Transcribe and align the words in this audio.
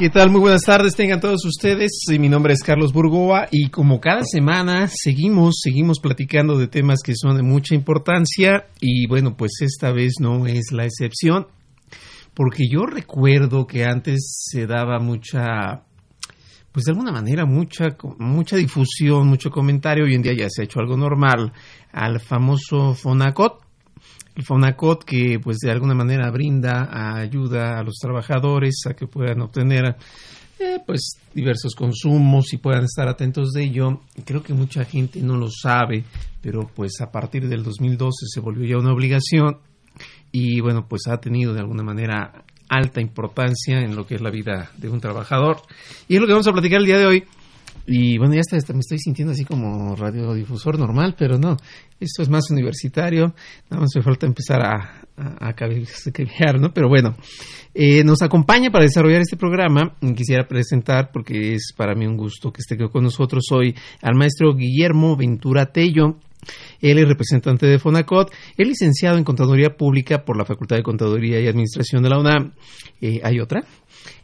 ¿Qué 0.00 0.08
tal? 0.08 0.30
Muy 0.30 0.40
buenas 0.40 0.62
tardes, 0.62 0.96
tengan 0.96 1.20
todos 1.20 1.44
ustedes. 1.44 1.90
Mi 2.08 2.30
nombre 2.30 2.54
es 2.54 2.62
Carlos 2.62 2.90
Burgoa 2.90 3.48
y 3.50 3.68
como 3.68 4.00
cada 4.00 4.22
semana 4.24 4.88
seguimos, 4.88 5.60
seguimos 5.62 6.00
platicando 6.00 6.56
de 6.56 6.68
temas 6.68 7.00
que 7.04 7.12
son 7.14 7.36
de 7.36 7.42
mucha 7.42 7.74
importancia 7.74 8.68
y 8.80 9.06
bueno, 9.08 9.36
pues 9.36 9.60
esta 9.60 9.92
vez 9.92 10.14
no 10.18 10.46
es 10.46 10.72
la 10.72 10.86
excepción 10.86 11.48
porque 12.32 12.64
yo 12.66 12.86
recuerdo 12.86 13.66
que 13.66 13.84
antes 13.84 14.46
se 14.48 14.66
daba 14.66 15.00
mucha, 15.00 15.82
pues 16.72 16.86
de 16.86 16.92
alguna 16.92 17.12
manera 17.12 17.44
mucha, 17.44 17.94
mucha 18.18 18.56
difusión, 18.56 19.26
mucho 19.26 19.50
comentario, 19.50 20.04
hoy 20.04 20.14
en 20.14 20.22
día 20.22 20.32
ya 20.32 20.46
se 20.48 20.62
ha 20.62 20.64
hecho 20.64 20.80
algo 20.80 20.96
normal 20.96 21.52
al 21.92 22.20
famoso 22.20 22.94
Fonacot. 22.94 23.69
Fonacot 24.42 25.04
que 25.04 25.38
pues 25.42 25.58
de 25.58 25.70
alguna 25.70 25.94
manera 25.94 26.30
brinda 26.30 26.88
ayuda 27.20 27.78
a 27.78 27.82
los 27.82 27.96
trabajadores 27.96 28.82
a 28.88 28.94
que 28.94 29.06
puedan 29.06 29.40
obtener 29.40 29.96
eh, 30.58 30.78
pues 30.86 31.18
diversos 31.34 31.74
consumos 31.74 32.52
y 32.52 32.58
puedan 32.58 32.84
estar 32.84 33.08
atentos 33.08 33.52
de 33.52 33.64
ello. 33.64 34.02
Creo 34.24 34.42
que 34.42 34.52
mucha 34.52 34.84
gente 34.84 35.20
no 35.20 35.36
lo 35.36 35.48
sabe, 35.50 36.04
pero 36.42 36.70
pues 36.74 37.00
a 37.00 37.10
partir 37.10 37.48
del 37.48 37.62
2012 37.62 38.26
se 38.28 38.40
volvió 38.40 38.66
ya 38.66 38.78
una 38.78 38.92
obligación 38.92 39.58
y 40.32 40.60
bueno 40.60 40.86
pues 40.86 41.08
ha 41.08 41.18
tenido 41.18 41.54
de 41.54 41.60
alguna 41.60 41.82
manera 41.82 42.44
alta 42.68 43.00
importancia 43.00 43.80
en 43.80 43.96
lo 43.96 44.06
que 44.06 44.14
es 44.16 44.20
la 44.20 44.30
vida 44.30 44.70
de 44.76 44.88
un 44.88 45.00
trabajador 45.00 45.62
y 46.08 46.14
es 46.14 46.20
lo 46.20 46.26
que 46.26 46.34
vamos 46.34 46.46
a 46.46 46.52
platicar 46.52 46.80
el 46.80 46.86
día 46.86 46.98
de 46.98 47.06
hoy. 47.06 47.24
Y 47.86 48.18
bueno, 48.18 48.34
ya 48.34 48.40
hasta 48.40 48.72
me 48.72 48.80
estoy 48.80 48.98
sintiendo 48.98 49.32
así 49.32 49.44
como 49.44 49.96
radiodifusor 49.96 50.78
normal, 50.78 51.14
pero 51.18 51.38
no, 51.38 51.56
esto 51.98 52.22
es 52.22 52.28
más 52.28 52.50
universitario, 52.50 53.34
nada 53.68 53.82
más 53.82 53.90
me 53.94 54.02
falta 54.02 54.26
empezar 54.26 54.60
a, 54.62 55.02
a, 55.16 55.48
a 55.48 56.52
¿no? 56.58 56.72
Pero 56.72 56.88
bueno, 56.88 57.16
eh, 57.74 58.04
nos 58.04 58.22
acompaña 58.22 58.70
para 58.70 58.84
desarrollar 58.84 59.20
este 59.20 59.36
programa, 59.36 59.96
quisiera 60.14 60.46
presentar, 60.46 61.10
porque 61.12 61.54
es 61.54 61.72
para 61.76 61.94
mí 61.94 62.06
un 62.06 62.16
gusto 62.16 62.52
que 62.52 62.60
esté 62.60 62.76
con 62.88 63.02
nosotros 63.02 63.44
hoy, 63.50 63.74
al 64.02 64.14
maestro 64.14 64.54
Guillermo 64.54 65.16
Ventura 65.16 65.66
Tello, 65.66 66.16
él 66.80 66.98
es 66.98 67.08
representante 67.08 67.66
de 67.66 67.78
Fonacot, 67.78 68.32
es 68.56 68.66
licenciado 68.66 69.18
en 69.18 69.24
Contaduría 69.24 69.76
Pública 69.76 70.24
por 70.24 70.36
la 70.36 70.44
Facultad 70.44 70.76
de 70.76 70.82
Contaduría 70.82 71.40
y 71.40 71.48
Administración 71.48 72.02
de 72.02 72.08
la 72.08 72.18
UNAM. 72.18 72.52
Eh, 73.00 73.20
¿Hay 73.22 73.40
otra? 73.40 73.62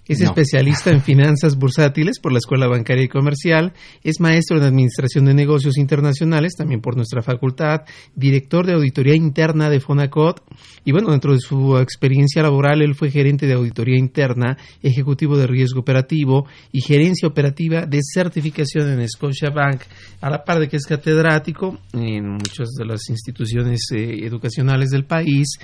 Es 0.09 0.21
No. 0.21 0.27
especialista 0.27 0.91
en 0.91 1.03
finanzas 1.03 1.57
bursátiles 1.57 2.21
por 2.21 2.33
la 2.33 2.39
Escuela 2.39 2.69
Bancaria 2.69 3.05
y 3.05 3.09
Comercial, 3.09 3.73
es 4.05 4.21
maestro 4.21 4.57
en 4.57 4.63
Administración 4.63 5.25
de 5.25 5.35
Negocios 5.35 5.77
Internacionales, 5.79 6.55
también 6.57 6.81
por 6.81 6.97
nuestra 6.97 7.23
facultad, 7.23 7.81
director 8.15 8.67
de 8.67 8.75
Auditoría 8.75 9.15
Interna 9.15 9.69
de 9.69 9.81
Fonacot, 9.81 10.43
y 10.85 10.93
bueno, 10.93 11.11
dentro 11.11 11.33
de 11.33 11.41
su 11.41 11.77
experiencia 11.79 12.43
laboral, 12.43 12.83
él 12.83 12.95
fue 12.95 13.11
gerente 13.11 13.47
de 13.47 13.55
Auditoría 13.55 13.99
Interna, 13.99 14.57
ejecutivo 14.83 15.37
de 15.37 15.47
riesgo 15.47 15.81
operativo 15.81 16.47
y 16.71 16.81
gerencia 16.81 17.29
operativa 17.29 17.87
de 17.87 18.01
certificación 18.03 18.89
en 18.89 19.09
Scotiabank, 19.09 19.83
a 20.21 20.31
la 20.31 20.45
par 20.45 20.61
de 20.61 20.69
que 20.69 20.77
es 20.77 20.87
catedrático 20.87 21.79
en 21.93 22.29
muchas 22.29 22.69
de 22.79 22.85
las 22.87 23.09
instituciones 23.09 23.81
eh, 23.93 24.25
educacionales 24.25 24.91
del 24.91 25.05
país. 25.05 25.59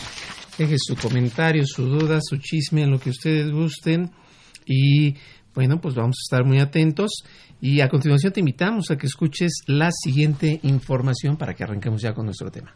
deje 0.57 0.75
su 0.77 0.95
comentario, 0.95 1.63
su 1.65 1.85
duda, 1.85 2.19
su 2.21 2.37
chisme, 2.37 2.85
lo 2.87 2.99
que 2.99 3.09
ustedes 3.09 3.51
gusten. 3.51 4.11
Y 4.65 5.15
bueno, 5.53 5.79
pues 5.79 5.95
vamos 5.95 6.17
a 6.19 6.25
estar 6.25 6.45
muy 6.45 6.59
atentos. 6.59 7.11
Y 7.61 7.81
a 7.81 7.89
continuación 7.89 8.33
te 8.33 8.41
invitamos 8.41 8.91
a 8.91 8.97
que 8.97 9.07
escuches 9.07 9.63
la 9.67 9.89
siguiente 9.91 10.59
información 10.63 11.37
para 11.37 11.53
que 11.53 11.63
arranquemos 11.63 12.01
ya 12.01 12.13
con 12.13 12.25
nuestro 12.25 12.51
tema. 12.51 12.75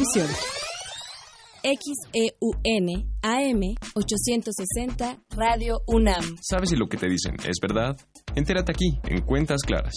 XEUN 0.01 0.33
AM 3.21 3.59
860 3.93 5.19
Radio 5.29 5.81
UNAM. 5.85 6.37
¿Sabes 6.41 6.69
si 6.69 6.75
lo 6.75 6.87
que 6.87 6.97
te 6.97 7.07
dicen 7.07 7.35
es 7.47 7.57
verdad? 7.61 7.95
Entérate 8.33 8.71
aquí, 8.71 8.99
en 9.03 9.21
Cuentas 9.21 9.61
Claras. 9.61 9.93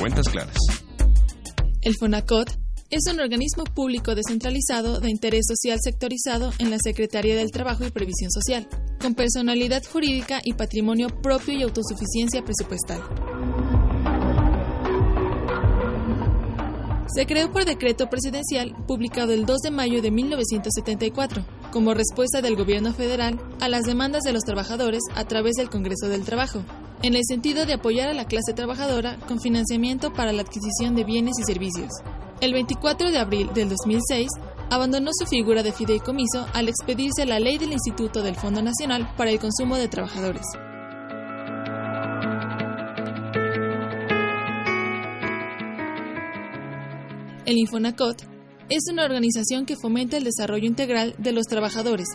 Cuentas 0.00 0.26
Claras. 0.30 0.56
El 1.82 1.96
FONACOT 2.00 2.58
es 2.88 3.02
un 3.12 3.20
organismo 3.20 3.64
público 3.64 4.14
descentralizado 4.14 5.00
de 5.00 5.10
interés 5.10 5.44
social 5.46 5.78
sectorizado 5.82 6.50
en 6.58 6.70
la 6.70 6.78
Secretaría 6.82 7.36
del 7.36 7.50
Trabajo 7.50 7.84
y 7.84 7.90
Previsión 7.90 8.30
Social, 8.30 8.68
con 9.00 9.14
personalidad 9.14 9.84
jurídica 9.84 10.40
y 10.42 10.54
patrimonio 10.54 11.08
propio 11.20 11.52
y 11.52 11.62
autosuficiencia 11.62 12.42
presupuestal. 12.42 13.02
Se 17.16 17.24
creó 17.24 17.50
por 17.50 17.64
decreto 17.64 18.10
presidencial 18.10 18.76
publicado 18.86 19.32
el 19.32 19.46
2 19.46 19.60
de 19.62 19.70
mayo 19.70 20.02
de 20.02 20.10
1974, 20.10 21.46
como 21.72 21.94
respuesta 21.94 22.42
del 22.42 22.56
gobierno 22.56 22.92
federal 22.92 23.40
a 23.58 23.70
las 23.70 23.84
demandas 23.84 24.20
de 24.22 24.34
los 24.34 24.42
trabajadores 24.42 25.00
a 25.14 25.24
través 25.24 25.54
del 25.54 25.70
Congreso 25.70 26.10
del 26.10 26.26
Trabajo, 26.26 26.62
en 27.00 27.14
el 27.14 27.22
sentido 27.26 27.64
de 27.64 27.72
apoyar 27.72 28.10
a 28.10 28.12
la 28.12 28.26
clase 28.26 28.52
trabajadora 28.52 29.16
con 29.26 29.40
financiamiento 29.40 30.12
para 30.12 30.34
la 30.34 30.42
adquisición 30.42 30.94
de 30.94 31.04
bienes 31.04 31.38
y 31.40 31.44
servicios. 31.44 31.88
El 32.42 32.52
24 32.52 33.10
de 33.10 33.18
abril 33.18 33.48
del 33.54 33.70
2006, 33.70 34.28
abandonó 34.68 35.10
su 35.18 35.24
figura 35.24 35.62
de 35.62 35.72
fideicomiso 35.72 36.46
al 36.52 36.68
expedirse 36.68 37.24
la 37.24 37.40
ley 37.40 37.56
del 37.56 37.72
Instituto 37.72 38.22
del 38.22 38.36
Fondo 38.36 38.60
Nacional 38.60 39.10
para 39.16 39.30
el 39.30 39.38
Consumo 39.38 39.76
de 39.76 39.88
Trabajadores. 39.88 40.44
El 47.46 47.58
Infonacot 47.58 48.22
es 48.68 48.88
una 48.90 49.04
organización 49.04 49.66
que 49.66 49.76
fomenta 49.76 50.16
el 50.16 50.24
desarrollo 50.24 50.66
integral 50.66 51.14
de 51.18 51.30
los 51.30 51.46
trabajadores 51.46 52.08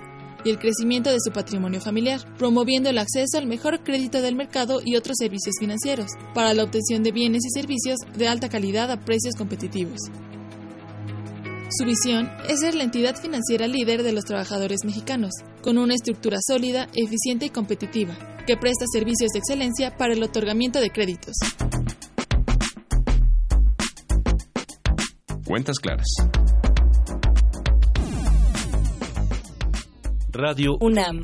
y 0.44 0.50
el 0.50 0.60
crecimiento 0.60 1.10
de 1.10 1.22
su 1.24 1.32
patrimonio 1.32 1.80
familiar, 1.80 2.20
promoviendo 2.38 2.90
el 2.90 2.98
acceso 2.98 3.38
al 3.38 3.48
mejor 3.48 3.82
crédito 3.82 4.22
del 4.22 4.36
mercado 4.36 4.82
y 4.84 4.98
otros 4.98 5.16
servicios 5.18 5.56
financieros, 5.58 6.12
para 6.34 6.54
la 6.54 6.64
obtención 6.64 7.02
de 7.02 7.14
bienes 7.14 7.46
y 7.46 7.50
servicios 7.58 8.00
de 8.18 8.28
alta 8.28 8.50
calidad 8.50 8.92
a 8.92 9.00
precios 9.00 9.36
competitivos. 9.38 10.02
Su 11.70 11.86
visión 11.86 12.30
es 12.50 12.60
ser 12.60 12.76
la 12.76 12.84
entidad 12.84 13.16
financiera 13.16 13.68
líder 13.68 14.04
de 14.04 14.12
los 14.12 14.26
trabajadores 14.26 14.84
mexicanos, 14.84 15.32
con 15.62 15.78
una 15.78 15.96
estructura 15.96 16.40
sólida, 16.46 16.90
eficiente 16.94 17.46
y 17.46 17.50
competitiva, 17.52 18.18
que 18.46 18.58
presta 18.58 18.84
servicios 18.92 19.32
de 19.32 19.40
excelencia 19.40 19.96
para 19.96 20.14
el 20.14 20.24
otorgamiento 20.24 20.82
de 20.82 20.90
créditos. 20.90 21.36
Cuentas 25.52 25.76
claras. 25.80 26.08
Radio 30.32 30.78
UNAM. 30.80 31.22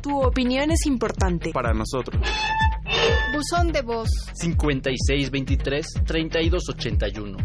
Tu 0.00 0.18
opinión 0.18 0.70
es 0.70 0.86
importante. 0.86 1.50
Para 1.52 1.74
nosotros. 1.74 2.18
Buzón 3.34 3.72
de 3.72 3.82
voz. 3.82 4.08
5623-3281. 4.42 7.36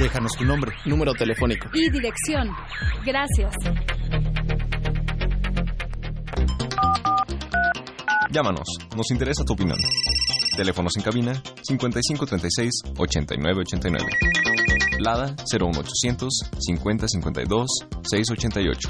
Déjanos 0.00 0.32
tu 0.32 0.46
nombre, 0.46 0.72
número 0.86 1.12
telefónico. 1.12 1.68
Y 1.74 1.90
dirección. 1.90 2.48
Gracias. 3.04 3.54
Llámanos, 8.30 8.66
nos 8.96 9.10
interesa 9.10 9.44
tu 9.44 9.52
opinión. 9.52 9.76
Teléfonos 10.56 10.96
en 10.96 11.02
cabina 11.02 11.42
5536-8989. 11.68 13.98
Lada 14.98 15.36
01800 15.52 16.32
5052 16.58 17.66
688. 18.02 18.88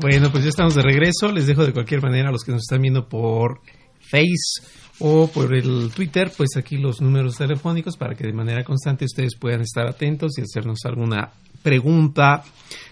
Bueno, 0.00 0.30
pues 0.30 0.44
ya 0.44 0.50
estamos 0.50 0.74
de 0.74 0.82
regreso. 0.82 1.30
Les 1.30 1.46
dejo 1.46 1.66
de 1.66 1.74
cualquier 1.74 2.00
manera 2.00 2.30
a 2.30 2.32
los 2.32 2.42
que 2.42 2.52
nos 2.52 2.62
están 2.62 2.80
viendo 2.80 3.06
por 3.06 3.60
Face 4.00 4.62
o 5.00 5.26
por 5.26 5.54
el 5.54 5.90
Twitter, 5.94 6.32
pues 6.34 6.56
aquí 6.56 6.78
los 6.78 7.02
números 7.02 7.36
telefónicos 7.36 7.98
para 7.98 8.14
que 8.14 8.24
de 8.24 8.32
manera 8.32 8.64
constante 8.64 9.04
ustedes 9.04 9.36
puedan 9.38 9.60
estar 9.60 9.86
atentos 9.86 10.38
y 10.38 10.40
hacernos 10.40 10.78
alguna 10.84 11.32
pregunta 11.62 12.42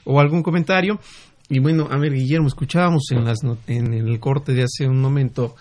o 0.05 0.21
algún 0.21 0.43
comentario. 0.43 1.01
Y 1.49 1.59
bueno, 1.59 1.89
a 1.91 1.99
ver, 1.99 2.13
Guillermo, 2.13 2.49
escuchábamos 2.49 3.05
en, 3.11 3.25
las 3.25 3.39
en 3.67 3.93
el 3.93 4.19
corte 4.19 4.53
de 4.53 4.63
hace 4.63 4.89
un 4.89 5.01
momento 5.01 5.55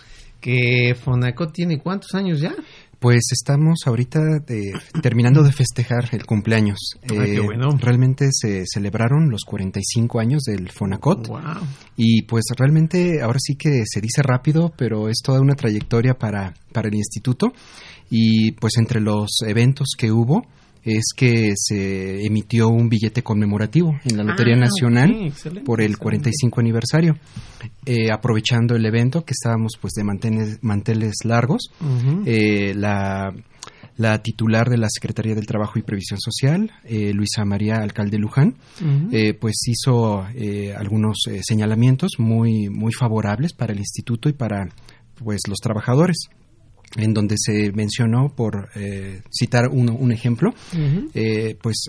que 0.43 0.93
Fonacot 0.95 1.53
tiene 1.53 1.79
cuántos 1.79 2.13
años 2.15 2.41
ya? 2.41 2.53
Pues 2.99 3.23
estamos 3.31 3.79
ahorita 3.85 4.19
de, 4.45 4.71
terminando 5.01 5.43
de 5.43 5.51
festejar 5.51 6.07
el 6.13 6.25
cumpleaños. 6.25 6.79
Ay, 7.09 7.33
qué 7.33 7.39
bueno. 7.41 7.69
Realmente 7.77 8.29
se 8.31 8.63
celebraron 8.65 9.29
los 9.29 9.41
45 9.45 10.19
años 10.19 10.43
del 10.43 10.69
Fonacot. 10.69 11.27
Wow. 11.27 11.41
Y 11.97 12.21
pues 12.23 12.45
realmente 12.57 13.21
ahora 13.21 13.39
sí 13.41 13.55
que 13.55 13.83
se 13.85 13.99
dice 13.99 14.21
rápido, 14.21 14.71
pero 14.77 15.09
es 15.09 15.17
toda 15.21 15.41
una 15.41 15.55
trayectoria 15.55 16.13
para, 16.13 16.53
para 16.71 16.87
el 16.87 16.95
instituto. 16.95 17.51
Y 18.09 18.51
pues 18.53 18.73
entre 18.77 19.01
los 19.01 19.41
eventos 19.45 19.95
que 19.97 20.11
hubo, 20.11 20.45
es 20.83 21.05
que 21.15 21.53
se 21.55 22.25
emitió 22.25 22.67
un 22.69 22.89
billete 22.89 23.23
conmemorativo 23.23 23.97
en 24.05 24.17
la 24.17 24.23
Lotería 24.23 24.55
Ah, 24.55 24.59
Nacional 24.59 25.11
excelente, 25.27 25.65
por 25.65 25.79
el 25.81 25.91
excelente. 25.91 26.03
45 26.03 26.59
aniversario. 26.59 27.17
Eh, 27.85 28.11
aprovechando 28.11 28.75
el 28.75 28.85
evento, 28.85 29.23
que 29.23 29.31
estábamos 29.31 29.73
pues 29.79 29.93
de 29.93 30.03
manteles, 30.03 30.59
manteles 30.61 31.13
largos, 31.23 31.71
eh, 32.25 32.73
la, 32.75 33.33
la 33.97 34.21
titular 34.21 34.69
de 34.69 34.77
la 34.77 34.87
Secretaría 34.89 35.35
del 35.35 35.45
Trabajo 35.45 35.79
y 35.79 35.83
Previsión 35.83 36.19
Social, 36.19 36.71
eh, 36.83 37.13
Luisa 37.13 37.45
María 37.45 37.75
Alcalde 37.77 38.17
Luján, 38.17 38.55
eh, 39.11 39.33
pues 39.33 39.55
hizo 39.67 40.25
eh, 40.35 40.73
algunos 40.75 41.17
señalamientos 41.41 42.13
muy, 42.17 42.69
muy 42.69 42.91
favorables 42.91 43.53
para 43.53 43.71
el 43.73 43.79
instituto 43.79 44.29
y 44.29 44.33
para 44.33 44.67
pues 45.23 45.41
los 45.47 45.59
trabajadores 45.59 46.17
en 46.95 47.13
donde 47.13 47.35
se 47.37 47.71
mencionó, 47.71 48.29
por 48.35 48.69
eh, 48.75 49.21
citar 49.31 49.67
uno- 49.69 49.95
un 49.95 50.11
ejemplo, 50.11 50.53
eh, 51.13 51.57
pues 51.61 51.85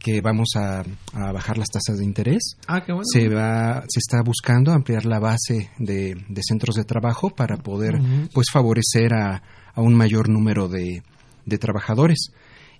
que 0.00 0.20
vamos 0.20 0.50
a, 0.54 0.84
a 1.12 1.32
bajar 1.32 1.58
las 1.58 1.68
tasas 1.70 1.98
de 1.98 2.04
interés. 2.04 2.56
Ah, 2.68 2.84
qué 2.84 2.92
bueno. 2.92 3.04
Se 3.12 3.28
va, 3.28 3.82
se 3.88 3.98
está 3.98 4.22
buscando 4.22 4.72
ampliar 4.72 5.04
la 5.04 5.18
base 5.18 5.70
de, 5.78 6.14
de 6.28 6.42
centros 6.46 6.76
de 6.76 6.84
trabajo 6.84 7.30
para 7.30 7.56
poder, 7.56 8.00
pues, 8.32 8.46
favorecer 8.52 9.12
a, 9.14 9.42
a 9.74 9.80
un 9.80 9.94
mayor 9.96 10.28
número 10.28 10.68
de, 10.68 11.02
de 11.46 11.58
trabajadores 11.58 12.28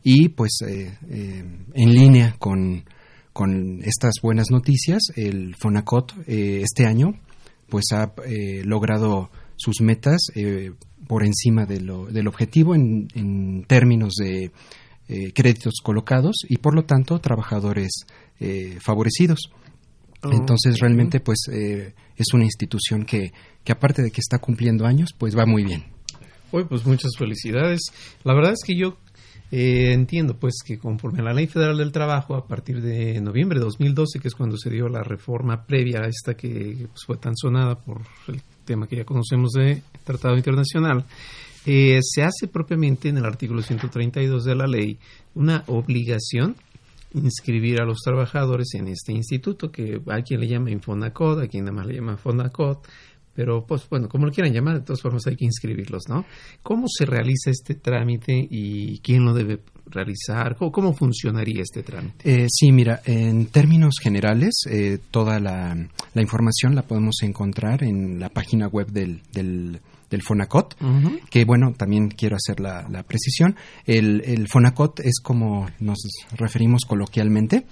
y, 0.05 0.29
pues, 0.29 0.59
eh, 0.67 0.97
eh, 1.11 1.45
en 1.75 1.93
línea 1.93 2.37
con, 2.39 2.85
con 3.33 3.81
estas 3.83 4.15
buenas 4.23 4.47
noticias, 4.53 5.03
el 5.17 5.57
Fonacot 5.57 6.15
eh, 6.29 6.63
este 6.63 6.87
año, 6.87 7.15
pues, 7.69 7.87
ha 7.93 8.13
eh, 8.27 8.63
logrado 8.65 9.31
sus 9.57 9.81
metas 9.81 10.19
eh, 10.37 10.71
por 11.09 11.25
encima 11.25 11.67
de 11.67 11.81
lo- 11.81 12.07
del 12.07 12.29
objetivo 12.29 12.75
en, 12.77 13.09
en 13.15 13.65
términos 13.67 14.15
de 14.15 14.53
eh, 15.09 15.33
créditos 15.35 15.75
colocados 15.83 16.37
y 16.49 16.59
por 16.59 16.75
lo 16.75 16.85
tanto 16.85 17.19
trabajadores 17.19 17.91
eh, 18.39 18.79
favorecidos. 18.81 19.51
Oh, 20.23 20.31
Entonces 20.33 20.79
realmente 20.81 21.19
pues 21.21 21.39
eh, 21.51 21.95
es 22.17 22.27
una 22.35 22.45
institución 22.45 23.05
que, 23.05 23.33
que 23.65 23.73
aparte 23.73 24.03
de 24.03 24.11
que 24.11 24.21
está 24.21 24.39
cumpliendo 24.39 24.85
años 24.87 25.15
pues 25.17 25.37
va 25.37 25.47
muy 25.47 25.65
bien. 25.65 25.85
Uy, 26.53 26.65
pues 26.65 26.85
muchas 26.87 27.11
felicidades. 27.19 27.81
La 28.25 28.35
verdad 28.35 28.53
es 28.53 28.61
que 28.65 28.77
yo 28.77 28.97
eh, 29.51 29.93
entiendo 29.93 30.37
pues 30.39 30.57
que 30.65 30.79
conforme 30.79 31.21
a 31.21 31.23
la 31.23 31.33
Ley 31.33 31.47
Federal 31.47 31.79
del 31.79 31.93
Trabajo, 31.93 32.35
a 32.35 32.47
partir 32.47 32.83
de 32.83 33.21
noviembre 33.21 33.59
de 33.59 33.65
2012, 33.65 34.19
que 34.21 34.29
es 34.29 34.35
cuando 34.35 34.57
se 34.59 34.69
dio 34.71 34.89
la 34.89 35.03
reforma 35.03 35.65
previa 35.65 36.01
a 36.01 36.09
esta 36.09 36.35
que 36.35 36.87
pues, 36.89 37.05
fue 37.07 37.17
tan 37.17 37.35
sonada 37.37 37.79
por 37.79 38.03
el 38.29 38.43
tema 38.69 38.87
que 38.87 38.97
ya 38.97 39.05
conocemos 39.05 39.53
de 39.53 39.83
Tratado 40.05 40.37
Internacional, 40.37 41.05
eh, 41.65 41.99
se 42.03 42.23
hace 42.23 42.47
propiamente 42.47 43.09
en 43.09 43.17
el 43.17 43.25
artículo 43.25 43.63
132 43.63 44.45
de 44.45 44.55
la 44.55 44.67
ley 44.67 44.99
una 45.35 45.65
obligación 45.67 46.55
inscribir 47.15 47.81
a 47.81 47.87
los 47.87 47.99
trabajadores 48.05 48.75
en 48.75 48.89
este 48.89 49.13
instituto, 49.13 49.73
que 49.73 50.01
a 50.09 50.21
quien 50.21 50.41
le 50.41 50.49
llama 50.49 50.71
Infonacot, 50.71 51.41
a 51.41 51.49
quien 51.49 51.65
nada 51.65 51.77
más 51.77 51.87
le 51.87 51.95
llama 51.95 52.19
Fonacot, 52.19 52.87
pero 53.39 53.65
pues 53.65 53.89
bueno, 53.89 54.09
como 54.09 54.27
lo 54.27 54.33
quieran 54.33 54.53
llamar, 54.53 54.81
de 54.81 54.85
todas 54.85 55.01
formas 55.01 55.25
hay 55.29 55.37
que 55.37 55.45
inscribirlos, 55.45 56.09
¿no? 56.09 56.25
¿Cómo 56.61 56.87
se 56.89 57.07
realiza 57.07 57.53
este 57.53 57.77
trámite 57.77 58.35
y 58.51 58.99
quién 58.99 59.25
lo 59.25 59.33
debe 59.33 59.61
realizar? 59.87 60.57
¿Cómo, 60.57 60.93
funcionaría 60.93 61.63
este 61.63 61.85
trámite? 61.85 62.17
Eh, 62.29 62.47
sí, 62.51 62.73
mira, 62.73 63.01
en 63.05 63.47
términos 63.47 64.01
generales, 64.03 64.63
eh, 64.69 64.99
toda 65.13 65.39
la, 65.39 65.77
información 66.17 66.75
la 66.75 66.83
podemos 66.83 67.23
encontrar 67.23 67.85
en 67.85 68.19
la 68.19 68.29
página 68.29 68.67
web 68.67 68.89
del, 68.91 69.23
del 69.33 69.79
del 70.11 70.23
FONACOT, 70.23 70.75
que 71.31 71.45
bueno, 71.45 71.75
también 71.75 72.09
quiero 72.09 72.37
hacer 72.37 72.61
la, 72.61 73.05
precisión. 73.07 73.57
El, 73.87 74.23
el, 74.25 74.49
FONACOT 74.49 75.01
es 75.01 75.21
como 75.23 75.69
nos 75.81 75.99
referimos 76.33 76.87
coloquialmente, 76.87 77.67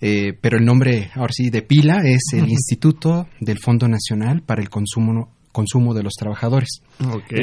eh, 0.00 0.32
pero 0.40 0.58
el 0.58 0.64
nombre, 0.64 1.10
ahora 1.14 1.32
sí, 1.32 1.50
de 1.50 1.62
pila 1.62 2.02
es 2.04 2.32
el 2.32 2.48
Instituto 2.48 3.28
del 3.40 3.58
Fondo 3.58 3.88
Nacional 3.88 4.42
para 4.42 4.62
el 4.62 4.68
Consumo 4.68 5.30
consumo 5.52 5.94
de 5.94 6.02
los 6.02 6.14
trabajadores. 6.14 6.82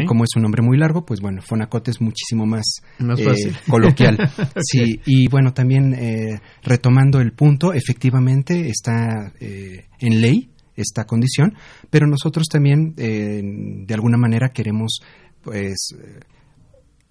como 0.05 0.25
es 0.25 0.31
un 0.36 0.41
nombre 0.41 0.62
muy 0.62 0.77
largo, 0.77 1.05
pues 1.05 1.22
bueno, 1.22 1.41
Fonacot 1.41 1.88
es 1.88 2.01
muchísimo 2.01 2.46
más, 2.46 2.65
eh, 3.00 3.53
coloquial. 3.70 4.17
Sí, 4.62 5.00
y 5.05 5.29
bueno, 5.29 5.53
también 5.53 5.93
eh, 5.93 6.41
retomando 6.62 7.22
el 7.22 7.31
punto, 7.31 7.72
efectivamente 7.72 8.67
está 8.67 9.31
en 9.39 10.22
ley 10.22 10.50
esta 10.75 11.05
condición, 11.05 11.55
pero 11.89 12.05
nosotros 12.05 12.48
también 12.51 12.93
de 12.96 13.93
alguna 13.93 14.17
manera 14.17 14.50
queremos 14.50 15.00
pues 15.41 15.96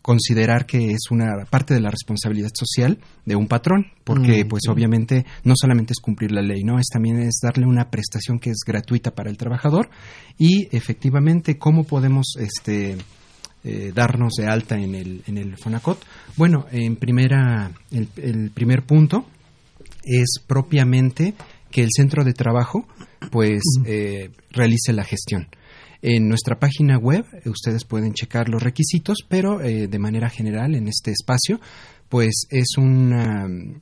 considerar 0.02 0.66
que 0.66 0.92
es 0.92 1.10
una 1.10 1.44
parte 1.48 1.74
de 1.74 1.80
la 1.80 1.90
responsabilidad 1.90 2.50
social 2.54 2.98
de 3.26 3.36
un 3.36 3.46
patrón, 3.46 3.92
porque 4.04 4.44
mm, 4.44 4.48
pues 4.48 4.62
obviamente 4.68 5.26
no 5.44 5.54
solamente 5.56 5.92
es 5.92 6.00
cumplir 6.00 6.32
la 6.32 6.42
ley, 6.42 6.62
no 6.64 6.78
es 6.78 6.86
también 6.90 7.20
es 7.20 7.40
darle 7.42 7.66
una 7.66 7.90
prestación 7.90 8.38
que 8.38 8.50
es 8.50 8.60
gratuita 8.66 9.14
para 9.14 9.30
el 9.30 9.36
trabajador 9.36 9.90
y 10.38 10.74
efectivamente 10.74 11.58
cómo 11.58 11.84
podemos 11.84 12.36
este 12.38 12.96
eh, 13.62 13.92
darnos 13.94 14.32
de 14.38 14.46
alta 14.46 14.76
en 14.76 14.94
el 14.94 15.22
en 15.26 15.36
el 15.36 15.56
Fonacot. 15.58 16.02
Bueno, 16.36 16.66
en 16.72 16.96
primera 16.96 17.70
el, 17.90 18.50
primer 18.52 18.84
punto 18.84 19.26
es 20.02 20.40
propiamente 20.46 21.34
que 21.70 21.82
el 21.82 21.90
centro 21.94 22.24
de 22.24 22.32
trabajo 22.32 22.86
pues 23.30 23.60
eh, 23.84 24.30
realice 24.50 24.94
la 24.94 25.04
gestión. 25.04 25.48
En 26.02 26.28
nuestra 26.28 26.58
página 26.58 26.96
web 26.96 27.26
eh, 27.32 27.48
ustedes 27.48 27.84
pueden 27.84 28.14
checar 28.14 28.48
los 28.48 28.62
requisitos, 28.62 29.18
pero 29.28 29.60
eh, 29.60 29.86
de 29.86 29.98
manera 29.98 30.30
general 30.30 30.74
en 30.74 30.88
este 30.88 31.10
espacio, 31.10 31.60
pues 32.08 32.46
es 32.50 32.76
un 32.78 33.80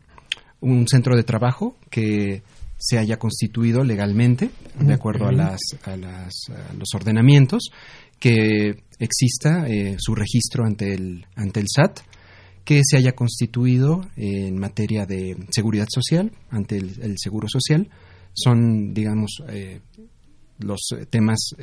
centro 0.88 1.16
de 1.16 1.22
trabajo 1.22 1.76
que 1.90 2.42
se 2.76 2.98
haya 2.98 3.18
constituido 3.18 3.84
legalmente, 3.84 4.50
de 4.78 4.94
acuerdo 4.94 5.26
a, 5.26 5.32
las, 5.32 5.60
a, 5.84 5.96
los 5.96 6.88
ordenamientos, 6.94 7.70
que 8.18 8.82
exista 8.98 9.66
eh, 9.66 9.96
su 9.98 10.14
registro 10.14 10.64
ante 10.64 10.94
el, 10.94 11.26
ante 11.36 11.60
el 11.60 11.66
SAT, 11.68 12.00
que 12.64 12.82
se 12.84 12.96
haya 12.96 13.12
constituido 13.12 14.02
en 14.16 14.58
materia 14.58 15.06
de 15.06 15.36
seguridad 15.50 15.86
social, 15.88 16.32
ante 16.50 16.76
el, 16.76 17.14
Seguro 17.16 17.48
Social. 17.48 17.88
Son, 18.34 18.92
digamos, 18.92 19.42
los 20.58 20.80
temas 21.08 21.54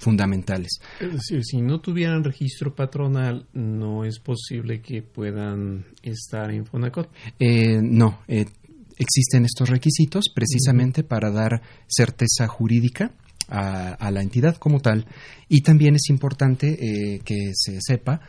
fundamentales. 0.00 0.80
Es 0.98 1.12
decir, 1.12 1.44
si 1.44 1.60
no 1.60 1.80
tuvieran 1.80 2.24
registro 2.24 2.74
patronal, 2.74 3.46
no 3.52 4.04
es 4.04 4.18
posible 4.18 4.80
que 4.80 5.02
puedan 5.02 5.84
estar 6.02 6.50
en 6.50 6.64
Fonacot. 6.64 7.10
Eh, 7.38 7.78
no, 7.82 8.20
eh, 8.26 8.46
existen 8.96 9.44
estos 9.44 9.68
requisitos 9.68 10.24
precisamente 10.34 11.04
para 11.04 11.30
dar 11.30 11.60
certeza 11.86 12.48
jurídica 12.48 13.12
a, 13.48 14.10
la 14.10 14.22
entidad 14.22 14.56
como 14.56 14.80
tal. 14.80 15.06
Y 15.48 15.62
también 15.62 15.96
es 15.96 16.08
importante 16.08 16.78
eh, 16.80 17.20
que 17.24 17.50
se 17.54 17.78
sepa 17.80 18.20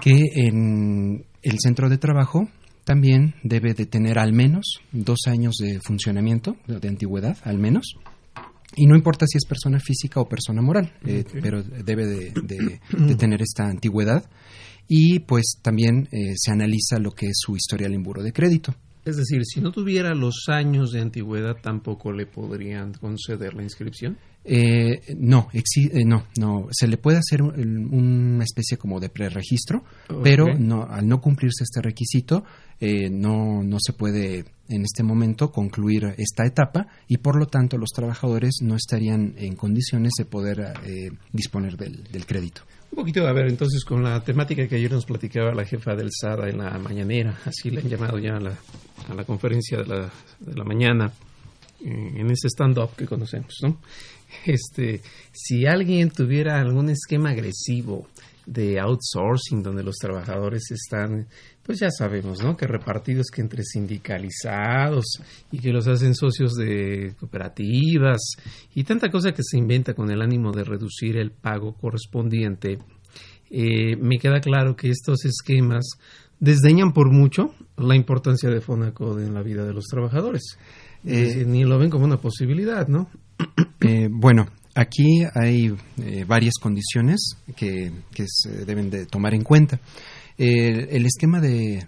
que 0.00 0.20
en 0.34 1.26
el 1.42 1.58
centro 1.60 1.88
de 1.88 1.98
trabajo 1.98 2.48
también 2.84 3.34
debe 3.42 3.74
de 3.74 3.86
tener 3.86 4.18
al 4.18 4.32
menos 4.32 4.80
dos 4.92 5.20
años 5.26 5.56
de 5.56 5.80
funcionamiento, 5.80 6.56
de 6.66 6.88
antigüedad, 6.88 7.36
al 7.42 7.58
menos 7.58 7.96
y 8.74 8.86
no 8.86 8.96
importa 8.96 9.26
si 9.26 9.38
es 9.38 9.46
persona 9.46 9.78
física 9.78 10.20
o 10.20 10.28
persona 10.28 10.60
moral, 10.60 10.92
eh, 11.04 11.24
pero 11.40 11.62
debe 11.62 12.06
de, 12.42 12.80
tener 13.16 13.42
esta 13.42 13.68
antigüedad. 13.68 14.28
Y 14.88 15.20
pues 15.20 15.58
también 15.62 16.08
eh, 16.12 16.34
se 16.36 16.52
analiza 16.52 16.98
lo 16.98 17.10
que 17.10 17.26
es 17.26 17.38
su 17.38 17.56
historial 17.56 17.92
en 17.94 18.02
buro 18.02 18.22
de 18.22 18.32
crédito. 18.32 18.74
Es 19.04 19.16
decir, 19.16 19.44
si 19.44 19.60
no 19.60 19.70
tuviera 19.70 20.14
los 20.14 20.48
años 20.48 20.90
de 20.90 21.00
antigüedad, 21.00 21.56
tampoco 21.62 22.12
le 22.12 22.26
podrían 22.26 22.92
conceder 22.94 23.54
la 23.54 23.62
inscripción. 23.62 24.18
Eh, 24.48 25.16
no, 25.18 25.48
eh, 25.52 26.04
no, 26.04 26.26
no. 26.38 26.68
Se 26.70 26.86
le 26.86 26.98
puede 26.98 27.18
hacer 27.18 27.42
una 27.42 28.44
especie 28.44 28.78
como 28.78 29.00
de 29.00 29.08
preregistro, 29.08 29.82
pero 30.22 30.54
no, 30.56 30.84
al 30.84 31.08
no 31.08 31.20
cumplirse 31.20 31.64
este 31.64 31.82
requisito, 31.82 32.44
eh, 32.80 33.10
no, 33.10 33.64
no 33.64 33.78
se 33.80 33.92
puede 33.92 34.44
en 34.68 34.82
este 34.82 35.02
momento 35.02 35.50
concluir 35.50 36.14
esta 36.16 36.46
etapa 36.46 36.86
y 37.08 37.18
por 37.18 37.36
lo 37.36 37.46
tanto 37.46 37.76
los 37.76 37.90
trabajadores 37.90 38.58
no 38.62 38.76
estarían 38.76 39.34
en 39.36 39.56
condiciones 39.56 40.12
de 40.16 40.24
poder 40.24 40.74
disponer 41.32 41.76
del, 41.76 42.26
crédito. 42.26 42.62
Un 42.92 42.96
poquito, 42.96 43.26
a 43.26 43.32
ver, 43.32 43.48
entonces 43.48 43.84
con 43.84 44.02
la 44.04 44.22
temática 44.22 44.66
que 44.68 44.76
ayer 44.76 44.92
nos 44.92 45.06
platicaba 45.06 45.54
la 45.54 45.64
jefa 45.64 45.96
del 45.96 46.10
SADA 46.12 46.48
en 46.48 46.58
la 46.58 46.78
mañanera, 46.78 47.36
así 47.44 47.70
le 47.70 47.80
han 47.80 47.88
llamado 47.88 48.18
ya 48.18 48.36
a 48.36 48.40
la, 48.40 48.56
a 49.08 49.14
la 49.14 49.24
conferencia 49.24 49.78
de 49.78 49.86
la, 49.86 50.10
de 50.40 50.54
la 50.54 50.64
mañana, 50.64 51.12
en 51.84 52.30
ese 52.30 52.48
stand-up 52.48 52.96
que 52.96 53.06
conocemos, 53.06 53.54
¿no? 53.62 53.78
Este, 54.44 55.00
si 55.32 55.66
alguien 55.66 56.10
tuviera 56.10 56.60
algún 56.60 56.90
esquema 56.90 57.30
agresivo 57.30 58.08
de 58.46 58.78
outsourcing 58.78 59.62
donde 59.62 59.82
los 59.82 59.96
trabajadores 59.96 60.70
están, 60.70 61.26
pues 61.64 61.80
ya 61.80 61.90
sabemos, 61.90 62.42
¿no? 62.42 62.56
Que 62.56 62.68
repartidos 62.68 63.26
que 63.26 63.42
entre 63.42 63.64
sindicalizados 63.64 65.04
y 65.50 65.58
que 65.58 65.72
los 65.72 65.88
hacen 65.88 66.14
socios 66.14 66.54
de 66.54 67.14
cooperativas 67.18 68.20
y 68.72 68.84
tanta 68.84 69.10
cosa 69.10 69.32
que 69.32 69.42
se 69.42 69.58
inventa 69.58 69.94
con 69.94 70.10
el 70.10 70.22
ánimo 70.22 70.52
de 70.52 70.62
reducir 70.62 71.16
el 71.16 71.32
pago 71.32 71.74
correspondiente. 71.74 72.78
Eh, 73.50 73.96
me 73.96 74.18
queda 74.18 74.40
claro 74.40 74.76
que 74.76 74.90
estos 74.90 75.24
esquemas 75.24 75.84
desdeñan 76.38 76.92
por 76.92 77.10
mucho 77.12 77.54
la 77.76 77.96
importancia 77.96 78.48
de 78.48 78.60
Fonacode 78.60 79.26
en 79.26 79.34
la 79.34 79.42
vida 79.42 79.64
de 79.64 79.74
los 79.74 79.86
trabajadores. 79.86 80.58
Eh, 81.04 81.44
ni 81.46 81.64
lo 81.64 81.78
ven 81.78 81.90
como 81.90 82.04
una 82.04 82.20
posibilidad, 82.20 82.88
¿no? 82.88 83.08
Eh, 83.80 84.08
bueno, 84.10 84.46
aquí 84.74 85.24
hay 85.34 85.74
eh, 85.98 86.24
varias 86.26 86.54
condiciones 86.60 87.36
que, 87.54 87.92
se 88.26 88.64
deben 88.64 88.90
de 88.90 89.06
tomar 89.06 89.34
en 89.34 89.42
cuenta. 89.42 89.78
el 90.38 91.06
esquema 91.06 91.40
de, 91.40 91.86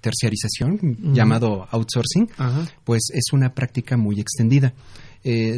terciarización, 0.00 1.14
llamado 1.14 1.66
outsourcing, 1.70 2.28
pues 2.84 3.10
es 3.12 3.32
una 3.32 3.52
práctica 3.52 3.96
muy 3.96 4.20
extendida. 4.20 4.72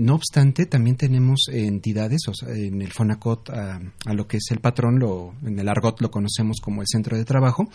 no 0.01 0.15
obstante, 0.15 0.65
también 0.67 0.97
tenemos 0.97 1.49
entidades, 1.51 2.23
en 2.49 2.81
el 2.81 2.91
FONACOT, 2.91 3.51
a, 3.51 3.81
a, 4.07 4.15
lo 4.15 4.27
que 4.27 4.39
es 4.39 4.51
el 4.51 4.61
patrón, 4.61 4.99
lo, 4.99 5.35
en 5.45 5.59
el 5.59 5.69
argot 5.69 6.01
lo 6.01 6.11
conocemos 6.11 6.59
como 6.63 6.81
el 6.81 6.87
centro 6.89 7.19
de 7.19 7.25
trabajo, 7.25 7.69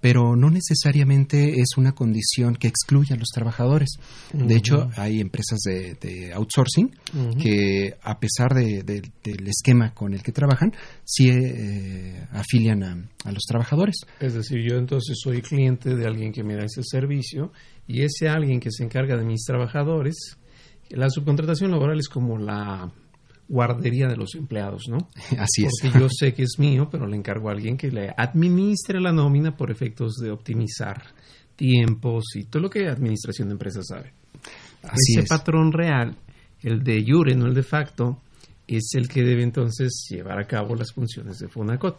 pero 0.00 0.36
no 0.36 0.50
necesariamente 0.50 1.60
es 1.60 1.76
una 1.76 1.92
condición 1.92 2.54
que 2.54 2.68
excluya 2.68 3.16
a 3.16 3.18
los 3.18 3.28
trabajadores. 3.28 3.96
De 4.32 4.56
hecho, 4.56 4.88
hay 4.96 5.20
empresas 5.20 5.58
de, 5.64 6.32
outsourcing 6.34 6.94
que, 7.40 7.96
a 8.02 8.18
pesar 8.18 8.54
del 8.54 9.48
esquema 9.48 9.94
con 9.94 10.14
el 10.14 10.22
que 10.22 10.32
trabajan, 10.32 10.72
sí 11.04 11.28
eh, 11.28 12.26
afilian 12.32 12.82
a, 13.24 13.32
los 13.32 13.44
trabajadores. 13.44 13.96
Es 14.20 14.34
decir, 14.34 14.58
yo 14.68 14.76
entonces 14.76 15.18
soy 15.20 15.42
cliente 15.42 15.94
de 15.94 16.06
alguien 16.06 16.32
que 16.32 16.44
me 16.44 16.54
da 16.54 16.64
ese 16.64 16.82
servicio 16.82 17.52
y 17.86 18.02
ese 18.02 18.28
alguien 18.28 18.60
que 18.60 18.70
se 18.70 18.84
encarga 18.84 19.16
de 19.16 19.24
mis 19.24 19.44
trabajadores, 19.44 20.36
la 20.90 21.08
subcontratación 21.10 21.70
laboral 21.70 21.98
es 21.98 22.08
como 22.08 22.38
la 22.38 22.92
guardería 23.48 24.08
de 24.08 24.16
los 24.16 24.34
empleados, 24.34 24.84
¿no? 24.88 25.08
Así 25.38 25.64
es. 25.64 25.72
Porque 25.82 25.98
yo 25.98 26.08
sé 26.10 26.34
que 26.34 26.42
es 26.42 26.58
mío, 26.58 26.88
pero 26.90 27.06
le 27.06 27.16
encargo 27.16 27.48
a 27.48 27.52
alguien 27.52 27.76
que 27.76 27.90
le 27.90 28.12
administre 28.16 29.00
la 29.00 29.12
nómina 29.12 29.56
por 29.56 29.70
efectos 29.70 30.16
de 30.16 30.30
optimizar 30.30 31.02
tiempos 31.54 32.24
y 32.34 32.44
todo 32.44 32.62
lo 32.62 32.70
que 32.70 32.88
administración 32.88 33.48
de 33.48 33.52
empresas 33.52 33.86
sabe. 33.88 34.12
Ese 34.82 35.26
patrón 35.26 35.72
real, 35.72 36.16
el 36.62 36.82
de 36.84 37.04
jure, 37.06 37.34
no 37.34 37.46
el 37.46 37.54
de 37.54 37.62
facto, 37.62 38.20
es 38.66 38.90
el 38.94 39.08
que 39.08 39.22
debe 39.22 39.42
entonces 39.42 40.06
llevar 40.10 40.38
a 40.38 40.46
cabo 40.46 40.74
las 40.74 40.92
funciones 40.92 41.38
de 41.38 41.48
FONACOT. 41.48 41.98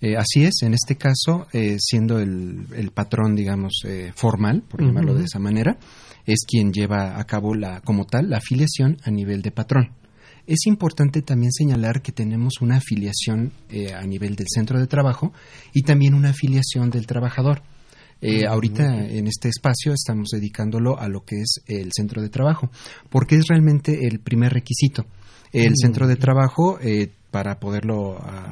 Eh, 0.00 0.16
así 0.16 0.44
es, 0.44 0.62
en 0.62 0.74
este 0.74 0.96
caso, 0.96 1.48
eh, 1.52 1.76
siendo 1.78 2.18
el, 2.20 2.90
patrón, 2.94 3.34
digamos, 3.34 3.82
eh, 3.84 4.12
formal, 4.14 4.62
por 4.62 4.82
llamarlo 4.82 5.14
de 5.14 5.24
esa 5.24 5.40
manera, 5.40 5.76
es 6.24 6.44
quien 6.46 6.72
lleva 6.72 7.18
a 7.18 7.24
cabo 7.24 7.54
la, 7.54 7.80
como 7.80 8.06
tal 8.06 8.30
la 8.30 8.38
afiliación 8.38 8.98
a 9.02 9.10
nivel 9.10 9.42
de 9.42 9.50
patrón. 9.50 9.90
Es 10.48 10.66
importante 10.66 11.20
también 11.20 11.52
señalar 11.52 12.00
que 12.00 12.10
tenemos 12.10 12.54
una 12.62 12.78
afiliación 12.78 13.52
eh, 13.68 13.92
a 13.92 14.00
nivel 14.06 14.34
del 14.34 14.46
centro 14.48 14.80
de 14.80 14.86
trabajo 14.86 15.34
y 15.74 15.82
también 15.82 16.14
una 16.14 16.30
afiliación 16.30 16.88
del 16.88 17.06
trabajador. 17.06 17.62
Eh, 18.22 18.46
ahorita 18.46 19.04
en 19.06 19.26
este 19.26 19.50
espacio 19.50 19.92
estamos 19.92 20.30
dedicándolo 20.32 20.98
a 20.98 21.06
lo 21.06 21.20
que 21.20 21.42
es 21.42 21.60
el 21.66 21.90
centro 21.92 22.22
de 22.22 22.30
trabajo, 22.30 22.70
porque 23.10 23.36
es 23.36 23.46
realmente 23.46 24.06
el 24.06 24.20
primer 24.20 24.54
requisito. 24.54 25.04
El 25.52 25.72
Mm. 25.72 25.82
centro 25.82 26.06
de 26.08 26.16
trabajo, 26.16 26.78
eh, 26.80 27.10
para 27.30 27.60
poderlo 27.60 28.16
ah, 28.18 28.47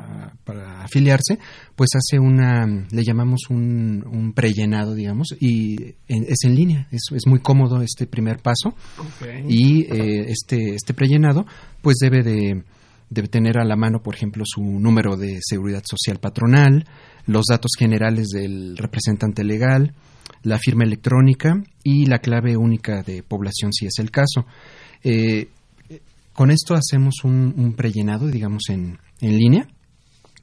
afiliarse, 0.86 1.38
pues 1.74 1.90
hace 1.94 2.18
una, 2.18 2.66
le 2.66 3.02
llamamos 3.04 3.42
un, 3.50 4.04
un 4.10 4.32
prellenado, 4.32 4.94
digamos, 4.94 5.34
y 5.38 5.76
en- 6.08 6.24
es 6.28 6.38
en 6.44 6.54
línea. 6.54 6.88
Es, 6.90 7.02
es 7.14 7.26
muy 7.26 7.40
cómodo 7.40 7.82
este 7.82 8.06
primer 8.06 8.38
paso. 8.38 8.74
Y 9.48 9.82
eh, 9.92 10.26
este, 10.28 10.74
este 10.74 10.94
prellenado, 10.94 11.44
pues 11.82 11.96
debe 12.00 12.22
de, 12.22 12.62
debe 13.10 13.28
tener 13.28 13.58
a 13.58 13.64
la 13.64 13.76
mano, 13.76 14.00
por 14.02 14.14
ejemplo, 14.14 14.44
su 14.46 14.62
número 14.62 15.16
de 15.16 15.38
seguridad 15.42 15.82
social 15.84 16.18
patronal, 16.18 16.86
los 17.26 17.44
datos 17.50 17.72
generales 17.78 18.28
del 18.28 18.76
representante 18.76 19.44
legal, 19.44 19.92
la 20.42 20.58
firma 20.58 20.84
electrónica 20.84 21.62
y 21.84 22.06
la 22.06 22.18
clave 22.20 22.56
única 22.56 23.02
de 23.02 23.22
población, 23.22 23.72
si 23.72 23.86
es 23.86 23.98
el 23.98 24.10
caso. 24.10 24.46
Eh, 25.04 25.48
con 26.32 26.50
esto 26.50 26.74
hacemos 26.74 27.24
un, 27.24 27.54
un 27.56 27.74
prellenado, 27.74 28.26
digamos, 28.28 28.64
en, 28.68 28.98
en 29.20 29.36
línea 29.38 29.66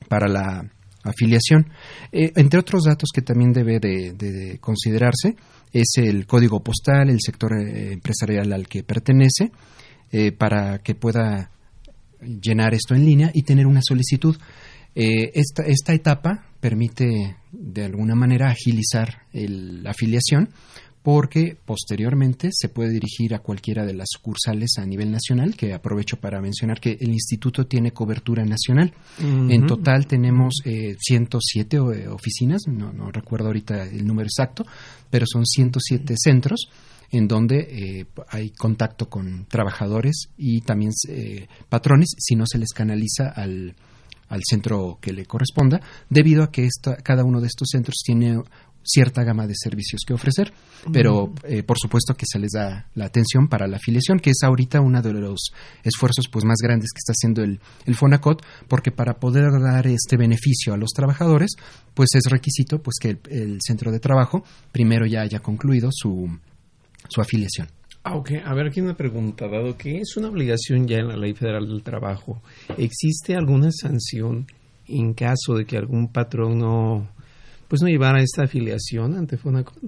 para 0.07 0.27
la 0.27 0.69
afiliación. 1.03 1.69
Eh, 2.11 2.31
entre 2.35 2.59
otros 2.59 2.83
datos 2.85 3.09
que 3.13 3.21
también 3.21 3.51
debe 3.53 3.79
de, 3.79 4.13
de- 4.13 4.31
de 4.31 4.59
considerarse 4.59 5.35
es 5.71 5.93
el 5.97 6.25
código 6.25 6.61
postal, 6.63 7.09
el 7.09 7.19
sector 7.19 7.51
eh, 7.57 7.93
empresarial 7.93 8.53
al 8.53 8.67
que 8.67 8.83
pertenece, 8.83 9.51
eh, 10.11 10.31
para 10.31 10.79
que 10.79 10.95
pueda 10.95 11.49
llenar 12.21 12.73
esto 12.73 12.95
en 12.95 13.05
línea 13.05 13.31
y 13.33 13.43
tener 13.43 13.65
una 13.67 13.81
solicitud. 13.83 14.37
Esta, 14.95 15.63
esta 15.63 15.93
etapa 15.93 16.45
permite 16.59 17.37
de 17.51 17.83
alguna 17.83 18.13
manera 18.13 18.51
agilizar 18.51 19.23
el- 19.33 19.81
la 19.83 19.89
afiliación 19.89 20.49
porque 21.03 21.57
posteriormente 21.65 22.49
se 22.53 22.69
puede 22.69 22.89
dirigir 22.91 23.35
a 23.35 23.39
cualquiera 23.39 23.85
de 23.85 23.93
las 23.93 24.07
sucursales 24.09 24.75
a 24.77 24.85
nivel 24.85 25.11
nacional, 25.11 25.55
que 25.55 25.73
aprovecho 25.73 26.17
para 26.17 26.39
mencionar 26.41 26.79
que 26.79 26.97
el 26.99 27.09
instituto 27.11 27.65
tiene 27.65 27.91
cobertura 27.91 28.45
nacional. 28.45 28.93
En 29.19 29.67
total 29.67 30.07
tenemos 30.07 30.61
eh, 30.63 30.95
107 30.97 31.79
o- 31.79 31.91
eh, 31.93 32.07
oficinas, 32.07 32.61
no, 32.67 32.93
no 32.93 33.11
recuerdo 33.11 33.47
ahorita 33.47 33.83
el 33.83 34.07
número 34.07 34.27
exacto, 34.27 34.65
pero 35.09 35.25
son 35.27 35.45
107 35.45 36.15
centros 36.17 36.69
en 37.11 37.27
donde 37.27 37.59
eh, 37.99 38.05
hay 38.29 38.49
contacto 38.51 39.07
con 39.09 39.45
trabajadores 39.45 40.29
y 40.37 40.61
también 40.61 40.91
eh, 41.09 41.47
patrones 41.69 42.15
si 42.17 42.35
no 42.35 42.45
se 42.47 42.57
les 42.57 42.71
canaliza 42.71 43.27
al, 43.29 43.75
al 44.29 44.41
centro 44.49 44.97
que 45.01 45.11
le 45.13 45.25
corresponda, 45.25 45.79
debido 46.09 46.43
a 46.43 46.49
que 46.51 46.65
esta, 46.65 46.95
cada 46.95 47.23
uno 47.23 47.39
de 47.41 47.47
estos 47.47 47.67
centros 47.71 47.97
tiene 48.03 48.41
cierta 48.83 49.23
gama 49.23 49.47
de 49.47 49.53
servicios 49.55 50.01
que 50.05 50.13
ofrecer, 50.13 50.53
pero 50.91 51.33
eh, 51.43 51.63
por 51.63 51.77
supuesto 51.79 52.13
que 52.15 52.25
se 52.27 52.39
les 52.39 52.51
da 52.51 52.87
la 52.95 53.05
atención 53.05 53.47
para 53.47 53.67
la 53.67 53.77
afiliación, 53.77 54.19
que 54.19 54.31
es 54.31 54.43
ahorita 54.43 54.81
uno 54.81 55.01
de 55.01 55.13
los 55.13 55.51
esfuerzos 55.83 56.27
pues 56.29 56.45
más 56.45 56.57
grandes 56.61 56.91
que 56.91 56.99
está 56.99 57.13
haciendo 57.13 57.43
el, 57.43 57.59
el 57.85 57.95
FONACOT, 57.95 58.43
porque 58.67 58.91
para 58.91 59.15
poder 59.15 59.45
dar 59.61 59.87
este 59.87 60.17
beneficio 60.17 60.73
a 60.73 60.77
los 60.77 60.91
trabajadores, 60.91 61.51
pues 61.93 62.09
es 62.13 62.23
requisito 62.29 62.81
pues 62.81 62.95
que 62.99 63.09
el, 63.09 63.19
el 63.29 63.59
centro 63.61 63.91
de 63.91 63.99
trabajo 63.99 64.43
primero 64.71 65.05
ya 65.05 65.21
haya 65.21 65.39
concluido 65.39 65.89
su, 65.91 66.29
su 67.09 67.21
afiliación. 67.21 67.67
Ah, 68.03 68.15
ok. 68.17 68.31
A 68.43 68.53
ver, 68.53 68.67
aquí 68.67 68.81
una 68.81 68.97
pregunta. 68.97 69.47
Dado 69.47 69.77
que 69.77 69.99
es 69.99 70.17
una 70.17 70.27
obligación 70.27 70.87
ya 70.87 70.97
en 70.97 71.07
la 71.07 71.15
Ley 71.15 71.33
Federal 71.33 71.67
del 71.67 71.83
Trabajo, 71.83 72.41
¿existe 72.77 73.35
alguna 73.35 73.71
sanción 73.71 74.45
en 74.87 75.13
caso 75.13 75.55
de 75.55 75.65
que 75.65 75.77
algún 75.77 76.09
patrón 76.09 76.59
no, 76.59 77.07
pues 77.73 77.81
no 77.81 77.87
llevara 77.87 78.21
esta 78.21 78.43
afiliación 78.43 79.15
ante 79.15 79.35
Fonacot? 79.35 79.79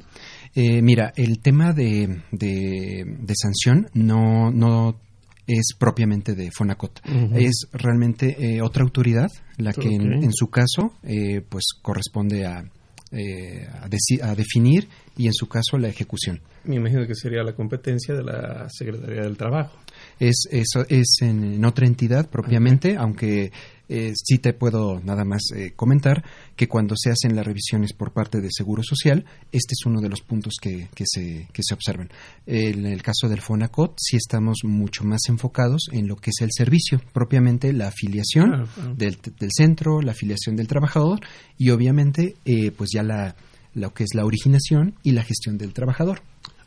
Eh, 0.55 0.81
mira, 0.81 1.13
el 1.15 1.37
tema 1.37 1.71
de, 1.71 2.23
de, 2.31 3.05
de 3.05 3.33
sanción 3.35 3.89
no, 3.93 4.49
no 4.49 4.99
es 5.45 5.75
propiamente 5.77 6.33
de 6.33 6.49
Fonacot. 6.49 6.99
Es 7.35 7.67
realmente 7.73 8.37
eh, 8.39 8.63
otra 8.63 8.81
autoridad 8.81 9.29
la 9.57 9.71
que 9.71 9.87
en, 9.87 10.33
su 10.33 10.47
caso 10.47 10.93
eh, 11.03 11.41
pues 11.47 11.65
corresponde 11.79 12.47
a, 12.47 12.67
eh, 13.11 13.67
a, 13.71 13.85
a 14.31 14.35
definir 14.35 14.89
y 15.15 15.27
en 15.27 15.33
su 15.33 15.47
caso 15.47 15.77
la 15.77 15.87
ejecución. 15.87 16.41
Me 16.63 16.77
imagino 16.77 17.05
que 17.05 17.13
sería 17.13 17.43
la 17.43 17.53
competencia 17.53 18.15
de 18.15 18.23
la 18.23 18.67
Secretaría 18.67 19.21
del 19.21 19.37
Trabajo. 19.37 19.77
Es, 20.19 20.47
es 20.49 21.17
en, 21.21 21.43
en 21.43 21.65
otra 21.65 21.85
entidad 21.85 22.31
propiamente, 22.31 22.95
aunque 22.97 23.51
eh, 23.89 24.13
sí 24.15 24.37
te 24.39 24.53
puedo 24.53 24.99
nada 25.01 25.25
más 25.25 25.43
eh, 25.55 25.73
comentar 25.75 26.23
que 26.55 26.67
cuando 26.67 26.95
se 26.97 27.11
hacen 27.11 27.35
las 27.35 27.45
revisiones 27.45 27.93
por 27.93 28.11
parte 28.11 28.41
de 28.41 28.49
Seguro 28.51 28.83
Social, 28.83 29.25
este 29.51 29.73
es 29.73 29.85
uno 29.85 30.01
de 30.01 30.09
los 30.09 30.21
puntos 30.21 30.55
que, 30.61 30.87
que, 30.93 31.03
se, 31.07 31.47
que 31.51 31.61
se 31.63 31.73
observan. 31.73 32.09
En 32.45 32.85
el 32.85 33.01
caso 33.01 33.27
del 33.27 33.41
FONACOT, 33.41 33.95
sí 33.97 34.17
estamos 34.17 34.59
mucho 34.63 35.03
más 35.03 35.21
enfocados 35.29 35.87
en 35.91 36.07
lo 36.07 36.15
que 36.15 36.31
es 36.31 36.41
el 36.41 36.49
servicio, 36.51 37.01
propiamente 37.13 37.73
la 37.73 37.87
afiliación 37.87 38.25
Claro, 38.49 38.67
claro. 38.73 38.95
Del, 38.95 39.17
del 39.39 39.49
centro, 39.55 40.01
la 40.01 40.11
afiliación 40.11 40.55
del 40.55 40.67
trabajador 40.67 41.19
y 41.57 41.69
obviamente 41.69 42.35
eh, 42.45 42.71
pues 42.71 42.89
ya 42.93 43.03
la, 43.03 43.35
lo 43.73 43.93
que 43.93 44.03
es 44.03 44.13
la 44.13 44.25
originación 44.25 44.95
y 45.03 45.11
la 45.11 45.23
gestión 45.23 45.57
del 45.57 45.73
trabajador. 45.73 46.21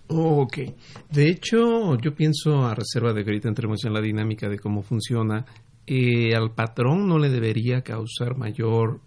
Oh, 0.09 0.43
ok. 0.43 0.59
De 1.11 1.29
hecho, 1.29 1.99
yo 1.99 2.15
pienso, 2.15 2.65
a 2.65 2.75
reserva 2.75 3.13
de 3.13 3.25
que 3.25 3.31
ahorita 3.31 3.49
entremos 3.49 3.85
en 3.85 3.93
la 3.93 4.01
dinámica 4.01 4.49
de 4.49 4.59
cómo 4.59 4.83
funciona, 4.83 5.45
eh, 5.89 6.35
al 6.35 6.53
patrón 6.55 7.09
no 7.09 7.19
le 7.19 7.31
debería 7.31 7.81
causar 7.81 8.37
mayor, 8.37 9.01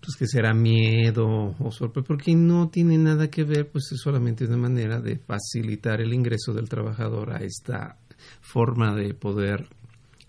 pues 0.00 0.16
que 0.16 0.26
será 0.26 0.54
miedo 0.54 1.54
o 1.58 1.70
sorpresa, 1.70 2.06
porque 2.06 2.34
no 2.34 2.68
tiene 2.68 2.96
nada 2.96 3.28
que 3.28 3.44
ver, 3.44 3.70
pues 3.70 3.92
es 3.92 4.00
solamente 4.00 4.46
una 4.46 4.56
manera 4.56 5.00
de 5.00 5.18
facilitar 5.18 6.00
el 6.00 6.14
ingreso 6.14 6.54
del 6.54 6.68
trabajador 6.68 7.32
a 7.32 7.44
esta 7.44 7.98
forma 8.40 8.94
de 8.94 9.12
poder 9.12 9.68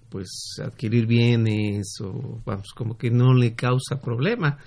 pues 0.10 0.58
adquirir 0.64 1.08
bienes 1.08 1.98
o 2.02 2.42
vamos 2.46 2.74
como 2.76 2.98
que 2.98 3.10
no 3.10 3.34
le 3.34 3.54
causa 3.54 4.00
problema 4.02 4.58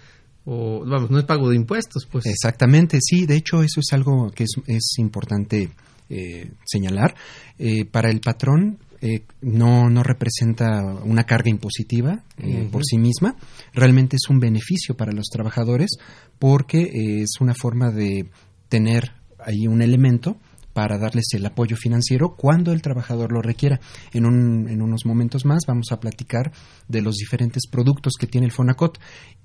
o 0.44 0.84
vamos 0.84 1.10
no 1.10 1.18
es 1.18 1.24
pago 1.24 1.50
de 1.50 1.56
impuestos 1.56 2.06
pues 2.06 2.26
Exactamente, 2.26 2.98
sí, 3.02 3.26
de 3.26 3.36
hecho 3.36 3.62
eso 3.62 3.80
es 3.80 3.92
algo 3.92 4.30
que 4.30 4.44
es, 4.44 4.98
importante 4.98 5.70
eh, 6.10 6.50
señalar. 6.64 7.14
Eh, 7.58 7.84
para 7.84 8.10
el 8.10 8.20
patrón 8.20 8.78
eh, 9.00 9.22
no, 9.40 9.88
no 9.90 10.02
representa 10.02 10.82
una 11.04 11.24
carga 11.24 11.50
impositiva 11.50 12.22
eh, 12.38 12.68
por 12.70 12.82
sí 12.84 12.98
misma, 12.98 13.36
realmente 13.72 14.16
es 14.16 14.28
un 14.28 14.40
beneficio 14.40 14.96
para 14.96 15.12
los 15.12 15.26
trabajadores 15.26 15.90
porque 16.38 16.80
eh, 16.82 17.22
es 17.22 17.40
una 17.40 17.54
forma 17.54 17.90
de 17.90 18.28
tener 18.68 19.12
ahí 19.38 19.66
un 19.66 19.82
elemento 19.82 20.36
para 20.72 20.96
darles 20.98 21.24
el 21.32 21.44
apoyo 21.44 21.76
financiero 21.76 22.34
cuando 22.36 22.70
el 22.72 22.82
trabajador 22.82 23.32
lo 23.32 23.42
requiera. 23.42 23.80
En, 24.12 24.26
un- 24.26 24.68
en 24.68 24.80
unos 24.80 25.06
momentos 25.06 25.44
más 25.44 25.62
vamos 25.66 25.90
a 25.90 25.98
platicar 25.98 26.52
de 26.86 27.02
los 27.02 27.16
diferentes 27.16 27.66
productos 27.68 28.12
que 28.18 28.28
tiene 28.28 28.46
el 28.46 28.52
Fonacot, 28.52 28.98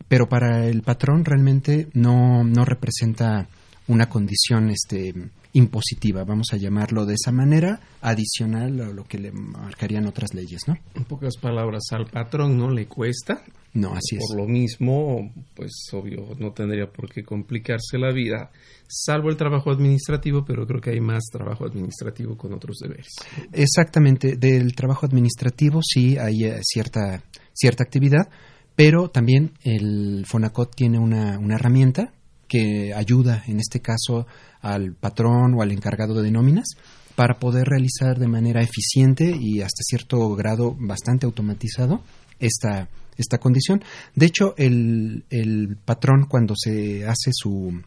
pero 0.07 0.29
para 0.29 0.67
el 0.67 0.83
patrón 0.83 1.25
realmente 1.25 1.87
no, 1.93 2.43
no 2.43 2.65
representa 2.65 3.47
una 3.87 4.07
condición 4.07 4.69
este, 4.69 5.13
impositiva, 5.53 6.23
vamos 6.23 6.47
a 6.51 6.57
llamarlo 6.57 7.05
de 7.05 7.13
esa 7.13 7.31
manera, 7.31 7.79
adicional 8.01 8.81
a 8.81 8.89
lo 8.89 9.03
que 9.03 9.19
le 9.19 9.31
marcarían 9.31 10.07
otras 10.07 10.33
leyes, 10.33 10.61
¿no? 10.67 10.75
En 10.95 11.05
pocas 11.05 11.37
palabras, 11.37 11.83
al 11.91 12.07
patrón 12.07 12.57
no 12.57 12.69
le 12.69 12.87
cuesta. 12.87 13.43
No, 13.73 13.93
así 13.93 14.17
es. 14.17 14.25
Por 14.27 14.41
lo 14.41 14.47
mismo, 14.47 15.31
pues 15.55 15.71
obvio, 15.93 16.35
no 16.39 16.51
tendría 16.51 16.87
por 16.87 17.09
qué 17.09 17.23
complicarse 17.23 17.97
la 17.97 18.11
vida, 18.11 18.51
salvo 18.87 19.29
el 19.29 19.37
trabajo 19.37 19.71
administrativo, 19.71 20.43
pero 20.45 20.65
creo 20.65 20.81
que 20.81 20.91
hay 20.91 21.01
más 21.01 21.23
trabajo 21.31 21.65
administrativo 21.65 22.35
con 22.35 22.53
otros 22.53 22.77
deberes. 22.79 23.09
Exactamente, 23.51 24.37
del 24.37 24.75
trabajo 24.75 25.05
administrativo 25.05 25.81
sí 25.83 26.17
hay 26.17 26.45
eh, 26.45 26.59
cierta, 26.63 27.23
cierta 27.53 27.83
actividad, 27.83 28.29
pero 28.75 29.09
también 29.09 29.53
el 29.63 30.25
Fonacot 30.25 30.75
tiene 30.75 30.97
una, 30.97 31.37
una 31.37 31.55
herramienta 31.55 32.13
que 32.53 32.93
ayuda, 32.93 33.43
en 33.47 33.59
este 33.59 33.79
caso, 33.79 34.27
al 34.61 34.93
patrón 34.93 35.55
o 35.55 35.63
al 35.63 35.71
encargado 35.71 36.21
de 36.21 36.29
nóminas 36.29 36.67
para 37.15 37.39
poder 37.39 37.65
realizar 37.65 38.19
de 38.19 38.27
manera 38.27 38.61
eficiente 38.61 39.35
y 39.35 39.61
hasta 39.61 39.81
cierto 39.81 40.35
grado 40.35 40.75
bastante 40.77 41.25
automatizado 41.25 42.03
esta, 42.39 42.89
esta 43.17 43.39
condición. 43.39 43.83
De 44.13 44.27
hecho, 44.27 44.53
el, 44.57 45.25
el 45.31 45.77
patrón 45.83 46.27
cuando 46.29 46.53
se 46.55 47.07
hace 47.07 47.31
su, 47.33 47.81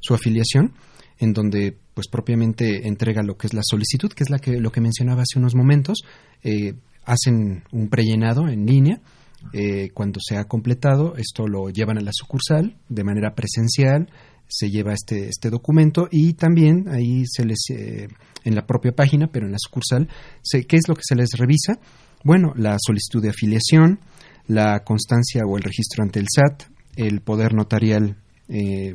su 0.00 0.14
afiliación, 0.14 0.72
en 1.18 1.34
donde 1.34 1.76
pues 1.92 2.08
propiamente 2.08 2.88
entrega 2.88 3.22
lo 3.22 3.36
que 3.36 3.48
es 3.48 3.52
la 3.52 3.62
solicitud, 3.62 4.10
que 4.10 4.24
es 4.24 4.30
la 4.30 4.38
que, 4.38 4.58
lo 4.58 4.72
que 4.72 4.80
mencionaba 4.80 5.20
hace 5.20 5.38
unos 5.38 5.54
momentos, 5.54 5.98
eh, 6.42 6.72
hacen 7.04 7.62
un 7.72 7.88
prellenado 7.90 8.48
en 8.48 8.64
línea, 8.64 9.02
eh, 9.52 9.90
cuando 9.94 10.20
se 10.20 10.36
ha 10.36 10.44
completado, 10.44 11.14
esto 11.16 11.46
lo 11.46 11.70
llevan 11.70 11.98
a 11.98 12.02
la 12.02 12.12
sucursal 12.12 12.76
de 12.88 13.04
manera 13.04 13.34
presencial, 13.34 14.08
se 14.48 14.70
lleva 14.70 14.94
este, 14.94 15.28
este 15.28 15.50
documento 15.50 16.08
y 16.10 16.32
también 16.34 16.88
ahí 16.88 17.24
se 17.26 17.44
les, 17.44 17.58
eh, 17.70 18.08
en 18.44 18.54
la 18.54 18.66
propia 18.66 18.92
página, 18.92 19.28
pero 19.30 19.46
en 19.46 19.52
la 19.52 19.58
sucursal, 19.58 20.08
se, 20.42 20.64
¿qué 20.64 20.76
es 20.76 20.88
lo 20.88 20.94
que 20.94 21.02
se 21.04 21.14
les 21.14 21.30
revisa? 21.36 21.78
Bueno, 22.24 22.52
la 22.56 22.76
solicitud 22.78 23.22
de 23.22 23.30
afiliación, 23.30 24.00
la 24.46 24.82
constancia 24.84 25.42
o 25.46 25.56
el 25.56 25.62
registro 25.62 26.02
ante 26.02 26.18
el 26.18 26.26
SAT, 26.34 26.64
el 26.96 27.20
poder 27.20 27.54
notarial 27.54 28.16
eh, 28.48 28.94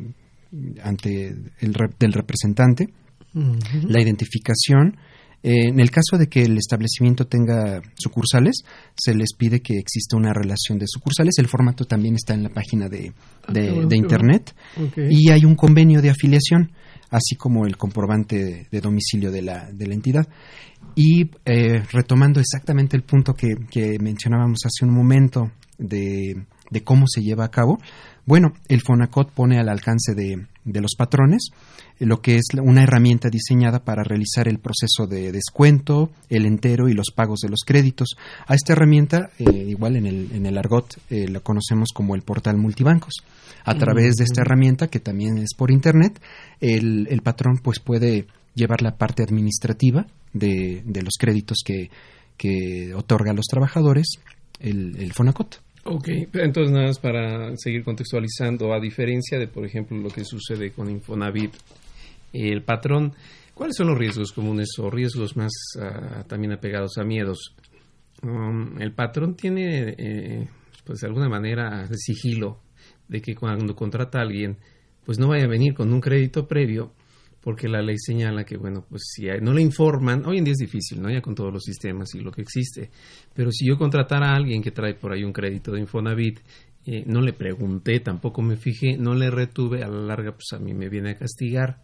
ante 0.84 1.28
el 1.60 1.74
del 2.00 2.14
representante, 2.14 2.90
la 3.34 4.00
identificación 4.00 4.98
Eh, 5.44 5.68
en 5.68 5.80
el 5.80 5.92
caso 5.92 6.18
de 6.18 6.28
que 6.28 6.44
el 6.44 6.58
establecimiento 6.58 7.28
tenga 7.28 7.82
sucursales, 7.96 8.64
se 8.96 9.14
les 9.14 9.34
pide 9.38 9.62
que 9.62 9.78
exista 9.78 10.18
una 10.18 10.34
relación 10.34 10.80
de 10.80 10.88
sucursales. 10.88 11.36
El 11.38 11.48
formato 11.48 11.86
también 11.86 12.16
está 12.16 12.34
en 12.34 12.44
la 12.44 12.50
página 12.50 12.88
de, 12.88 13.14
Ah, 13.48 13.52
de, 13.52 13.98
Internet. 13.98 14.56
Y 14.96 15.30
hay 15.30 15.46
un 15.46 15.56
convenio 15.56 16.02
de 16.02 16.10
afiliación, 16.10 16.72
así 17.10 17.36
como 17.36 17.66
el 17.66 17.78
comprobante 17.78 18.68
de, 18.72 18.82
domicilio 18.82 19.32
de 19.32 19.42
la, 19.42 19.70
de 19.72 19.88
la 19.88 19.94
entidad. 19.94 20.28
Y 20.96 21.30
eh, 21.46 21.84
retomando 21.92 22.40
exactamente 22.40 22.96
el 22.96 23.04
punto 23.04 23.34
que, 23.34 23.56
que 23.70 23.98
mencionábamos 24.00 24.60
hace 24.66 24.86
un 24.86 24.94
momento 24.94 25.52
de, 25.78 26.46
de 26.70 26.84
cómo 26.84 27.06
se 27.08 27.22
lleva 27.22 27.46
a 27.46 27.52
cabo, 27.52 27.80
bueno, 28.26 28.54
el 28.70 28.82
FONACOT 28.82 29.32
pone 29.32 29.60
al 29.60 29.70
alcance 29.70 30.14
de, 30.16 30.48
de 30.66 30.82
los 30.82 30.96
patrones 30.98 31.50
eh, 32.00 32.06
lo 32.06 32.22
que 32.22 32.36
es 32.36 32.46
una 32.62 32.84
herramienta 32.84 33.30
diseñada 33.30 33.84
para 33.84 34.04
realizar 34.04 34.48
el 34.48 34.60
proceso 34.60 35.08
de 35.08 35.32
descuento, 35.32 36.12
el 36.30 36.46
entero 36.46 36.90
y 36.90 36.94
los 36.94 37.12
pagos 37.12 37.40
de 37.42 37.50
los 37.50 37.62
créditos. 37.66 38.16
A 38.48 38.56
esta 38.56 38.74
herramienta, 38.74 39.30
eh, 39.40 39.66
igual 39.68 39.96
en 39.96 40.06
el, 40.06 40.32
en 40.32 40.46
el 40.46 40.58
argot, 40.58 40.98
eh, 41.10 41.28
la 41.28 41.40
conocemos 41.40 41.90
como 41.94 42.16
el 42.16 42.22
portal 42.22 42.58
multibancos. 42.58 43.14
A 43.66 43.76
través 43.76 44.16
de 44.16 44.26
esta 44.26 44.42
herramienta, 44.42 44.88
que 44.88 45.00
también 45.00 45.38
es 45.38 45.54
por 45.56 45.72
Internet, 45.72 46.22
el, 46.60 47.08
el 47.10 47.22
patrón 47.22 47.60
pues 47.64 47.80
puede 47.80 48.28
llevar 48.56 48.82
la 48.82 48.98
parte 48.98 49.24
administrativa 49.24 50.06
de, 50.34 50.84
de 50.86 51.02
los 51.02 51.14
créditos 51.18 51.60
que, 51.66 51.90
que 52.36 52.94
otorga 52.94 53.32
a 53.32 53.34
los 53.34 53.46
trabajadores 53.46 54.20
el, 54.60 54.98
el 54.98 55.14
FONACOT. 55.14 55.62
Ok, 55.86 56.08
entonces 56.34 56.72
nada 56.72 56.88
más 56.88 57.00
para 57.00 57.58
seguir 57.58 57.84
contextualizando, 57.84 58.74
a 58.74 58.80
diferencia 58.80 59.38
de, 59.38 59.48
por 59.48 59.66
ejemplo, 59.66 59.98
lo 59.98 60.10
que 60.10 60.24
sucede 60.24 60.72
con 60.72 60.90
Infonavit, 60.90 61.54
el 62.32 62.64
patrón, 62.64 63.14
¿cuáles 63.54 63.76
son 63.76 63.88
los 63.88 63.98
riesgos 63.98 64.32
comunes 64.32 64.70
o 64.80 64.90
riesgos 64.90 65.36
más 65.36 65.52
uh, 65.76 66.24
también 66.26 66.54
apegados 66.54 66.98
a 66.98 67.04
miedos? 67.04 67.54
Um, 68.22 68.82
el 68.82 68.94
patrón 68.94 69.36
tiene, 69.36 69.94
eh, 69.98 70.48
pues 70.86 71.02
de 71.02 71.08
alguna 71.08 71.28
manera, 71.28 71.86
sigilo 71.94 72.62
de 73.10 73.22
que 73.22 73.36
cuando 73.36 73.76
contrata 73.76 74.20
a 74.20 74.22
alguien, 74.22 74.58
pues 75.06 75.20
no 75.20 75.28
vaya 75.28 75.44
a 75.44 75.50
venir 75.50 75.74
con 75.74 75.92
un 75.92 76.00
crédito 76.00 76.48
previo 76.48 76.94
porque 77.44 77.68
la 77.68 77.82
ley 77.82 77.98
señala 77.98 78.46
que, 78.46 78.56
bueno, 78.56 78.86
pues 78.90 79.04
si 79.14 79.28
no 79.42 79.54
le 79.54 79.62
informan, 79.62 80.26
hoy 80.26 80.38
en 80.38 80.46
día 80.46 80.54
es 80.54 80.60
difícil, 80.60 81.02
¿no? 81.02 81.12
Ya 81.12 81.22
con 81.22 81.36
todos 81.36 81.52
los 81.52 81.64
sistemas 81.64 82.16
y 82.16 82.22
lo 82.22 82.32
que 82.32 82.42
existe, 82.42 82.90
pero 83.34 83.52
si 83.52 83.68
yo 83.68 83.78
contratara 83.78 84.32
a 84.32 84.36
alguien 84.36 84.62
que 84.62 84.72
trae 84.72 84.94
por 84.94 85.12
ahí 85.12 85.24
un 85.24 85.34
crédito 85.34 85.74
de 85.74 85.82
Infonavit, 85.82 86.40
eh, 86.86 87.04
no 87.06 87.22
le 87.22 87.34
pregunté, 87.34 88.00
tampoco 88.00 88.42
me 88.42 88.56
fijé, 88.56 88.98
no 88.98 89.14
le 89.14 89.30
retuve, 89.30 89.84
a 89.84 89.88
la 89.88 90.02
larga, 90.02 90.32
pues 90.32 90.54
a 90.54 90.60
mí 90.60 90.74
me 90.74 90.90
viene 90.90 91.12
a 91.12 91.18
castigar. 91.18 91.84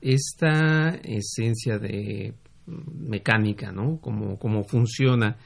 Esta 0.00 0.90
esencia 1.02 1.78
de 1.78 2.34
mecánica, 2.66 3.72
¿no? 3.72 3.98
Como, 4.00 4.38
como 4.38 4.64
funciona, 4.64 5.38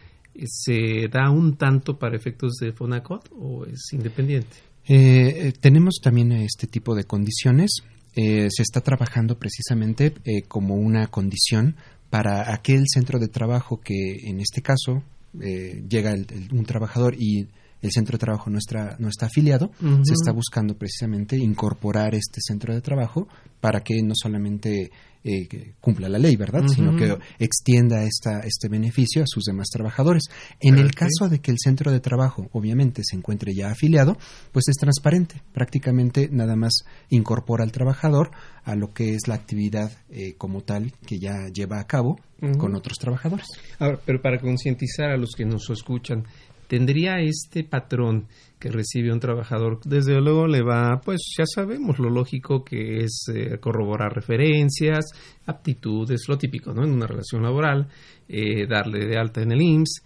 ¿se 0.44 1.08
da 1.08 1.30
un 1.30 1.56
tanto 1.56 1.98
para 1.98 2.16
efectos 2.16 2.54
de 2.60 2.72
Fonacot 2.72 3.30
o 3.32 3.64
es 3.64 3.92
independiente? 3.92 4.56
Eh, 4.88 5.52
tenemos 5.60 6.00
también 6.02 6.32
este 6.32 6.66
tipo 6.66 6.94
de 6.94 7.04
condiciones 7.04 7.82
eh, 8.14 8.48
se 8.50 8.62
está 8.62 8.80
trabajando 8.80 9.38
precisamente 9.38 10.14
eh, 10.24 10.42
como 10.48 10.74
una 10.74 11.06
condición 11.06 11.76
para 12.10 12.52
aquel 12.52 12.84
centro 12.92 13.18
de 13.18 13.28
trabajo 13.28 13.80
que 13.80 14.28
en 14.28 14.40
este 14.40 14.60
caso 14.60 15.02
eh, 15.40 15.82
llega 15.88 16.12
el, 16.12 16.26
el, 16.30 16.48
un 16.52 16.64
trabajador 16.64 17.14
y 17.18 17.48
el 17.80 17.90
centro 17.90 18.12
de 18.12 18.18
trabajo 18.18 18.48
no 18.48 18.58
está, 18.58 18.96
no 18.98 19.08
está 19.08 19.26
afiliado, 19.26 19.72
uh 19.80 19.84
-huh. 19.84 20.04
se 20.04 20.14
está 20.14 20.30
buscando 20.32 20.76
precisamente 20.76 21.36
incorporar 21.36 22.14
este 22.14 22.40
centro 22.40 22.74
de 22.74 22.80
trabajo 22.80 23.28
para 23.60 23.80
que 23.80 24.02
no 24.02 24.12
solamente 24.14 24.90
eh, 25.24 25.74
cumpla 25.80 26.08
la 26.08 26.18
ley, 26.18 26.36
¿verdad? 26.36 26.62
Uh 26.62 26.66
-huh. 26.66 26.74
Sino 26.74 26.96
que 26.96 27.16
extienda 27.38 28.04
esta, 28.04 28.40
este 28.40 28.68
beneficio 28.68 29.22
a 29.22 29.26
sus 29.26 29.44
demás 29.44 29.68
trabajadores. 29.68 30.24
En 30.60 30.74
okay. 30.74 30.84
el 30.84 30.94
caso 30.94 31.28
de 31.28 31.40
que 31.40 31.50
el 31.50 31.58
centro 31.62 31.92
de 31.92 32.00
trabajo, 32.00 32.48
obviamente, 32.52 33.02
se 33.04 33.16
encuentre 33.16 33.52
ya 33.54 33.70
afiliado, 33.70 34.16
pues 34.52 34.68
es 34.68 34.76
transparente. 34.76 35.42
Prácticamente 35.52 36.28
nada 36.30 36.56
más 36.56 36.84
incorpora 37.08 37.64
al 37.64 37.72
trabajador 37.72 38.30
a 38.64 38.74
lo 38.74 38.92
que 38.92 39.14
es 39.14 39.28
la 39.28 39.34
actividad 39.34 39.92
eh, 40.10 40.34
como 40.36 40.62
tal 40.62 40.92
que 41.06 41.18
ya 41.18 41.48
lleva 41.52 41.80
a 41.80 41.86
cabo 41.86 42.18
uh 42.40 42.46
-huh. 42.46 42.56
con 42.56 42.74
otros 42.74 42.98
trabajadores. 42.98 43.46
Ahora, 43.78 44.00
pero 44.04 44.20
para 44.20 44.40
concientizar 44.40 45.10
a 45.10 45.16
los 45.16 45.30
que 45.36 45.44
nos 45.44 45.68
escuchan, 45.70 46.24
tendría 46.72 47.20
este 47.20 47.64
patrón 47.64 48.28
que 48.58 48.70
recibe 48.70 49.12
un 49.12 49.20
trabajador, 49.20 49.78
desde 49.84 50.18
luego 50.22 50.46
le 50.46 50.62
va, 50.62 51.02
pues 51.04 51.20
ya 51.36 51.44
sabemos 51.44 51.98
lo 51.98 52.08
lógico 52.08 52.64
que 52.64 53.04
es 53.04 53.26
eh, 53.28 53.58
corroborar 53.58 54.14
referencias, 54.14 55.04
aptitudes, 55.44 56.22
lo 56.28 56.38
típico, 56.38 56.72
¿no? 56.72 56.82
En 56.82 56.92
una 56.92 57.06
relación 57.06 57.42
laboral, 57.42 57.88
eh, 58.26 58.66
darle 58.66 59.04
de 59.04 59.18
alta 59.18 59.42
en 59.42 59.52
el 59.52 59.60
IMSS, 59.60 60.02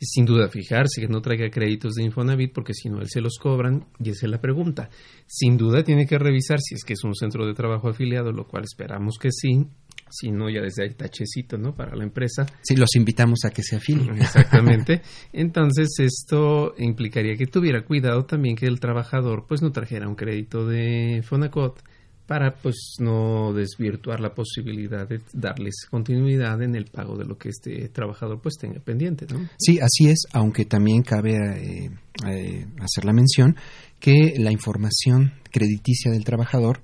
y 0.00 0.06
sin 0.06 0.24
duda 0.24 0.48
fijarse 0.48 1.00
que 1.00 1.06
no 1.06 1.20
traiga 1.20 1.48
créditos 1.50 1.94
de 1.94 2.02
Infonavit 2.02 2.52
porque 2.52 2.74
si 2.74 2.88
no 2.88 3.00
él 3.00 3.08
se 3.08 3.20
los 3.20 3.38
cobran 3.40 3.86
y 4.00 4.10
esa 4.10 4.26
es 4.26 4.32
la 4.32 4.40
pregunta. 4.40 4.90
Sin 5.24 5.56
duda 5.56 5.84
tiene 5.84 6.04
que 6.04 6.18
revisar 6.18 6.58
si 6.58 6.74
es 6.74 6.82
que 6.82 6.94
es 6.94 7.04
un 7.04 7.14
centro 7.14 7.46
de 7.46 7.54
trabajo 7.54 7.88
afiliado, 7.88 8.32
lo 8.32 8.48
cual 8.48 8.64
esperamos 8.64 9.18
que 9.20 9.30
sí, 9.30 9.68
si 10.10 10.30
no 10.30 10.48
ya 10.50 10.60
desde 10.60 10.84
ahí 10.84 10.94
tachecito, 10.94 11.58
¿no? 11.58 11.74
Para 11.74 11.94
la 11.96 12.04
empresa. 12.04 12.46
Sí, 12.62 12.76
los 12.76 12.94
invitamos 12.96 13.40
a 13.44 13.50
que 13.50 13.62
se 13.62 13.76
afilien. 13.76 14.16
Exactamente. 14.16 15.02
Entonces 15.32 15.88
esto 15.98 16.74
implicaría 16.78 17.36
que 17.36 17.46
tuviera 17.46 17.84
cuidado 17.84 18.24
también 18.24 18.56
que 18.56 18.66
el 18.66 18.80
trabajador 18.80 19.46
pues 19.46 19.62
no 19.62 19.72
trajera 19.72 20.08
un 20.08 20.14
crédito 20.14 20.66
de 20.66 21.22
Fonacot 21.24 21.82
para 22.28 22.54
pues 22.54 22.96
no 23.00 23.54
desvirtuar 23.54 24.20
la 24.20 24.34
posibilidad 24.34 25.08
de 25.08 25.22
darles 25.32 25.86
continuidad 25.90 26.60
en 26.62 26.74
el 26.74 26.84
pago 26.84 27.16
de 27.16 27.24
lo 27.24 27.38
que 27.38 27.48
este 27.48 27.88
trabajador 27.88 28.38
pues 28.42 28.58
tenga 28.58 28.80
pendiente, 28.80 29.26
¿no? 29.32 29.48
Sí, 29.58 29.80
así 29.80 30.10
es, 30.10 30.26
aunque 30.34 30.66
también 30.66 31.02
cabe 31.02 31.32
eh, 31.32 31.90
eh, 32.28 32.66
hacer 32.80 33.06
la 33.06 33.14
mención 33.14 33.56
que 33.98 34.34
la 34.36 34.52
información 34.52 35.32
crediticia 35.50 36.12
del 36.12 36.24
trabajador 36.24 36.82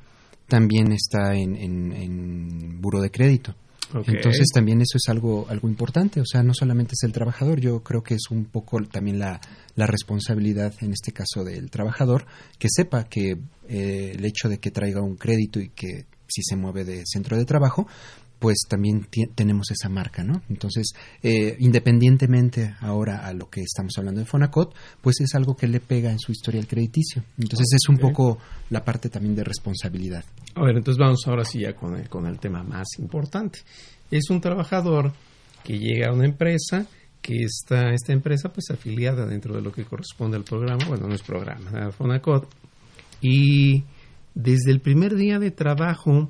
también 0.49 0.93
está 0.93 1.35
en, 1.35 1.57
en, 1.57 1.93
en 1.93 2.81
buro 2.81 3.01
de 3.01 3.11
crédito. 3.11 3.55
Okay. 3.93 4.17
Entonces 4.17 4.47
también 4.53 4.81
eso 4.81 4.97
es 4.97 5.09
algo, 5.09 5.47
algo 5.49 5.69
importante, 5.69 6.21
o 6.21 6.25
sea, 6.27 6.43
no 6.43 6.53
solamente 6.53 6.95
es 6.95 7.05
el 7.05 7.13
trabajador, 7.13 7.61
yo 7.61 7.83
creo 7.85 8.03
que 8.03 8.15
es 8.15 8.29
un 8.31 8.47
poco 8.47 8.83
también 8.83 9.21
la, 9.21 9.41
la 9.77 9.87
responsabilidad, 9.87 10.75
en 10.81 10.93
este 10.93 11.13
caso 11.13 11.45
del 11.45 11.71
trabajador, 11.71 12.27
que 12.59 12.69
sepa 12.69 13.05
que 13.05 13.37
eh, 13.69 14.13
el 14.17 14.25
hecho 14.25 14.49
de 14.49 14.59
que 14.59 14.73
traiga 14.73 15.01
un 15.01 15.17
crédito 15.17 15.61
y 15.61 15.69
que 15.69 16.07
si 16.27 16.43
se 16.43 16.57
mueve 16.57 16.85
de 16.85 17.05
centro 17.07 17.37
de 17.37 17.45
trabajo, 17.45 17.87
pues 18.45 18.67
también 18.69 19.09
tenemos 19.35 19.71
esa 19.71 19.89
marca, 19.89 20.23
¿no? 20.23 20.43
Entonces, 20.51 20.93
eh, 21.23 21.57
independientemente 21.61 22.75
ahora 22.81 23.27
a 23.27 23.33
lo 23.33 23.49
que 23.49 23.63
estamos 23.63 23.97
hablando 23.97 24.21
de 24.21 24.27
Fonacot, 24.27 24.75
pues 25.01 25.19
es 25.23 25.35
algo 25.35 25.57
que 25.57 25.67
le 25.67 25.81
pega 25.81 26.11
en 26.11 26.19
su 26.19 26.31
historial 26.31 26.67
crediticio. 26.67 27.25
Entonces 27.39 27.69
okay. 27.71 27.77
es 27.77 27.89
un 27.89 27.97
poco 27.97 28.37
la 28.69 28.85
parte 28.85 29.09
también 29.09 29.35
de 29.35 29.45
responsabilidad. 29.45 30.27
A 30.57 30.63
ver, 30.63 30.77
entonces 30.77 30.99
vamos 30.99 31.27
ahora 31.27 31.47
sí 31.47 31.61
ya 31.61 31.73
con 31.73 31.97
el, 31.97 32.07
con 32.11 32.27
el 32.27 32.39
tema 32.39 32.63
más 32.63 32.87
importante. 32.99 33.61
Es 34.11 34.29
un 34.29 34.43
trabajador 34.43 35.15
que 35.63 35.79
llega 35.79 36.11
a 36.11 36.13
una 36.13 36.27
empresa 36.27 36.87
que 37.23 37.45
está 37.45 37.95
esta 37.95 38.13
empresa 38.13 38.53
pues 38.53 38.67
afiliada 38.71 39.25
dentro 39.25 39.55
de 39.55 39.63
lo 39.63 39.73
que 39.73 39.87
corresponde 39.87 40.37
al 40.37 40.45
programa, 40.45 40.85
bueno, 40.87 41.09
no 41.09 41.15
es 41.15 41.23
programa, 41.23 41.91
Fonacot, 41.93 42.47
y 43.23 43.85
desde 44.35 44.71
el 44.71 44.83
primer 44.83 45.15
día 45.15 45.39
de 45.39 45.51
trabajo 45.51 46.29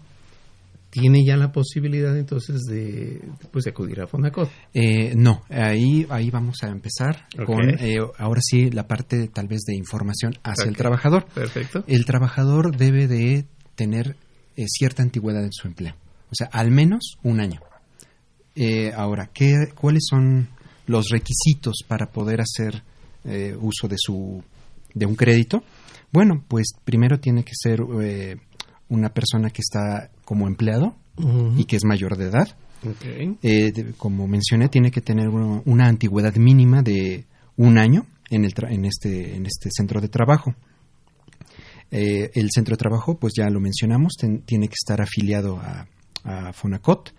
tiene 0.94 1.24
ya 1.24 1.36
la 1.36 1.50
posibilidad 1.50 2.16
entonces 2.16 2.62
de, 2.70 3.20
pues, 3.50 3.64
de 3.64 3.72
acudir 3.72 4.00
a 4.00 4.06
Fonacot. 4.06 4.48
Eh, 4.72 5.12
no, 5.16 5.42
ahí, 5.50 6.06
ahí 6.08 6.30
vamos 6.30 6.62
a 6.62 6.68
empezar 6.68 7.26
okay. 7.32 7.44
con 7.44 7.68
eh, 7.80 7.96
ahora 8.16 8.40
sí 8.40 8.70
la 8.70 8.86
parte 8.86 9.26
tal 9.26 9.48
vez 9.48 9.62
de 9.62 9.74
información 9.74 10.34
hacia 10.44 10.62
okay. 10.62 10.68
el 10.68 10.76
trabajador. 10.76 11.26
Perfecto. 11.34 11.82
El 11.88 12.04
trabajador 12.04 12.76
debe 12.76 13.08
de 13.08 13.44
tener 13.74 14.14
eh, 14.56 14.66
cierta 14.68 15.02
antigüedad 15.02 15.42
en 15.42 15.52
su 15.52 15.66
empleo, 15.66 15.96
o 16.30 16.34
sea, 16.34 16.46
al 16.52 16.70
menos 16.70 17.18
un 17.24 17.40
año. 17.40 17.60
Eh, 18.54 18.92
ahora, 18.94 19.30
¿qué, 19.34 19.52
¿cuáles 19.74 20.04
son 20.08 20.46
los 20.86 21.08
requisitos 21.10 21.78
para 21.88 22.06
poder 22.06 22.40
hacer 22.40 22.84
uso 23.58 23.88
de 23.88 23.96
su 23.98 24.44
de 24.94 25.06
un 25.06 25.16
crédito? 25.16 25.64
Bueno, 26.12 26.44
pues 26.46 26.68
primero 26.84 27.18
tiene 27.18 27.42
que 27.42 27.54
ser 27.54 27.80
una 28.88 29.08
persona 29.08 29.50
que 29.50 29.62
está 29.62 30.10
como 30.24 30.46
empleado 30.46 30.94
uh 31.16 31.22
-huh. 31.22 31.60
y 31.60 31.64
que 31.64 31.76
es 31.76 31.84
mayor 31.84 32.16
de 32.16 32.26
edad. 32.26 32.48
Okay. 32.96 33.36
Eh, 33.42 33.72
de, 33.72 33.92
como 33.96 34.28
mencioné, 34.28 34.68
tiene 34.68 34.90
que 34.90 35.00
tener 35.00 35.28
una, 35.28 35.62
una, 35.64 35.86
antigüedad 35.86 36.34
mínima 36.36 36.82
de 36.82 37.24
un 37.56 37.78
año 37.78 38.06
en, 38.30 38.44
el 38.44 38.52
en, 38.68 38.84
este, 38.84 39.36
en 39.36 39.46
este 39.46 39.70
centro 39.70 40.00
de 40.00 40.08
trabajo. 40.08 40.54
Eh, 41.90 42.30
el 42.34 42.50
centro 42.50 42.74
de 42.74 42.78
trabajo, 42.78 43.16
pues 43.16 43.32
ya 43.36 43.48
lo 43.48 43.60
mencionamos, 43.60 44.14
ten, 44.18 44.42
tiene 44.42 44.68
que 44.68 44.74
estar 44.74 45.00
afiliado 45.00 45.58
a, 45.58 45.86
a 46.24 46.52
Fonacot. 46.52 47.14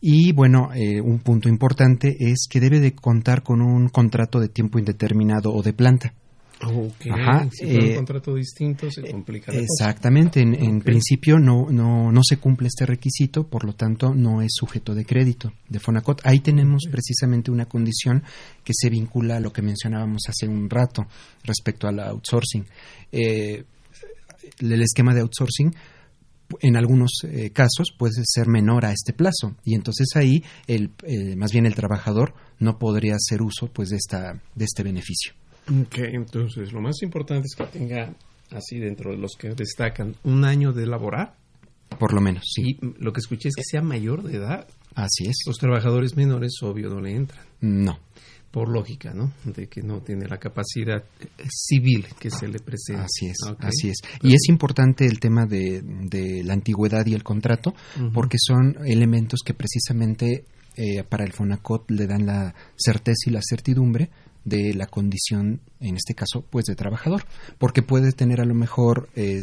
Y 0.00 0.32
bueno, 0.32 0.70
eh, 0.74 1.00
un 1.00 1.18
punto 1.18 1.48
importante 1.48 2.16
es 2.18 2.46
que 2.48 2.60
debe 2.60 2.80
de 2.80 2.94
contar 2.94 3.42
con 3.42 3.60
un 3.60 3.88
contrato 3.88 4.38
de 4.40 4.48
tiempo 4.48 4.78
indeterminado 4.78 5.52
o 5.52 5.62
de 5.62 5.72
planta. 5.72 6.14
Okay. 6.60 7.12
si 7.52 7.64
un 7.64 7.82
eh, 7.82 7.94
contrato 7.94 8.34
distinto 8.34 8.90
se 8.90 9.08
complica 9.08 9.52
la 9.52 9.60
Exactamente, 9.60 10.40
en, 10.40 10.80
principio 10.80 11.38
no, 11.38 11.68
no, 11.70 12.10
no 12.10 12.20
se 12.24 12.38
cumple 12.38 12.66
este 12.66 12.84
requisito, 12.84 13.46
por 13.46 13.64
lo 13.64 13.74
tanto 13.74 14.12
no 14.12 14.42
es 14.42 14.50
sujeto 14.54 14.92
de 14.94 15.04
crédito 15.04 15.52
de 15.68 15.78
Fonacot. 15.78 16.20
Ahí 16.24 16.40
tenemos 16.40 16.84
precisamente 16.90 17.52
una 17.52 17.66
condición 17.66 18.24
que 18.64 18.72
se 18.74 18.90
vincula 18.90 19.36
a 19.36 19.40
lo 19.40 19.52
que 19.52 19.62
mencionábamos 19.62 20.22
hace 20.28 20.48
un 20.48 20.68
rato 20.68 21.06
respecto 21.44 21.86
al 21.86 22.00
outsourcing. 22.00 22.66
Eh, 23.12 23.62
el 24.58 24.82
esquema 24.82 25.14
de 25.14 25.20
outsourcing 25.20 25.72
en 26.60 26.76
algunos 26.76 27.10
eh, 27.24 27.50
casos 27.50 27.92
puede 27.96 28.22
ser 28.24 28.48
menor 28.48 28.84
a 28.84 28.92
este 28.92 29.12
plazo 29.12 29.54
y 29.64 29.74
entonces 29.74 30.08
ahí 30.14 30.42
el, 30.66 30.90
más 31.36 31.52
bien 31.52 31.66
el 31.66 31.74
trabajador 31.74 32.34
no 32.58 32.78
podría 32.78 33.14
hacer 33.14 33.42
uso 33.42 33.68
pues 33.68 33.90
de 33.90 33.96
esta 33.96 34.40
de 34.54 34.64
este 34.64 34.82
beneficio. 34.82 35.34
Ok, 35.68 35.98
entonces 35.98 36.72
lo 36.72 36.80
más 36.80 37.02
importante 37.02 37.46
es 37.46 37.54
que 37.54 37.64
tenga 37.64 38.14
así 38.50 38.78
dentro 38.78 39.10
de 39.10 39.18
los 39.18 39.32
que 39.38 39.50
destacan 39.50 40.14
un 40.24 40.44
año 40.44 40.72
de 40.72 40.86
laborar. 40.86 41.34
Por 41.98 42.12
lo 42.12 42.20
menos, 42.20 42.44
sí. 42.54 42.78
Y 42.80 43.02
lo 43.02 43.12
que 43.12 43.20
escuché 43.20 43.48
es 43.48 43.54
que 43.56 43.64
sea 43.64 43.82
mayor 43.82 44.22
de 44.22 44.36
edad. 44.36 44.68
Así 44.94 45.26
es. 45.26 45.36
Los 45.46 45.58
trabajadores 45.58 46.16
menores, 46.16 46.52
obvio, 46.62 46.90
no 46.90 47.00
le 47.00 47.14
entran. 47.14 47.44
No. 47.60 47.98
Por 48.50 48.68
lógica, 48.68 49.12
¿no? 49.12 49.32
De 49.44 49.68
que 49.68 49.82
no 49.82 50.00
tiene 50.00 50.26
la 50.26 50.38
capacidad 50.38 51.04
civil 51.48 52.06
que 52.18 52.30
se 52.30 52.48
le 52.48 52.58
presenta. 52.58 53.04
Así 53.04 53.26
es, 53.26 53.36
así 53.58 53.90
es. 53.90 53.98
Y 54.22 54.34
es 54.34 54.48
importante 54.48 55.06
el 55.06 55.20
tema 55.20 55.44
de, 55.44 55.82
de 55.82 56.42
la 56.44 56.54
antigüedad 56.54 57.04
y 57.06 57.14
el 57.14 57.22
contrato, 57.22 57.74
porque 58.14 58.38
son 58.40 58.76
elementos 58.86 59.40
que 59.44 59.52
precisamente 59.52 60.44
eh, 60.76 61.02
para 61.02 61.24
el 61.24 61.32
FONACOT 61.32 61.90
le 61.90 62.06
dan 62.06 62.24
la 62.24 62.54
certeza 62.76 63.26
y 63.26 63.30
la 63.30 63.40
certidumbre 63.42 64.10
de 64.44 64.74
la 64.74 64.86
condición, 64.86 65.60
en 65.80 65.96
este 65.96 66.14
caso, 66.14 66.44
pues 66.48 66.64
de 66.66 66.74
trabajador, 66.74 67.24
porque 67.58 67.82
puede 67.82 68.12
tener 68.12 68.40
a 68.40 68.44
lo 68.44 68.54
mejor 68.54 69.08
eh, 69.14 69.42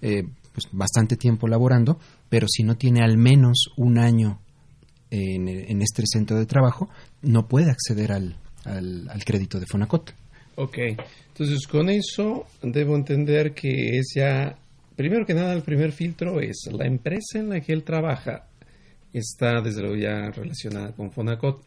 pues, 0.00 0.68
bastante 0.72 1.16
tiempo 1.16 1.48
laborando, 1.48 1.98
pero 2.28 2.46
si 2.48 2.62
no 2.62 2.76
tiene 2.76 3.02
al 3.02 3.18
menos 3.18 3.70
un 3.76 3.98
año 3.98 4.40
en, 5.10 5.82
este 5.82 6.02
centro 6.06 6.38
de 6.38 6.46
trabajo, 6.46 6.88
no 7.22 7.46
puede 7.46 7.70
acceder 7.70 8.12
al, 8.12 8.36
al, 8.64 9.24
crédito 9.24 9.60
de 9.60 9.66
Fonacot. 9.66 10.14
Ok, 10.56 10.78
entonces 11.28 11.66
con 11.66 11.88
eso 11.90 12.46
debo 12.62 12.96
entender 12.96 13.52
que 13.52 13.98
es 13.98 14.12
ya, 14.16 14.56
primero 14.96 15.24
que 15.26 15.34
nada, 15.34 15.52
el 15.52 15.62
primer 15.62 15.92
filtro 15.92 16.40
es 16.40 16.68
la 16.72 16.86
empresa 16.86 17.38
en 17.38 17.50
la 17.50 17.60
que 17.60 17.72
él 17.72 17.82
trabaja 17.84 18.46
está 19.18 19.60
desde 19.62 19.80
luego 19.82 19.96
ya 19.96 20.30
relacionada 20.30 20.92
con 20.92 21.10
Fonacot. 21.10 21.62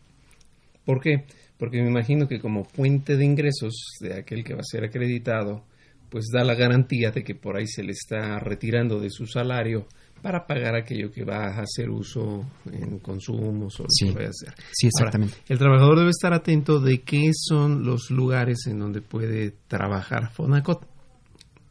¿Por 0.86 1.02
qué? 1.02 1.26
porque 1.60 1.82
me 1.82 1.90
imagino 1.90 2.28
que 2.28 2.40
como 2.40 2.64
fuente 2.64 3.18
de 3.18 3.26
ingresos 3.26 3.74
de 4.00 4.18
aquel 4.18 4.44
que 4.44 4.54
va 4.54 4.62
a 4.62 4.64
ser 4.64 4.86
acreditado, 4.86 5.66
pues 6.10 6.28
da 6.34 6.44
la 6.44 6.56
garantía 6.56 7.12
de 7.12 7.24
que 7.24 7.36
por 7.36 7.58
ahí 7.58 7.68
se 7.68 7.84
le 7.84 7.92
está 7.92 8.40
retirando 8.40 9.00
de 9.00 9.10
su 9.10 9.28
salario 9.28 9.86
para 10.22 10.48
pagar 10.48 10.76
aquello 10.76 11.12
que 11.12 11.24
va 11.24 11.48
a 11.48 11.62
hacer 11.62 11.90
uso 11.90 12.46
en 12.72 13.00
consumos 13.00 13.78
o 13.80 13.84
lo 13.84 13.90
que 14.08 14.14
vaya 14.14 14.28
a 14.28 14.30
hacer. 14.30 14.54
Sí, 14.72 14.88
exactamente. 14.88 15.36
el 15.50 15.58
trabajador 15.58 16.00
debe 16.00 16.10
estar 16.12 16.34
atento 16.34 16.80
de 16.80 17.02
qué 17.02 17.30
son 17.34 17.86
los 17.86 18.10
lugares 18.10 18.66
en 18.68 18.80
donde 18.80 19.02
puede 19.02 19.54
trabajar 19.68 20.32
Fonacot. 20.32 20.89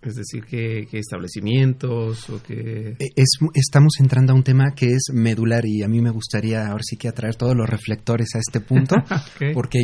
Es 0.01 0.15
decir, 0.15 0.45
¿qué, 0.45 0.87
establecimientos 0.93 2.31
o 2.31 2.41
qué...? 2.43 2.97
E, 3.01 3.13
estamos 3.55 3.95
entrando 4.01 4.33
a 4.33 4.37
un 4.37 4.45
tema 4.45 4.73
que 4.75 4.93
es 4.93 5.11
medular 5.13 5.65
y 5.67 5.83
a 5.83 5.89
mí 5.89 6.01
me 6.01 6.11
gustaría 6.11 6.67
ahora 6.67 6.83
sí 6.85 6.97
que 6.97 7.09
atraer 7.09 7.35
todos 7.35 7.57
los 7.57 7.69
reflectores 7.69 8.29
a 8.37 8.39
este 8.39 8.61
punto, 8.61 8.95
porque 9.55 9.81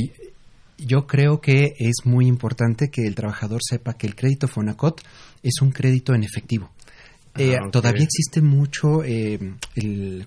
yo 0.79 1.07
creo 1.07 1.41
que 1.41 1.75
es 1.79 2.05
muy 2.05 2.27
importante 2.27 2.91
que 2.91 3.07
el 3.07 3.15
trabajador 3.15 3.61
sepa 3.69 3.95
que 3.95 4.07
el 4.07 4.15
crédito 4.15 4.47
Fonacot 4.47 5.03
es 5.43 5.61
un 5.61 5.73
crédito 5.73 6.15
en 6.15 6.23
efectivo. 6.23 6.71
Eh, 7.37 7.57
ah, 7.57 7.69
todavía 7.73 8.05
existe 8.05 8.41
mucho 8.41 9.03
eh, 9.03 9.57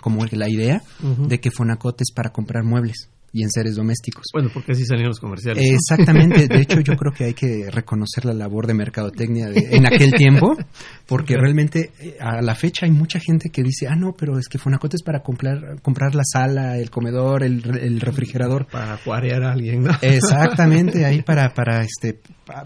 como 0.02 0.26
la 0.26 0.50
idea 0.50 0.82
de 1.00 1.39
que 1.39 1.52
Fonacot 1.52 2.02
es 2.02 2.12
para 2.13 2.32
comprar 2.32 2.65
muebles 2.65 3.10
y 3.34 3.44
en 3.44 3.52
seres 3.52 3.76
domésticos. 3.76 4.26
Bueno, 4.34 4.50
porque 4.54 4.72
así 4.72 4.86
salieron 4.86 5.10
los 5.10 5.20
comerciales. 5.20 5.63
Exactamente, 5.70 6.48
de 6.48 6.62
hecho 6.62 6.80
yo 6.80 6.94
creo 6.98 7.12
que 7.13 7.26
hay 7.26 7.34
que 7.34 7.70
reconocer 7.70 8.26
la 8.26 8.34
labor 8.34 8.68
de 8.68 8.74
mercadotecnia 8.74 9.50
en 9.54 9.86
aquel 9.86 10.13
tiempo, 10.13 10.56
porque 11.06 11.36
realmente 11.36 11.92
eh, 12.00 12.18
a 12.20 12.42
la 12.42 12.56
fecha 12.56 12.86
hay 12.86 12.92
mucha 12.92 13.20
gente 13.20 13.50
que 13.50 13.63
dice, 13.63 13.88
ah, 13.88 13.96
no, 13.96 14.13
pero 14.18 14.40
es 14.40 14.48
que 14.48 14.58
Fonacot 14.58 14.94
es 14.94 15.04
para 15.04 15.22
comprar, 15.22 15.82
comprar 15.82 16.16
la 16.16 16.24
sala, 16.24 16.78
el 16.78 16.90
comedor, 16.90 17.44
el, 17.44 17.62
refrigerador. 18.00 18.68
Para 18.68 18.94
acuarear 18.94 19.44
a 19.44 19.52
alguien, 19.54 19.84
¿no? 19.84 19.92
Exactamente, 20.02 21.06
ahí 21.06 21.22
para, 21.22 21.50
para 21.54 21.82
este, 21.84 22.20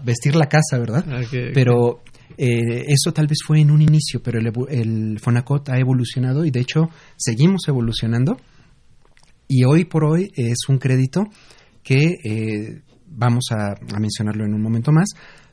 vestir 0.04 0.36
la 0.36 0.46
casa, 0.46 0.78
¿verdad? 0.78 1.04
Ah, 1.08 1.20
pero 1.52 2.02
eh, 2.38 2.84
eso 2.88 3.12
tal 3.12 3.26
vez 3.26 3.38
fue 3.44 3.60
en 3.60 3.70
un 3.70 3.82
inicio, 3.82 4.22
pero 4.22 4.38
el, 4.38 4.52
el 4.70 5.18
Fonacot 5.20 5.68
ha 5.70 5.78
evolucionado 5.78 6.44
y 6.44 6.50
de 6.50 6.60
hecho 6.60 6.88
seguimos 7.16 7.66
evolucionando 7.68 8.36
y 9.52 9.64
hoy 9.64 9.84
por 9.84 10.04
hoy 10.04 10.32
es 10.34 10.66
un 10.68 10.78
crédito 10.78 11.24
que 11.82 12.16
eh, 12.24 12.80
vamos 13.06 13.44
a, 13.50 13.74
mencionarlo 14.00 14.46
en 14.46 14.54
un 14.54 14.62
momento 14.62 14.92
más, 14.92 15.10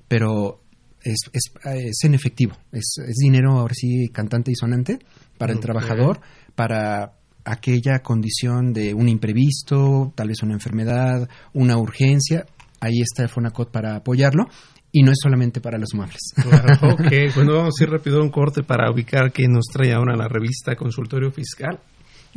pero 0.08 0.62
es, 1.04 1.18
es, 1.34 2.04
en 2.06 2.14
efectivo, 2.14 2.54
es, 2.72 2.96
dinero 3.22 3.60
ahora 3.60 3.74
sí 3.74 4.08
cantante 4.08 4.52
y 4.52 4.56
sonante 4.56 5.00
para 5.38 5.52
el 5.52 5.60
trabajador, 5.60 6.22
para 6.56 7.16
aquella 7.44 8.00
condición 8.00 8.72
de 8.72 8.94
un 8.94 9.10
imprevisto, 9.10 10.14
tal 10.16 10.30
vez 10.30 10.44
una 10.44 10.54
enfermedad, 10.54 11.28
una 11.54 11.78
urgencia, 11.78 12.46
ahí 12.80 13.02
está 13.02 13.24
el 13.24 13.30
Fonacot 13.30 13.70
para 13.70 13.98
apoyarlo 13.98 14.46
y 14.94 15.04
no 15.04 15.12
es 15.12 15.18
solamente 15.22 15.60
para 15.60 15.78
los 15.78 15.94
muebles. 15.94 16.22
ok, 16.38 17.12
bueno, 17.36 17.56
vamos 17.56 17.76
a 17.78 17.84
ir 17.84 17.90
rápido 17.90 18.20
a 18.20 18.24
un 18.24 18.30
corte 18.30 18.64
para 18.64 18.90
ubicar 18.90 19.34
que 19.34 19.46
nos 19.50 19.66
trae 19.66 19.92
ahora 19.92 20.16
la 20.16 20.30
revista 20.30 20.78
Consultorio 20.78 21.32
Fiscal. 21.32 21.82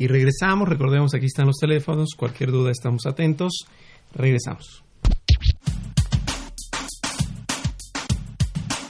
Y 0.03 0.09
regresamos, 0.09 0.69
recordemos, 0.69 1.15
aquí 1.15 1.27
están 1.27 1.47
los 1.47 1.59
teléfonos, 1.59 2.17
cualquier 2.17 2.51
duda 2.51 2.73
estamos 2.73 3.07
atentos. 3.07 3.53
Regresamos. 4.13 4.83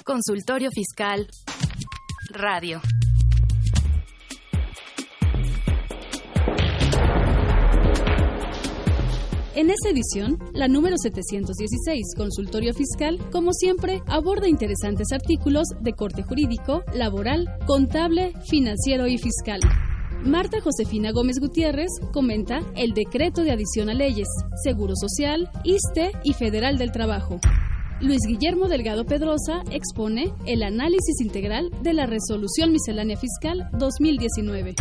Consultorio 0.07 0.70
Fiscal 0.72 1.29
Radio. 2.31 2.81
En 9.55 9.68
esta 9.68 9.90
edición, 9.90 10.38
la 10.55 10.66
número 10.66 10.96
716, 10.96 12.14
Consultorio 12.16 12.72
Fiscal, 12.72 13.18
como 13.31 13.53
siempre, 13.53 14.01
aborda 14.07 14.48
interesantes 14.48 15.12
artículos 15.12 15.64
de 15.79 15.92
corte 15.92 16.22
jurídico, 16.22 16.83
laboral, 16.94 17.55
contable, 17.66 18.33
financiero 18.48 19.07
y 19.07 19.18
fiscal. 19.18 19.61
Marta 20.24 20.61
Josefina 20.61 21.11
Gómez 21.11 21.40
Gutiérrez 21.40 21.90
comenta 22.12 22.61
el 22.76 22.92
decreto 22.94 23.42
de 23.42 23.50
adición 23.50 23.90
a 23.90 23.94
leyes, 23.94 24.28
Seguro 24.62 24.94
Social, 24.94 25.50
ISTE 25.64 26.12
y 26.22 26.32
Federal 26.35 26.78
del 26.78 26.92
Trabajo. 26.92 27.40
Luis 28.00 28.20
Guillermo 28.28 28.68
Delgado 28.68 29.04
Pedrosa 29.04 29.64
expone 29.72 30.32
el 30.46 30.62
análisis 30.62 31.20
integral 31.20 31.70
de 31.82 31.92
la 31.92 32.06
Resolución 32.06 32.70
Miscelánea 32.70 33.16
Fiscal 33.16 33.68
2019. 33.76 34.76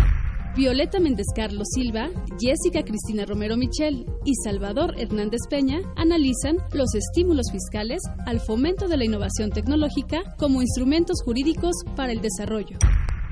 Violeta 0.55 0.99
Méndez 0.99 1.27
Carlos 1.35 1.69
Silva, 1.73 2.09
Jessica 2.39 2.83
Cristina 2.83 3.25
Romero 3.25 3.57
Michel 3.57 4.05
y 4.25 4.35
Salvador 4.43 4.93
Hernández 4.99 5.41
Peña 5.49 5.79
analizan 5.95 6.57
los 6.71 6.93
estímulos 6.93 7.47
fiscales 7.51 8.01
al 8.27 8.41
fomento 8.41 8.87
de 8.87 8.97
la 8.97 9.05
innovación 9.05 9.49
tecnológica 9.49 10.21
como 10.37 10.61
instrumentos 10.61 11.23
jurídicos 11.23 11.73
para 11.95 12.11
el 12.11 12.21
desarrollo. 12.21 12.77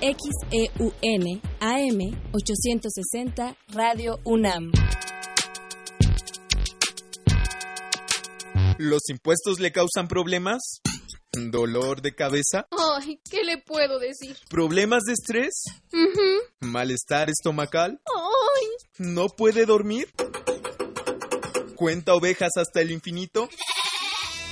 XEUN 0.00 1.42
AM 1.60 1.98
860 2.32 3.56
Radio 3.68 4.18
UNAM. 4.24 4.72
¿Los 8.78 9.10
impuestos 9.10 9.60
le 9.60 9.72
causan 9.72 10.08
problemas? 10.08 10.80
¿Dolor 11.32 12.00
de 12.00 12.14
cabeza? 12.14 12.66
Ay, 12.70 13.20
¿qué 13.30 13.44
le 13.44 13.58
puedo 13.58 13.98
decir? 13.98 14.38
¿Problemas 14.48 15.02
de 15.02 15.12
estrés? 15.12 15.64
¿Malestar 16.60 17.28
estomacal? 17.28 18.00
Ay. 18.06 18.66
¿No 18.96 19.28
puede 19.28 19.66
dormir? 19.66 20.08
¿Cuenta 21.76 22.14
ovejas 22.14 22.52
hasta 22.56 22.80
el 22.80 22.90
infinito? 22.90 23.50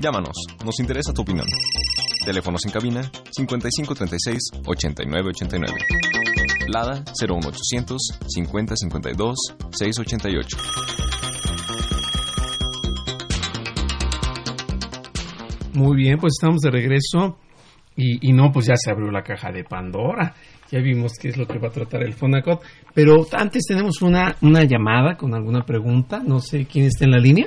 Llámanos, 0.00 0.46
nos 0.64 0.78
interesa 0.78 1.12
tu 1.12 1.22
opinión. 1.22 1.46
Teléfonos 2.24 2.64
en 2.64 2.70
cabina 2.70 3.02
5536 3.32 4.62
8989. 4.64 5.74
Lada 6.68 7.02
01800 7.20 7.98
5052 8.28 9.36
688. 9.72 10.56
Muy 15.74 15.96
bien, 15.96 16.18
pues 16.18 16.34
estamos 16.38 16.60
de 16.60 16.70
regreso 16.70 17.36
y, 17.96 18.28
y, 18.28 18.32
no, 18.32 18.52
pues 18.52 18.66
ya 18.66 18.76
se 18.76 18.92
abrió 18.92 19.10
la 19.10 19.22
caja 19.22 19.50
de 19.50 19.64
Pandora. 19.64 20.34
Ya 20.70 20.78
vimos 20.78 21.14
qué 21.20 21.30
es 21.30 21.36
lo 21.36 21.46
que 21.46 21.58
va 21.58 21.68
a 21.68 21.72
tratar 21.72 22.04
el 22.04 22.14
Fonacot. 22.14 22.62
Pero 22.94 23.26
antes 23.32 23.64
tenemos 23.66 24.00
una, 24.02 24.36
una 24.42 24.62
llamada 24.62 25.16
con 25.16 25.34
alguna 25.34 25.62
pregunta. 25.62 26.20
No 26.24 26.38
sé 26.38 26.66
quién 26.66 26.84
está 26.84 27.04
en 27.04 27.10
la 27.10 27.18
línea. 27.18 27.46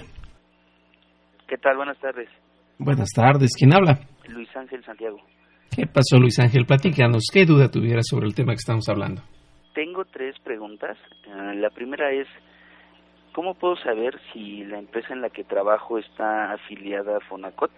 ¿Qué 1.48 1.58
tal? 1.58 1.78
Buenas 1.78 1.98
tardes. 2.00 2.28
Buenas 2.84 3.10
tardes. 3.12 3.52
¿Quién 3.56 3.76
habla? 3.76 4.00
Luis 4.28 4.50
Ángel 4.56 4.84
Santiago. 4.84 5.18
¿Qué 5.76 5.86
pasó, 5.86 6.18
Luis 6.18 6.40
Ángel? 6.40 6.66
Platícanos. 6.66 7.26
¿Qué 7.32 7.46
duda 7.46 7.70
tuvieras 7.70 8.06
sobre 8.10 8.26
el 8.26 8.34
tema 8.34 8.54
que 8.54 8.62
estamos 8.62 8.90
hablando? 8.90 9.22
Tengo 9.76 10.04
tres 10.06 10.36
preguntas. 10.44 10.98
Uh, 11.28 11.54
la 11.60 11.70
primera 11.70 12.12
es, 12.12 12.28
¿cómo 13.34 13.54
puedo 13.54 13.76
saber 13.76 14.20
si 14.34 14.64
la 14.64 14.80
empresa 14.80 15.14
en 15.14 15.22
la 15.22 15.30
que 15.30 15.44
trabajo 15.44 16.00
está 16.00 16.54
afiliada 16.54 17.18
a 17.18 17.20
Fonacot? 17.30 17.70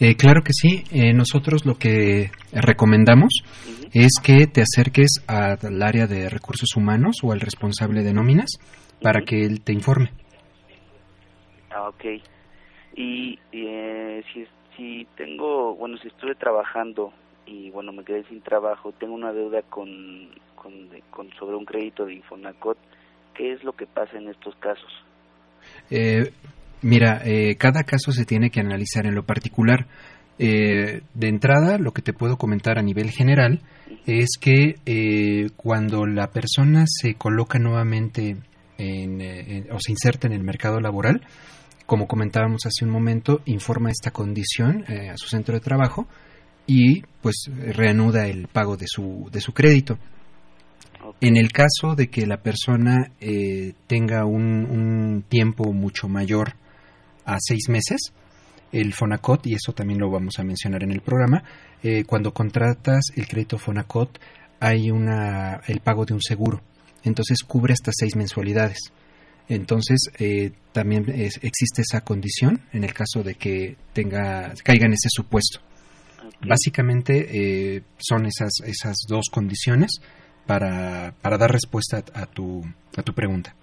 Eh, 0.00 0.16
claro 0.16 0.42
que 0.42 0.52
sí. 0.52 0.82
Eh, 0.90 1.12
nosotros 1.12 1.64
lo 1.64 1.76
que 1.76 2.32
recomendamos 2.52 3.30
uh 3.44 3.70
-huh. 3.70 3.90
es 3.92 4.10
que 4.20 4.48
te 4.48 4.62
acerques 4.62 5.22
al 5.28 5.80
área 5.80 6.08
de 6.08 6.28
recursos 6.28 6.74
humanos 6.76 7.18
o 7.22 7.30
al 7.30 7.38
responsable 7.38 8.02
de 8.02 8.12
nóminas 8.12 8.58
para 9.02 9.20
uh 9.20 9.22
-huh. 9.22 9.26
que 9.26 9.44
él 9.44 9.62
te 9.62 9.72
informe. 9.72 10.10
Ah, 11.70 11.88
ok. 11.88 12.04
Y 12.94 13.38
eh, 13.52 14.22
si, 14.32 14.46
si 14.76 15.06
tengo, 15.16 15.74
bueno, 15.76 15.96
si 15.98 16.08
estuve 16.08 16.34
trabajando 16.34 17.12
y 17.46 17.70
bueno, 17.70 17.92
me 17.92 18.04
quedé 18.04 18.24
sin 18.24 18.42
trabajo, 18.42 18.92
tengo 18.92 19.14
una 19.14 19.32
deuda 19.32 19.62
con, 19.62 20.28
con, 20.54 20.72
con 21.10 21.30
sobre 21.38 21.56
un 21.56 21.64
crédito 21.64 22.04
de 22.04 22.14
Infonacot, 22.14 22.78
¿qué 23.34 23.52
es 23.52 23.64
lo 23.64 23.72
que 23.72 23.86
pasa 23.86 24.16
en 24.18 24.28
estos 24.28 24.54
casos? 24.56 24.92
Eh, 25.90 26.30
Mira, 26.82 27.22
eh, 27.24 27.54
cada 27.54 27.84
caso 27.84 28.10
se 28.10 28.24
tiene 28.24 28.50
que 28.50 28.58
analizar 28.58 29.06
en 29.06 29.14
lo 29.14 29.22
particular. 29.22 29.86
Eh, 30.38 31.02
de 31.14 31.28
entrada, 31.28 31.78
lo 31.78 31.92
que 31.92 32.02
te 32.02 32.12
puedo 32.12 32.36
comentar 32.36 32.76
a 32.76 32.82
nivel 32.82 33.10
general 33.10 33.60
es 34.06 34.30
que 34.40 34.74
eh, 34.84 35.50
cuando 35.56 36.06
la 36.06 36.30
persona 36.30 36.84
se 36.86 37.14
coloca 37.14 37.60
nuevamente 37.60 38.36
en, 38.82 39.20
en, 39.20 39.72
o 39.72 39.78
se 39.80 39.92
inserta 39.92 40.26
en 40.26 40.32
el 40.32 40.42
mercado 40.42 40.80
laboral, 40.80 41.22
como 41.86 42.06
comentábamos 42.06 42.66
hace 42.66 42.84
un 42.84 42.90
momento, 42.90 43.42
informa 43.44 43.90
esta 43.90 44.10
condición 44.10 44.84
a 44.88 45.16
su 45.16 45.28
centro 45.28 45.54
de 45.54 45.60
trabajo 45.60 46.06
y 46.66 47.02
pues 47.20 47.50
reanuda 47.50 48.26
el 48.26 48.48
pago 48.48 48.76
de 48.76 48.86
su, 48.86 49.28
de 49.32 49.40
su 49.40 49.52
crédito. 49.52 49.98
En 51.20 51.36
el 51.36 51.52
caso 51.52 51.94
de 51.96 52.08
que 52.08 52.26
la 52.26 52.42
persona 52.42 53.10
tenga 53.86 54.24
un, 54.24 54.64
un 54.64 55.24
tiempo 55.28 55.72
mucho 55.72 56.08
mayor 56.08 56.54
a 57.24 57.36
seis 57.40 57.68
meses. 57.68 58.12
El 58.70 58.94
Fonacot, 58.94 59.46
y 59.46 59.54
eso 59.54 59.74
también 59.74 60.00
lo 60.00 60.10
vamos 60.10 60.38
a 60.38 60.44
mencionar 60.44 60.82
en 60.82 60.92
el 60.92 61.02
programa, 61.02 61.44
eh, 61.82 62.04
cuando 62.04 62.32
contratas 62.32 63.04
el 63.14 63.28
crédito 63.28 63.58
Fonacot 63.58 64.18
hay 64.60 64.90
una, 64.90 65.60
el 65.66 65.80
pago 65.80 66.06
de 66.06 66.14
un 66.14 66.22
seguro. 66.22 66.62
Entonces 67.04 67.42
cubre 67.42 67.72
hasta 67.72 67.90
seis 67.92 68.16
mensualidades. 68.16 68.92
Entonces 69.48 70.10
eh, 70.18 70.52
también 70.72 71.08
es, 71.08 71.38
existe 71.42 71.82
esa 71.82 72.02
condición 72.02 72.60
en 72.72 72.84
el 72.84 72.94
caso 72.94 73.22
de 73.22 73.34
que 73.34 73.76
tenga, 73.92 74.52
caiga 74.64 74.86
en 74.86 74.92
ese 74.92 75.08
supuesto. 75.10 75.60
Okay. 76.18 76.48
Básicamente 76.48 77.76
eh, 77.76 77.82
son 77.98 78.26
esas, 78.26 78.52
esas 78.64 78.96
dos 79.08 79.28
condiciones 79.30 80.00
para, 80.46 81.14
para 81.20 81.38
dar 81.38 81.50
respuesta 81.50 82.04
a, 82.14 82.22
a, 82.22 82.26
tu, 82.26 82.62
a 82.96 83.02
tu 83.02 83.12
pregunta. 83.12 83.54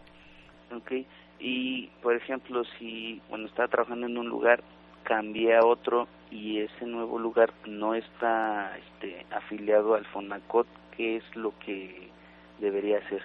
Okay 0.72 1.08
y 1.40 1.88
por 2.02 2.16
ejemplo 2.16 2.64
si 2.78 3.22
bueno 3.30 3.48
estaba 3.48 3.70
trabajando 3.70 4.08
en 4.08 4.18
un 4.18 4.28
lugar 4.28 4.62
cambié 5.04 5.56
a 5.56 5.66
otro 5.66 6.08
y 6.30 6.60
ese 6.60 6.86
nuevo 6.86 7.18
lugar 7.18 7.54
no 7.66 7.96
está 7.96 8.78
este 8.78 9.26
afiliado 9.32 9.96
al 9.96 10.06
Fonacot 10.08 10.68
qué 10.96 11.18
es 11.18 11.36
lo 11.36 11.58
que 11.60 12.09
debería 12.60 12.98
hacer 12.98 13.22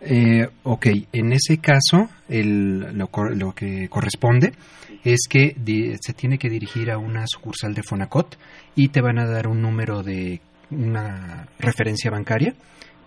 eh, 0.00 0.46
ok, 0.62 0.86
en 1.12 1.32
ese 1.32 1.58
caso 1.58 2.08
el, 2.28 2.96
lo, 2.96 3.08
lo 3.34 3.54
que 3.54 3.88
corresponde 3.88 4.52
sí. 4.86 5.00
es 5.04 5.20
que 5.28 5.54
di, 5.56 5.96
se 6.00 6.12
tiene 6.12 6.38
que 6.38 6.50
dirigir 6.50 6.90
a 6.90 6.98
una 6.98 7.26
sucursal 7.26 7.74
de 7.74 7.82
Fonacot 7.82 8.38
y 8.74 8.88
te 8.88 9.00
van 9.00 9.18
a 9.18 9.26
dar 9.26 9.48
un 9.48 9.62
número 9.62 10.02
de 10.02 10.40
una 10.70 11.48
referencia 11.58 12.10
bancaria. 12.10 12.54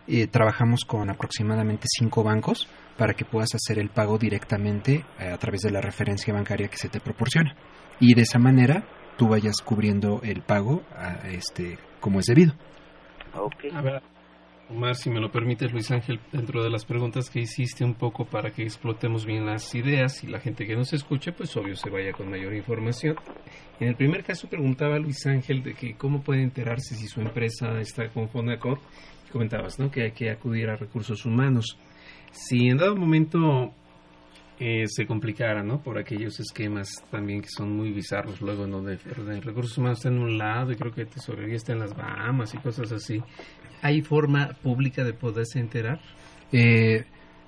Eh, 0.08 0.26
trabajamos 0.26 0.86
con 0.86 1.12
aproximadamente 1.12 1.86
cinco 1.88 2.24
bancos 2.24 2.68
para 2.98 3.14
que 3.14 3.26
puedas 3.26 3.54
hacer 3.54 3.78
el 3.78 3.90
pago 3.90 4.18
directamente 4.18 5.06
a 5.20 5.38
través 5.38 5.62
de 5.62 5.72
la 5.72 5.82
referencia 5.82 6.34
bancaria 6.34 6.68
que 6.68 6.78
se 6.78 6.90
te 6.90 7.00
proporciona. 7.00 7.56
Y 8.00 8.16
de 8.16 8.24
esa 8.24 8.40
manera 8.40 8.84
tú 9.18 9.28
vayas 9.28 9.58
cubriendo 9.64 10.22
el 10.24 10.42
pago 10.42 10.82
a 10.96 11.30
este 11.30 11.78
como 12.00 12.20
es 12.20 12.26
debido. 12.26 12.54
Okay. 13.36 13.70
A 13.72 13.82
ver, 13.82 14.02
Omar, 14.70 14.96
si 14.96 15.10
me 15.10 15.20
lo 15.20 15.32
permites, 15.32 15.72
Luis 15.74 15.90
Ángel, 15.90 16.20
dentro 16.32 16.64
de 16.64 16.70
las 16.70 16.86
preguntas 16.86 17.32
que 17.32 17.40
hiciste 17.40 17.84
un 17.84 17.96
poco 17.96 18.26
para 18.26 18.52
que 18.52 18.62
explotemos 18.62 19.26
bien 19.26 19.48
las 19.48 19.74
ideas 19.74 20.24
y 20.24 20.28
la 20.28 20.40
gente 20.40 20.68
que 20.68 20.76
nos 20.76 20.94
escuche, 20.94 21.32
pues 21.32 21.58
obvio 21.58 21.76
se 21.76 21.90
vaya 21.90 22.12
con 22.12 22.30
mayor 22.30 22.54
información. 22.54 23.16
En 23.80 23.88
el 23.88 23.96
primer 23.96 24.24
caso 24.24 24.48
preguntaba 24.48 25.00
Luis 25.00 25.26
Ángel 25.26 25.64
de 25.64 25.74
que 25.74 25.96
cómo 25.96 26.22
puede 26.22 26.44
enterarse 26.44 26.94
si 26.94 27.08
su 27.08 27.20
empresa 27.20 27.82
está 27.82 28.10
con 28.10 28.30
Fonacot. 28.30 28.80
Comentabas, 29.32 29.80
¿no? 29.80 29.90
Que 29.90 30.04
hay 30.04 30.12
que 30.12 30.30
acudir 30.30 30.70
a 30.70 30.76
recursos 30.76 31.26
humanos 31.26 31.78
si 32.32 32.68
en 32.68 32.78
dado 32.78 32.96
momento 32.96 33.74
eh, 34.60 34.86
se 34.88 35.06
complicara, 35.06 35.64
¿no? 35.64 35.82
Por 35.82 35.98
aquellos 35.98 36.40
esquemas 36.40 36.90
también 37.10 37.42
que 37.42 37.50
son 37.50 37.76
muy 37.76 37.92
bizarros, 37.92 38.42
luego, 38.42 38.68
¿no? 38.68 38.82
De, 38.82 38.98
de, 38.98 39.42
recursos 39.42 39.78
humanos 39.78 40.00
está 40.00 40.10
en 40.10 40.20
un 40.20 40.38
lado 40.38 40.72
y 40.72 40.76
creo 40.76 40.92
que 40.92 41.06
tesorería 41.06 41.56
está 41.56 41.74
en 41.74 41.80
las 41.80 41.96
Bahamas 41.96 42.54
y 42.54 42.58
cosas 42.58 42.92
así. 42.92 43.22
¿Hay 43.82 44.02
forma 44.02 44.50
pública 44.62 45.04
de 45.04 45.14
poderse 45.14 45.60
enterar? 45.60 46.00
Eh, 46.52 47.06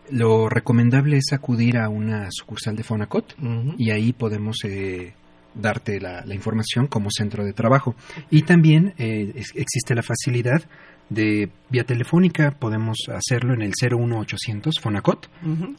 lo 0.09 0.49
recomendable 0.49 1.18
es 1.18 1.34
acudir 1.34 1.78
a 1.78 1.89
una 1.89 2.28
sucursal 2.32 2.76
de 2.76 2.84
Fonacot 2.84 3.36
uh 3.39 3.43
-huh. 3.43 3.76
y 3.78 3.91
ahí 3.91 4.14
podemos 4.14 4.57
eh, 4.64 5.14
darte 5.53 5.99
la, 5.99 6.24
información 6.34 6.88
como 6.88 7.09
centro 7.12 7.43
de 7.43 7.53
trabajo. 7.53 7.95
Y 8.30 8.43
también 8.43 8.93
eh, 8.97 9.34
existe 9.55 9.95
la 9.95 10.03
facilidad 10.03 10.64
de 11.12 11.49
vía 11.70 11.84
telefónica, 11.84 12.51
podemos 12.51 12.97
hacerlo 13.09 13.53
en 13.53 13.62
el 13.62 13.74
01800 13.74 14.80
Fonacot 14.80 15.30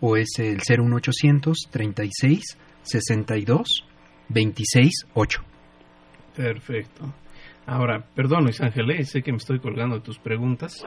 o 0.01 0.16
es 0.18 0.28
el 0.39 0.59
01800 0.59 1.57
36 1.70 2.59
62 2.83 3.87
26 4.28 4.91
8. 5.14 5.43
Perfecto. 6.37 7.14
Ahora, 7.64 8.05
perdón 8.14 8.45
Luis 8.45 8.61
Ángeles, 8.61 9.09
sé 9.09 9.22
que 9.22 9.33
me 9.33 9.39
estoy 9.39 9.59
colgando 9.59 9.97
de 9.97 10.03
tus 10.03 10.18
preguntas. 10.18 10.85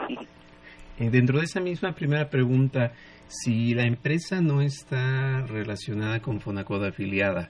Eh, 1.00 1.10
dentro 1.10 1.40
de 1.40 1.46
esa 1.46 1.60
misma 1.60 1.94
primera 1.94 2.30
pregunta, 2.30 2.94
si 3.28 3.74
la 3.74 3.88
empresa 3.88 4.42
no 4.42 4.62
está 4.62 5.42
relacionada 5.48 6.20
con 6.20 6.40
Fonacot 6.40 6.84
afiliada 6.84 7.50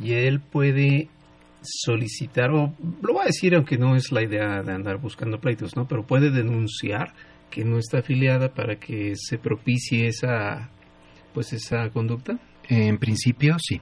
y 0.00 0.12
él 0.12 0.40
puede 0.40 1.08
solicitar, 1.62 2.50
o 2.50 2.74
lo 3.02 3.12
voy 3.12 3.22
a 3.22 3.26
decir 3.26 3.54
aunque 3.54 3.78
no 3.78 3.96
es 3.96 4.12
la 4.12 4.22
idea 4.22 4.62
de 4.62 4.72
andar 4.72 4.98
buscando 4.98 5.38
pleitos, 5.40 5.76
¿no? 5.76 5.86
Pero 5.86 6.06
puede 6.06 6.30
denunciar 6.30 7.12
que 7.50 7.64
no 7.64 7.78
está 7.78 7.98
afiliada 7.98 8.52
para 8.52 8.76
que 8.76 9.14
se 9.16 9.38
propicie 9.38 10.08
esa, 10.08 10.70
pues 11.32 11.52
esa 11.52 11.88
conducta. 11.90 12.38
En 12.68 12.98
principio, 12.98 13.56
sí. 13.58 13.80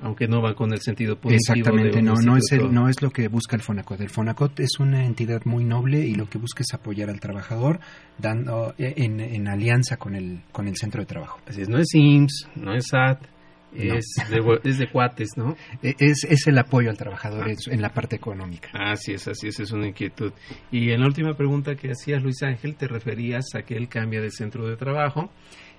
Aunque 0.00 0.26
no 0.26 0.42
va 0.42 0.54
con 0.54 0.72
el 0.72 0.80
sentido 0.80 1.16
positivo. 1.16 1.54
Exactamente, 1.58 2.02
no, 2.02 2.14
no 2.14 2.36
es, 2.36 2.44
no 2.70 2.88
es 2.88 3.02
lo 3.02 3.10
que 3.10 3.28
busca 3.28 3.54
el 3.54 3.62
FONACOT. 3.62 4.00
El 4.00 4.08
FONACOT 4.08 4.60
es 4.60 4.80
una 4.80 5.04
entidad 5.04 5.42
muy 5.44 5.64
noble 5.64 6.04
y 6.04 6.14
lo 6.14 6.28
que 6.28 6.38
busca 6.38 6.62
es 6.62 6.74
apoyar 6.74 7.08
al 7.08 7.20
trabajador 7.20 7.78
dando 8.18 8.74
eh, 8.78 8.94
en, 8.96 9.20
en 9.20 9.46
alianza 9.46 9.98
con 9.98 10.16
el, 10.16 10.40
con 10.50 10.66
el 10.66 10.76
centro 10.76 11.02
de 11.02 11.06
trabajo. 11.06 11.38
Así 11.46 11.62
es, 11.62 11.68
no 11.68 11.78
es 11.78 11.94
IMSS, 11.94 12.48
no 12.56 12.74
es 12.74 12.88
SAT, 12.88 13.26
es, 13.74 14.78
de, 14.78 14.88
cuates, 14.90 15.30
¿no? 15.36 15.56
E, 15.82 15.94
es, 15.98 16.24
es 16.24 16.46
el 16.46 16.58
apoyo 16.58 16.90
al 16.90 16.96
trabajador 16.96 17.48
en, 17.48 17.82
la 17.82 17.90
parte 17.90 18.16
económica. 18.16 18.70
Así 18.72 19.12
es, 19.12 19.26
así 19.28 19.48
es, 19.48 19.60
es 19.60 19.72
una 19.72 19.88
inquietud. 19.88 20.32
Y 20.70 20.90
en 20.90 21.00
la 21.00 21.06
última 21.06 21.34
pregunta 21.34 21.74
que 21.74 21.90
hacías, 21.90 22.22
Luis 22.22 22.42
Ángel, 22.42 22.76
te 22.76 22.88
referías 22.88 23.54
a 23.54 23.62
que 23.62 23.76
él 23.76 23.88
cambia 23.88 24.20
de 24.20 24.30
centro 24.30 24.68
de 24.68 24.76
trabajo. 24.76 25.30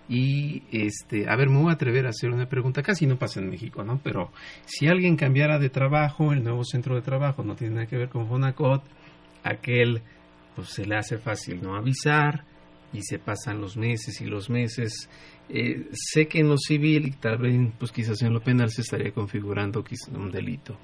Y, 0.10 0.64
este, 0.72 1.30
a 1.30 1.36
ver, 1.38 1.50
me 1.50 1.62
voy 1.62 1.72
a 1.72 1.76
atrever 1.76 2.06
a 2.06 2.10
hacer 2.10 2.30
una 2.30 2.48
pregunta, 2.48 2.82
casi 2.82 3.06
no 3.06 3.18
pasa 3.18 3.40
en 3.40 3.50
México, 3.50 3.84
¿no? 3.84 4.02
Pero 4.04 4.32
si 4.66 4.88
alguien 4.88 5.16
cambiara 5.16 5.60
de 5.60 5.70
trabajo, 5.70 6.34
el 6.34 6.44
nuevo 6.44 6.66
centro 6.66 6.96
de 6.96 7.02
trabajo 7.02 7.44
no 7.44 7.56
tiene 7.56 7.76
nada 7.76 7.88
que 7.88 7.98
ver 7.98 8.10
con 8.10 8.28
Fonacot, 8.28 8.84
aquel, 9.44 10.02
pues 10.56 10.70
se 10.70 10.86
le 10.86 10.98
hace 10.98 11.18
fácil 11.18 11.62
no 11.62 11.78
avisar, 11.78 12.44
y 12.94 13.02
se 13.02 13.20
pasan 13.20 13.60
los 13.60 13.76
meses 13.76 14.22
y 14.22 14.26
los 14.26 14.50
meses. 14.50 15.10
Eh, 15.50 15.90
sé 15.92 16.28
que 16.28 16.40
en 16.40 16.50
lo 16.50 16.58
civil 16.58 17.08
y 17.08 17.12
tal 17.12 17.38
vez 17.38 17.54
pues 17.78 17.92
quizás 17.92 18.22
en 18.22 18.34
lo 18.34 18.42
penal 18.42 18.70
se 18.70 18.82
estaría 18.82 19.12
configurando 19.12 19.84
un 20.14 20.32
delito, 20.32 20.78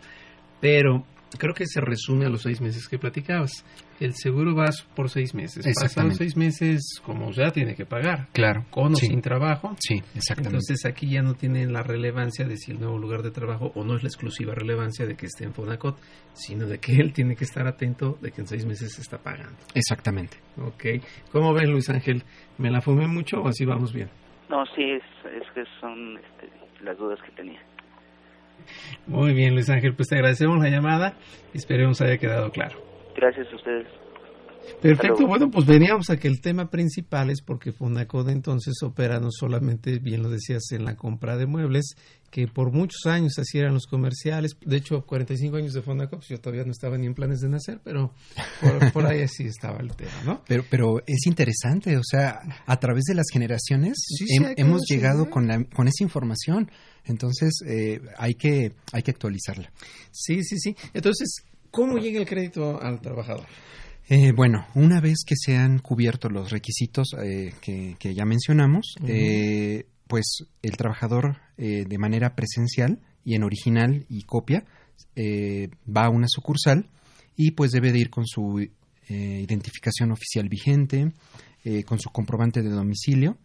pero 0.59 1.05
creo 1.37 1.53
que 1.53 1.65
se 1.67 1.81
resume 1.81 2.25
a 2.25 2.29
los 2.29 2.41
seis 2.41 2.61
meses 2.61 2.87
que 2.87 2.97
platicabas. 2.97 3.63
El 3.99 4.13
seguro 4.15 4.55
va 4.55 4.69
por 4.95 5.09
seis 5.09 5.33
meses. 5.35 5.65
Pasan 5.79 6.15
seis 6.15 6.37
meses, 6.37 7.01
como 7.03 7.31
ya 7.31 7.51
tiene 7.51 7.75
que 7.75 7.85
pagar. 7.85 8.29
Claro. 8.31 8.65
Con 8.69 8.93
o 8.93 8.95
sin 8.95 9.21
trabajo. 9.21 9.75
Sí, 9.79 9.95
exactamente. 10.15 10.55
Entonces 10.55 10.85
aquí 10.85 11.09
ya 11.09 11.21
no 11.21 11.33
tiene 11.33 11.65
la 11.65 11.83
relevancia 11.83 12.47
de 12.47 12.55
si 12.55 12.71
el 12.71 12.79
nuevo 12.79 12.97
lugar 12.97 13.23
de 13.23 13.31
trabajo, 13.31 13.71
o 13.75 13.83
no 13.83 13.97
es 13.97 14.03
la 14.03 14.07
exclusiva 14.07 14.53
relevancia 14.55 15.05
de 15.05 15.15
que 15.15 15.25
esté 15.25 15.43
en 15.43 15.53
Fonacot, 15.53 15.99
sino 16.33 16.65
de 16.65 16.79
que 16.79 16.93
él 16.93 17.11
tiene 17.11 17.35
que 17.35 17.43
estar 17.43 17.67
atento 17.67 18.17
de 18.21 18.31
que 18.31 18.41
en 18.41 18.47
seis 18.47 18.65
meses 18.65 18.93
se 18.93 19.01
está 19.01 19.17
pagando. 19.17 19.57
Exactamente. 19.73 20.37
Ok. 20.57 21.03
¿Cómo 21.31 21.53
ven, 21.53 21.69
Luis 21.69 21.89
Ángel? 21.89 22.23
¿Me 22.57 22.71
la 22.71 22.81
fumé 22.81 23.05
mucho 23.07 23.41
o 23.41 23.49
así 23.49 23.65
vamos 23.65 23.91
bien? 23.91 24.09
No, 24.49 24.65
sí, 24.75 24.83
es, 24.83 25.03
es 25.25 25.51
que 25.53 25.63
son 25.79 26.17
este, 26.17 26.49
las 26.83 26.97
dudas 26.97 27.19
que 27.21 27.31
tenía. 27.31 27.59
Muy 29.07 29.33
bien, 29.33 29.53
Luis 29.53 29.69
Ángel, 29.69 29.93
pues 29.95 30.09
te 30.09 30.15
agradecemos 30.15 30.59
la 30.59 30.69
llamada 30.69 31.13
y 31.53 31.57
esperemos 31.57 32.01
haya 32.01 32.17
quedado 32.17 32.49
claro. 32.51 32.77
Gracias 33.15 33.51
a 33.51 33.55
ustedes. 33.55 33.87
Perfecto, 34.81 35.27
bueno, 35.27 35.49
pues 35.51 35.65
veníamos 35.65 36.09
a 36.09 36.17
que 36.17 36.27
el 36.27 36.41
tema 36.41 36.69
principal 36.69 37.29
es 37.29 37.41
porque 37.41 37.71
Fonacode 37.71 38.31
entonces 38.31 38.75
opera 38.83 39.19
no 39.19 39.29
solamente, 39.31 39.99
bien 39.99 40.23
lo 40.23 40.29
decías, 40.29 40.71
en 40.71 40.85
la 40.85 40.95
compra 40.95 41.37
de 41.37 41.45
muebles, 41.45 41.95
que 42.29 42.47
por 42.47 42.71
muchos 42.71 43.05
años 43.05 43.37
así 43.39 43.57
eran 43.57 43.73
los 43.73 43.87
comerciales, 43.87 44.55
de 44.65 44.77
hecho 44.77 45.05
45 45.05 45.57
años 45.57 45.73
de 45.73 45.81
Fonacop, 45.81 46.21
yo 46.23 46.39
todavía 46.39 46.63
no 46.63 46.71
estaba 46.71 46.97
ni 46.97 47.07
en 47.07 47.13
planes 47.13 47.39
de 47.41 47.49
nacer, 47.49 47.81
pero 47.83 48.13
por, 48.93 49.05
ahí 49.05 49.21
así 49.21 49.43
estaba 49.45 49.79
el 49.79 49.95
tema, 49.95 50.11
¿no? 50.25 50.43
Pero, 50.47 50.63
pero 50.69 51.01
es 51.05 51.25
interesante, 51.27 51.97
o 51.97 52.03
sea, 52.03 52.39
a 52.65 52.79
través 52.79 53.03
de 53.05 53.15
las 53.15 53.27
generaciones 53.31 53.97
hemos 54.57 54.83
llegado 54.87 55.29
con, 55.29 55.47
la, 55.47 55.63
con 55.65 55.87
esa 55.87 56.03
información, 56.03 56.71
entonces 57.05 57.61
eh, 57.67 58.01
hay, 58.17 58.33
que, 58.33 58.73
hay 58.91 59.03
que 59.03 59.11
actualizarla. 59.11 59.71
Sí, 60.11 60.43
sí, 60.43 60.57
sí. 60.57 60.75
Entonces, 60.93 61.43
¿cómo 61.71 61.97
llega 61.97 62.19
el 62.19 62.27
crédito 62.27 62.81
al 62.81 62.99
trabajador? 63.01 63.45
Eh, 64.11 64.31
bueno, 64.31 64.65
una 64.73 64.99
vez 64.99 65.19
que 65.23 65.35
se 65.37 65.55
han 65.55 65.77
cubierto 65.77 66.29
los 66.29 66.49
requisitos 66.49 67.09
eh, 67.23 67.53
que, 67.61 68.15
ya 68.15 68.25
mencionamos, 68.25 68.95
eh, 69.05 69.85
pues 70.07 70.45
el 70.63 70.75
trabajador 70.77 71.37
de 71.57 71.97
manera 71.99 72.35
presencial 72.35 72.99
y 73.23 73.35
en 73.35 73.43
original 73.43 74.05
y 74.09 74.23
copia 74.23 74.65
va 75.15 76.05
a 76.05 76.09
una 76.09 76.27
sucursal 76.27 76.89
y 77.35 77.51
pues 77.51 77.71
debe 77.71 77.91
de 77.91 77.99
ir 77.99 78.09
con 78.09 78.25
su 78.25 78.65
identificación 79.09 80.11
oficial 80.11 80.47
vigente, 80.49 81.11
con 81.85 81.99
su 81.99 82.09
comprobante 82.09 82.63
de 82.63 82.69
domicilio 82.69 83.37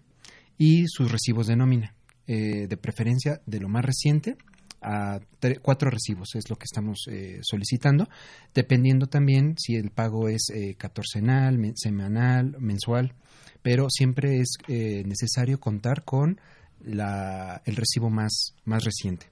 y 0.57 0.87
sus 0.87 1.11
recibos 1.11 1.49
de 1.49 1.57
nómina, 1.57 1.95
de 2.27 2.79
preferencia 2.81 3.43
de 3.45 3.61
lo 3.61 3.69
más 3.69 3.85
reciente 3.85 4.39
a 4.85 5.18
cuatro 5.62 5.91
recibos, 5.91 6.35
es 6.35 6.51
lo 6.51 6.57
que 6.57 6.64
estamos 6.64 7.07
eh, 7.11 7.41
solicitando, 7.43 8.07
dependiendo 8.55 9.07
también 9.07 9.57
si 9.59 9.76
el 9.76 9.91
pago 9.91 10.28
es 10.28 10.51
eh, 10.55 10.74
catorcenal, 10.76 11.59
semanal, 11.74 12.57
mensual, 12.61 13.14
pero 13.62 13.89
siempre 13.89 14.41
es 14.41 14.59
eh, 14.68 15.03
necesario 15.07 15.59
contar 15.59 16.05
con 16.05 16.39
la, 16.85 17.62
el 17.64 17.76
recibo 17.76 18.11
más, 18.11 18.55
más 18.66 18.85
reciente. 18.85 19.26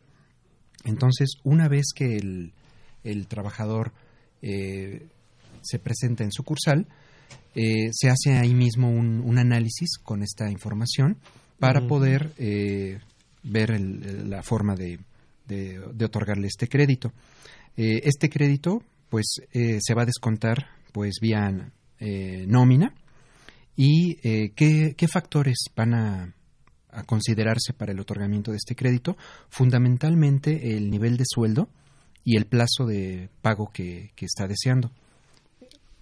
Entonces, 0.85 1.35
una 1.45 1.69
vez 1.69 1.93
que 1.95 2.17
el, 2.17 2.53
el 3.05 3.27
trabajador 3.29 3.93
se 4.41 5.79
presenta 5.79 6.25
en 6.25 6.33
sucursal, 6.33 6.89
se 7.55 8.11
hace 8.11 8.39
ahí 8.39 8.55
mismo 8.55 8.91
un, 8.91 9.21
un, 9.21 9.39
análisis 9.39 9.99
con 9.99 10.25
esta 10.25 10.51
información 10.51 11.19
para 11.61 11.87
poder 11.87 12.33
ver 13.45 13.81
la 13.81 14.43
forma 14.43 14.75
de, 14.75 14.99
de, 15.47 16.05
otorgarle 16.05 16.47
este 16.47 16.69
crédito. 16.69 17.13
Eh, 17.77 18.01
este 18.05 18.29
crédito, 18.29 18.83
pues, 19.09 19.37
eh, 19.53 19.79
se 19.81 19.95
va 19.95 20.03
a 20.03 20.07
descontar, 20.07 20.67
pues, 20.93 21.15
vía 21.21 21.73
eh, 21.99 22.45
nómina. 22.49 22.95
¿Y 23.75 24.17
¿qué, 24.55 24.95
¿qué, 24.97 25.09
factores 25.09 25.57
van 25.75 25.95
a, 25.95 26.35
considerarse 27.07 27.73
para 27.73 27.93
el 27.93 28.01
otorgamiento 28.01 28.51
de 28.51 28.59
este 28.59 28.77
crédito? 28.77 29.17
Fundamentalmente 29.49 30.77
el 30.77 30.91
nivel 30.91 31.17
de 31.17 31.25
sueldo 31.27 31.71
y 32.23 32.37
el 32.37 32.45
plazo 32.45 32.85
de 32.87 33.31
pago 33.41 33.71
que, 33.73 34.13
que 34.15 34.27
está 34.27 34.47
deseando. 34.47 34.91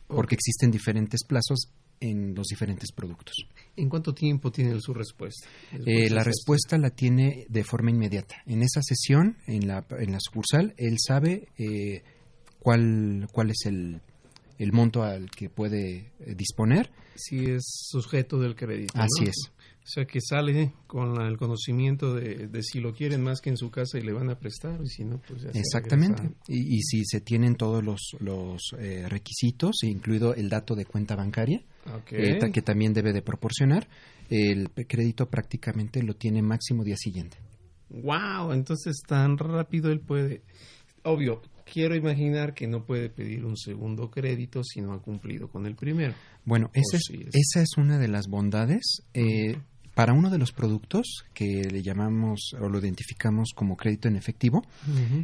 Porque 0.09 0.35
existen 0.35 0.73
diferentes 0.73 1.23
plazos 1.25 1.69
en 2.01 2.35
los 2.35 2.47
diferentes 2.49 2.91
productos. 2.93 3.35
¿En 3.77 3.89
cuánto 3.89 4.15
tiempo 4.15 4.51
tiene 4.51 4.81
su 4.81 4.95
respuesta? 4.95 5.47
Eh, 5.87 6.09
la 6.11 6.25
respuesta 6.25 6.79
la 6.79 6.91
tiene 6.91 7.47
de 7.49 7.63
forma 7.63 7.91
inmediata. 7.91 8.37
En 8.47 8.63
esa 8.63 8.81
sesión, 8.83 9.37
en 9.47 9.69
la, 9.69 9.87
en 9.99 10.13
la 10.13 10.19
sucursal, 10.21 10.75
él 10.79 10.97
sabe 10.99 11.49
eh, 11.59 12.03
cuál, 12.59 13.29
cuál 13.33 13.51
es 13.51 13.67
el, 13.67 14.01
el 14.59 14.73
monto 14.73 15.03
al 15.03 15.31
que 15.31 15.51
puede 15.51 16.13
eh, 16.21 16.35
disponer. 16.35 16.91
Si 17.17 17.51
es 17.51 17.63
sujeto 17.91 18.39
del 18.39 18.57
crédito. 18.57 18.95
Así 18.97 19.25
es. 19.29 19.53
O 19.91 19.93
sea, 19.93 20.05
que 20.05 20.21
sale 20.21 20.73
con 20.87 21.21
el 21.21 21.37
conocimiento 21.37 22.15
de, 22.15 22.49
si 22.63 22.79
lo 22.79 22.93
quieren 22.93 23.25
más 23.25 23.41
que 23.41 23.51
en 23.51 23.57
su 23.57 23.73
casa 23.73 23.99
y 23.99 24.03
le 24.03 24.13
van 24.13 24.31
a 24.31 24.39
prestar, 24.39 24.81
y 24.85 24.87
si 24.87 25.03
no, 25.03 25.21
pues 25.27 25.43
ya 25.43 25.51
Exactamente. 25.53 26.31
Y, 26.47 26.77
y, 26.77 26.81
si 26.83 27.05
se 27.05 27.21
tienen 27.21 27.57
todos 27.57 27.83
los, 27.83 28.13
los 28.21 28.73
eh, 28.79 29.09
requisitos, 29.09 29.83
incluido 29.83 30.33
el 30.37 30.49
dato 30.49 30.77
de 30.77 30.85
cuenta 30.85 31.17
bancaria, 31.17 31.65
eh, 32.13 32.39
que 32.53 32.63
también 32.63 32.93
debe 32.93 33.13
de 33.13 33.21
proporcionar, 33.21 33.89
el 34.29 34.71
crédito 34.87 35.29
prácticamente 35.29 36.05
lo 36.05 36.15
tiene 36.15 36.41
máximo 36.41 36.85
día 36.85 36.97
siguiente. 36.97 37.39
¡Wow! 37.89 38.53
Entonces 38.53 39.03
tan 39.05 39.39
rápido 39.39 39.91
él 39.91 39.99
puede. 39.99 40.45
Obvio, 41.03 41.43
quiero 41.65 41.97
imaginar 41.97 42.55
que 42.55 42.69
no 42.69 42.85
puede 42.85 43.11
pedir 43.11 43.45
un 43.45 43.57
segundo 43.57 44.09
crédito 44.09 44.63
si 44.63 44.81
no 44.81 44.93
ha 44.93 45.03
cumplido 45.03 45.49
con 45.49 45.67
el 45.67 45.75
primero. 45.75 46.15
Bueno, 46.45 46.71
esa 46.75 46.97
es, 46.97 47.11
esa 47.33 47.63
es 47.63 47.71
una 47.77 47.99
de 47.99 48.07
las 48.07 48.29
bondades. 48.29 49.03
Eh, 49.15 49.57
para 49.95 50.13
uno 50.13 50.31
de 50.31 50.39
los 50.39 50.53
productos 50.53 51.25
que 51.35 51.69
le 51.71 51.83
llamamos 51.83 52.55
o 52.61 52.69
lo 52.69 52.79
identificamos 52.79 53.51
como 53.55 53.77
crédito 53.77 54.09
en 54.09 54.17
efectivo, 54.17 54.65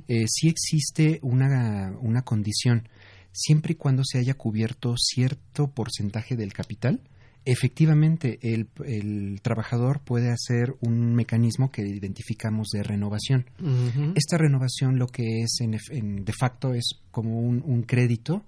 eh, 0.08 0.24
sí 0.28 0.48
existe 0.48 1.18
una, 1.22 1.92
una 2.00 2.22
condición. 2.22 2.88
Siempre 3.32 3.72
y 3.72 3.76
cuando 3.76 4.02
se 4.04 4.18
haya 4.18 4.34
cubierto 4.34 4.94
cierto 4.96 5.68
porcentaje 5.68 6.36
del 6.36 6.52
capital, 6.52 7.00
Efectivamente, 7.48 8.40
el, 8.42 8.66
el, 8.84 9.40
trabajador 9.40 10.00
puede 10.00 10.32
hacer 10.32 10.74
un 10.80 11.14
mecanismo 11.14 11.70
que 11.70 11.82
identificamos 11.82 12.70
de 12.72 12.82
renovación. 12.82 13.46
Esta 14.16 14.36
renovación 14.36 14.98
lo 14.98 15.06
que 15.06 15.42
es 15.42 15.60
en, 15.60 16.24
de 16.24 16.32
facto 16.32 16.74
es 16.74 16.98
como 17.12 17.38
un, 17.38 17.62
un 17.64 17.84
crédito 17.84 18.44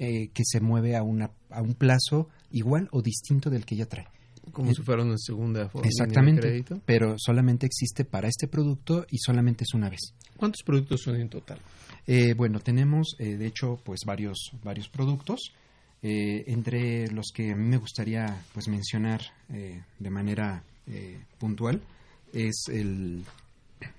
eh, 0.00 0.30
que 0.34 0.42
se 0.44 0.60
mueve 0.60 0.96
a, 0.96 1.04
una, 1.04 1.30
a 1.48 1.62
un 1.62 1.74
plazo 1.74 2.28
igual 2.50 2.88
o 2.90 3.02
distinto 3.02 3.50
del 3.50 3.64
que 3.64 3.76
ya 3.76 3.86
trae. 3.86 4.08
Como 4.52 4.72
si 4.74 4.82
fuera 4.82 5.02
una 5.02 5.18
segunda 5.18 5.68
forma 5.68 5.86
Exactamente, 5.88 6.42
de 6.42 6.48
crédito. 6.48 6.80
pero 6.84 7.14
solamente 7.18 7.66
existe 7.66 8.04
para 8.04 8.28
este 8.28 8.48
producto 8.48 9.06
y 9.10 9.18
solamente 9.18 9.64
es 9.64 9.74
una 9.74 9.88
vez. 9.88 10.14
¿Cuántos 10.36 10.62
productos 10.62 11.02
son 11.02 11.16
en 11.16 11.28
total? 11.28 11.58
Eh, 12.06 12.34
bueno, 12.34 12.60
tenemos 12.60 13.14
eh, 13.18 13.36
de 13.36 13.46
hecho 13.46 13.78
pues 13.84 14.00
varios, 14.06 14.50
varios 14.62 14.88
productos. 14.88 15.52
Eh, 16.02 16.44
entre 16.46 17.08
los 17.08 17.26
que 17.30 17.52
a 17.52 17.54
mí 17.54 17.68
me 17.68 17.76
gustaría 17.76 18.42
pues 18.54 18.68
mencionar 18.68 19.20
eh, 19.52 19.82
de 19.98 20.10
manera 20.10 20.62
eh, 20.86 21.18
puntual 21.38 21.82
es 22.32 22.68
el 22.72 23.22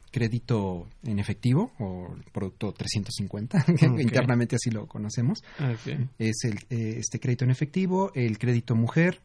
crédito 0.09 0.87
en 1.03 1.19
efectivo 1.19 1.73
o 1.77 2.15
el 2.17 2.23
producto 2.31 2.73
350 2.73 3.65
okay. 3.71 3.87
internamente 4.01 4.55
así 4.55 4.71
lo 4.71 4.87
conocemos 4.87 5.43
okay. 5.59 6.09
es 6.17 6.43
el, 6.45 6.57
este 6.71 7.19
crédito 7.19 7.45
en 7.45 7.51
efectivo 7.51 8.11
el 8.15 8.39
crédito 8.39 8.73
mujer 8.73 9.19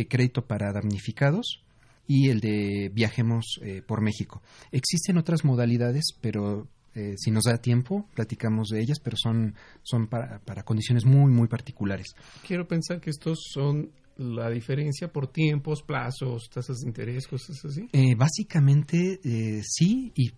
el 0.00 0.08
crédito 0.08 0.46
para 0.46 0.72
damnificados 0.72 1.62
y 2.06 2.28
el 2.28 2.40
de 2.40 2.90
viajemos 2.94 3.60
por 3.86 4.00
México 4.00 4.40
existen 4.70 5.18
otras 5.18 5.44
modalidades 5.44 6.04
pero 6.20 6.68
eh, 6.96 7.14
si 7.18 7.30
nos 7.30 7.44
da 7.44 7.58
tiempo, 7.58 8.08
platicamos 8.14 8.68
de 8.70 8.80
ellas, 8.80 9.00
pero 9.00 9.18
son, 9.18 9.54
son 9.82 10.06
para, 10.06 10.38
para, 10.38 10.62
condiciones 10.62 11.04
muy, 11.04 11.30
muy 11.30 11.46
particulares. 11.46 12.14
Quiero 12.46 12.66
pensar 12.66 13.02
que 13.02 13.10
estos 13.10 13.38
son 13.52 13.90
la 14.16 14.48
diferencia 14.48 15.12
por 15.12 15.26
tiempos, 15.26 15.82
plazos, 15.82 16.48
tasas 16.48 16.78
de 16.78 16.88
interés, 16.88 17.26
cosas 17.26 17.62
así. 17.66 17.90
Eh, 17.92 18.14
básicamente 18.14 19.20
eh, 19.22 19.60
sí, 19.62 20.10
y, 20.14 20.32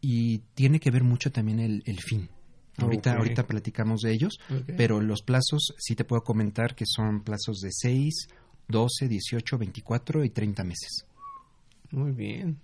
y, 0.00 0.38
tiene 0.54 0.78
que 0.78 0.92
ver 0.92 1.02
mucho 1.02 1.32
también 1.32 1.58
el, 1.58 1.82
el 1.84 1.98
fin. 1.98 2.28
Ahorita, 2.76 3.10
okay. 3.10 3.22
ahorita 3.22 3.46
platicamos 3.48 4.02
de 4.02 4.12
ellos, 4.12 4.38
okay. 4.44 4.76
pero 4.76 5.00
los 5.00 5.22
plazos 5.22 5.74
sí 5.76 5.96
te 5.96 6.04
puedo 6.04 6.22
comentar 6.22 6.76
que 6.76 6.84
son 6.86 7.24
plazos 7.24 7.58
de 7.62 7.70
6, 7.72 8.28
12, 8.70 9.08
18, 9.08 9.58
24 9.58 10.24
y 10.24 10.30
30 10.30 10.64
meses. 10.64 11.06
Muy 11.90 12.12
bien. 12.12 12.58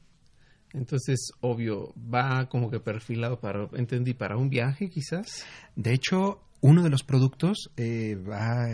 Entonces, 0.73 1.31
obvio, 1.41 1.95
va 1.97 2.49
como 2.49 2.71
que 2.71 2.81
perfilado 2.81 3.41
para, 3.41 3.69
entendí, 3.75 4.15
para 4.15 4.37
un 4.37 4.51
viaje 4.51 4.91
quizás. 4.91 5.45
De 5.75 5.93
hecho, 5.95 6.41
uno 6.61 6.83
de 6.83 6.91
los 6.91 7.03
productos 7.03 7.71
eh, 7.77 8.17
va 8.17 8.67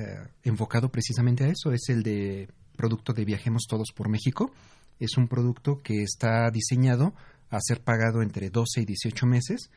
enfocado 0.43 0.91
precisamente 0.91 1.45
a 1.45 1.49
eso, 1.49 1.73
es 1.73 1.89
el 1.89 2.03
de 2.03 2.49
producto 2.77 3.13
de 3.13 3.25
Viajemos 3.25 3.67
Todos 3.69 3.93
por 3.95 4.09
México. 4.09 4.53
Es 4.99 5.17
un 5.17 5.29
producto 5.29 5.81
que 5.83 6.03
está 6.03 6.51
diseñado 6.51 7.15
a 7.51 7.59
ser 7.61 7.81
pagado 7.81 8.23
entre 8.23 8.51
12 8.51 8.81
y 8.81 8.85
18 8.85 9.27
meses 9.27 9.71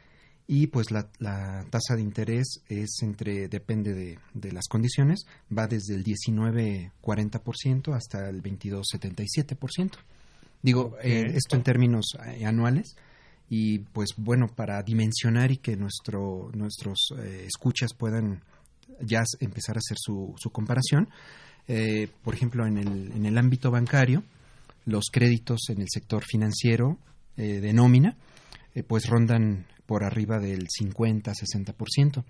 y 0.47 0.67
pues 0.67 0.91
la, 0.91 1.09
la 1.17 1.65
tasa 1.71 1.95
de 1.95 2.01
interés 2.01 2.61
es 2.69 2.97
entre, 3.01 3.47
depende 3.47 3.93
de, 3.93 4.19
de 4.33 4.51
las 4.51 4.67
condiciones, 4.67 5.25
va 5.55 5.67
desde 5.67 5.95
el 5.95 6.03
19-40% 6.03 7.95
hasta 7.95 8.29
el 8.29 8.43
22-77%. 8.43 9.91
Digo, 10.61 10.81
okay. 10.97 11.11
eh, 11.11 11.23
esto 11.33 11.55
en 11.55 11.63
términos 11.63 12.15
eh, 12.25 12.45
anuales. 12.45 12.95
Y 13.49 13.79
pues 13.79 14.09
bueno, 14.17 14.47
para 14.47 14.81
dimensionar 14.83 15.51
y 15.51 15.57
que 15.57 15.75
nuestro, 15.77 16.51
nuestros 16.53 17.13
eh, 17.17 17.45
escuchas 17.47 17.93
puedan 17.95 18.41
ya 19.01 19.23
empezar 19.39 19.77
a 19.77 19.79
hacer 19.79 19.97
su, 19.99 20.35
su 20.37 20.51
comparación, 20.51 21.09
eh, 21.67 22.07
por 22.23 22.35
ejemplo, 22.35 22.67
en 22.67 22.77
el, 22.77 23.11
en 23.13 23.25
el 23.25 23.37
ámbito 23.37 23.71
bancario, 23.71 24.23
los 24.85 25.05
créditos 25.11 25.69
en 25.69 25.81
el 25.81 25.87
sector 25.89 26.23
financiero 26.23 26.99
de 27.35 27.73
nómina, 27.73 28.15
pues 28.87 29.09
rondan 29.09 29.65
por 29.86 30.03
arriba 30.03 30.39
del 30.39 30.67
50-60%. 30.67 32.23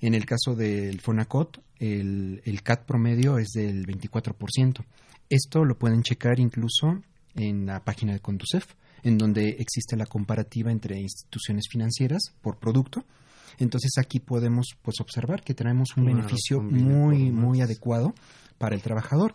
En 0.00 0.14
el 0.14 0.26
caso 0.26 0.54
del 0.54 1.00
Fonacot, 1.00 1.62
el, 1.78 2.42
el 2.44 2.62
CAT 2.62 2.84
promedio 2.84 3.38
es 3.38 3.48
del 3.54 3.86
24%. 3.86 4.84
Esto 5.28 5.64
lo 5.64 5.78
pueden 5.78 6.02
checar 6.02 6.38
incluso 6.38 7.02
en 7.34 7.66
la 7.66 7.84
página 7.84 8.12
de 8.12 8.20
Conducef, 8.20 8.74
en 9.02 9.18
donde 9.18 9.56
existe 9.58 9.96
la 9.96 10.06
comparativa 10.06 10.70
entre 10.70 10.98
instituciones 10.98 11.66
financieras 11.70 12.32
por 12.40 12.58
producto. 12.58 13.04
Entonces 13.58 13.92
aquí 13.98 14.20
podemos 14.20 14.76
pues 14.82 15.00
observar 15.00 15.42
que 15.42 15.54
tenemos 15.54 15.96
un 15.96 16.04
claro, 16.04 16.18
beneficio 16.18 16.60
muy 16.60 17.30
muy 17.30 17.60
adecuado 17.60 18.14
para 18.58 18.74
el 18.74 18.82
trabajador. 18.82 19.34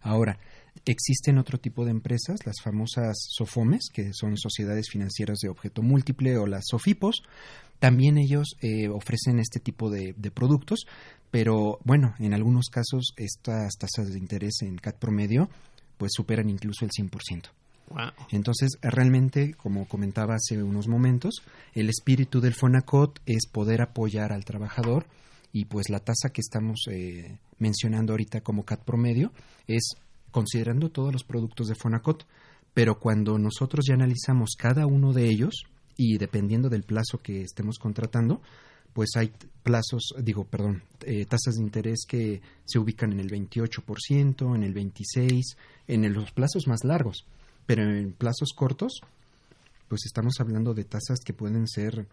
Ahora, 0.00 0.38
existen 0.84 1.38
otro 1.38 1.58
tipo 1.58 1.84
de 1.84 1.90
empresas, 1.90 2.44
las 2.44 2.60
famosas 2.62 3.16
SOFOMES, 3.28 3.88
que 3.92 4.12
son 4.12 4.36
sociedades 4.36 4.88
financieras 4.90 5.38
de 5.38 5.48
objeto 5.48 5.82
múltiple 5.82 6.36
o 6.38 6.46
las 6.46 6.64
SOFIPOS. 6.68 7.22
También 7.78 8.18
ellos 8.18 8.56
eh, 8.60 8.88
ofrecen 8.88 9.38
este 9.38 9.60
tipo 9.60 9.90
de, 9.90 10.14
de, 10.16 10.30
productos, 10.30 10.86
pero 11.30 11.78
bueno, 11.84 12.14
en 12.18 12.32
algunos 12.32 12.68
casos 12.68 13.12
estas 13.16 13.76
tasas 13.76 14.12
de 14.12 14.18
interés 14.18 14.62
en 14.62 14.76
CAT 14.76 14.98
promedio 14.98 15.48
pues 15.98 16.12
superan 16.14 16.48
incluso 16.50 16.84
el 16.84 16.90
100%. 16.90 17.48
Wow. 17.90 18.10
Entonces, 18.30 18.78
realmente, 18.80 19.54
como 19.54 19.86
comentaba 19.86 20.34
hace 20.34 20.62
unos 20.62 20.88
momentos, 20.88 21.42
el 21.74 21.88
espíritu 21.88 22.40
del 22.40 22.54
FONACOT 22.54 23.20
es 23.26 23.46
poder 23.46 23.82
apoyar 23.82 24.32
al 24.32 24.44
trabajador 24.44 25.06
y 25.52 25.66
pues 25.66 25.90
la 25.90 26.00
tasa 26.00 26.30
que 26.32 26.40
estamos 26.40 26.86
eh, 26.90 27.38
mencionando 27.58 28.14
ahorita 28.14 28.40
como 28.40 28.64
CAT 28.64 28.82
promedio 28.82 29.32
es 29.66 29.96
considerando 30.32 30.90
todos 30.90 31.12
los 31.12 31.22
productos 31.22 31.68
de 31.68 31.76
FONACOT, 31.76 32.26
pero 32.74 32.98
cuando 32.98 33.38
nosotros 33.38 33.84
ya 33.86 33.94
analizamos 33.94 34.56
cada 34.58 34.86
uno 34.86 35.12
de 35.12 35.28
ellos 35.28 35.64
y 35.96 36.18
dependiendo 36.18 36.68
del 36.68 36.82
plazo 36.82 37.18
que 37.18 37.42
estemos 37.42 37.78
contratando, 37.78 38.40
pues 38.92 39.10
hay 39.16 39.32
plazos, 39.62 40.14
digo, 40.22 40.44
perdón, 40.44 40.82
eh, 41.02 41.24
tasas 41.26 41.54
de 41.56 41.62
interés 41.62 42.04
que 42.06 42.42
se 42.64 42.78
ubican 42.78 43.12
en 43.12 43.20
el 43.20 43.30
28%, 43.30 44.54
en 44.54 44.62
el 44.62 44.74
26%, 44.74 45.56
en 45.88 46.12
los 46.12 46.32
plazos 46.32 46.66
más 46.66 46.84
largos, 46.84 47.24
pero 47.66 47.82
en 47.82 48.12
plazos 48.12 48.52
cortos, 48.54 49.00
pues 49.88 50.02
estamos 50.06 50.34
hablando 50.40 50.74
de 50.74 50.84
tasas 50.84 51.20
que 51.24 51.32
pueden 51.32 51.66
ser 51.68 52.06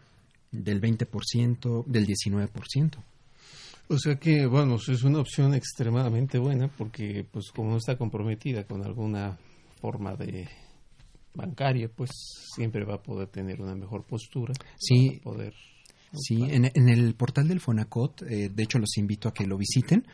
del 0.51 0.81
20%, 0.81 1.85
del 1.85 2.07
19%. 2.07 3.03
O 3.89 3.97
sea 3.97 4.15
que, 4.17 4.45
bueno, 4.45 4.75
es 4.75 5.03
una 5.03 5.19
opción 5.19 5.53
extremadamente 5.53 6.37
buena 6.37 6.67
porque, 6.67 7.25
pues, 7.29 7.51
como 7.51 7.71
no 7.71 7.77
está 7.77 7.97
comprometida 7.97 8.63
con 8.65 8.85
alguna 8.85 9.37
forma 9.81 10.15
de 10.15 10.47
bancaria, 11.33 11.89
pues 11.89 12.11
siempre 12.55 12.85
va 12.85 12.95
a 12.95 13.03
poder 13.03 13.27
tener 13.29 13.61
una 13.61 13.75
mejor 13.75 14.05
postura. 14.05 14.53
Sí. 14.77 15.19
poder 15.23 15.53
Sí, 16.11 16.41
en, 16.41 16.65
en, 16.73 16.89
el 16.89 17.13
portal 17.13 17.47
del 17.47 17.59
Fonacot, 17.59 18.23
eh, 18.23 18.49
de 18.49 18.63
hecho 18.63 18.79
los 18.79 18.97
invito 18.97 19.29
a 19.29 19.33
que 19.33 19.45
lo 19.45 19.57
visiten, 19.57 20.07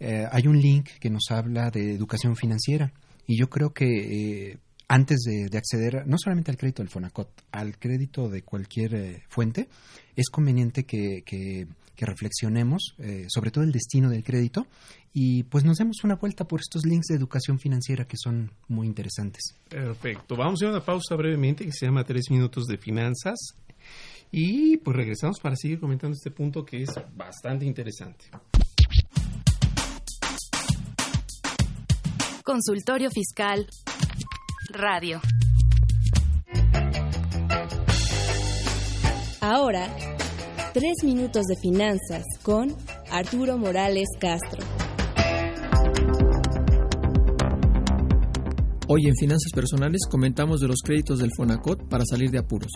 eh, 0.00 0.26
hay 0.30 0.46
un 0.46 0.58
link 0.58 0.88
que 0.98 1.10
nos 1.10 1.30
habla 1.30 1.70
de 1.70 1.92
educación 1.92 2.36
financiera 2.36 2.92
y 3.26 3.38
yo 3.38 3.50
creo 3.50 3.72
que 3.72 4.50
eh, 4.50 4.58
antes 4.88 5.20
de, 5.20 5.48
de, 5.48 5.58
acceder 5.58 6.06
no 6.06 6.16
solamente 6.18 6.50
al 6.50 6.56
crédito 6.56 6.82
del 6.82 6.90
Fonacot, 6.90 7.28
al 7.52 7.78
crédito 7.78 8.28
de 8.28 8.42
cualquier 8.42 8.94
eh, 8.94 9.22
fuente, 9.28 9.68
es 10.16 10.28
conveniente 10.28 10.84
que, 10.84 11.22
que, 11.24 11.66
que 11.94 12.06
reflexionemos 12.06 12.94
sobre 13.28 13.50
todo 13.50 13.64
el 13.64 13.72
destino 13.72 14.10
del 14.10 14.24
crédito 14.24 14.66
y 15.12 15.42
pues 15.44 15.64
nos 15.64 15.76
demos 15.76 16.04
una 16.04 16.16
vuelta 16.16 16.46
por 16.48 16.60
estos 16.60 16.86
links 16.86 17.06
de 17.08 17.16
educación 17.16 17.58
financiera 17.58 18.06
que 18.06 18.16
son 18.16 18.50
muy 18.68 18.86
interesantes. 18.86 19.54
Perfecto, 19.68 20.36
vamos 20.36 20.62
a 20.62 20.64
ir 20.64 20.68
a 20.70 20.72
una 20.74 20.84
pausa 20.84 21.14
brevemente 21.16 21.64
que 21.64 21.72
se 21.72 21.86
llama 21.86 22.04
Tres 22.04 22.30
Minutos 22.30 22.64
de 22.66 22.78
Finanzas 22.78 23.38
y 24.30 24.78
pues 24.78 24.96
regresamos 24.96 25.38
para 25.40 25.56
seguir 25.56 25.78
comentando 25.78 26.14
este 26.14 26.30
punto 26.30 26.64
que 26.64 26.82
es 26.82 26.90
bastante 27.14 27.66
interesante. 27.66 28.26
Consultorio 32.42 33.10
Fiscal 33.10 33.66
Radio. 34.70 35.20
Ahora, 39.40 39.94
tres 40.72 41.04
minutos 41.04 41.44
de 41.44 41.56
finanzas 41.56 42.24
con 42.42 42.74
Arturo 43.10 43.58
Morales 43.58 44.08
Castro. 44.18 44.64
Hoy 48.88 49.06
en 49.06 49.14
Finanzas 49.16 49.52
Personales 49.54 50.00
comentamos 50.10 50.60
de 50.60 50.68
los 50.68 50.80
créditos 50.82 51.18
del 51.18 51.30
Fonacot 51.36 51.88
para 51.88 52.04
salir 52.06 52.30
de 52.30 52.38
apuros. 52.38 52.70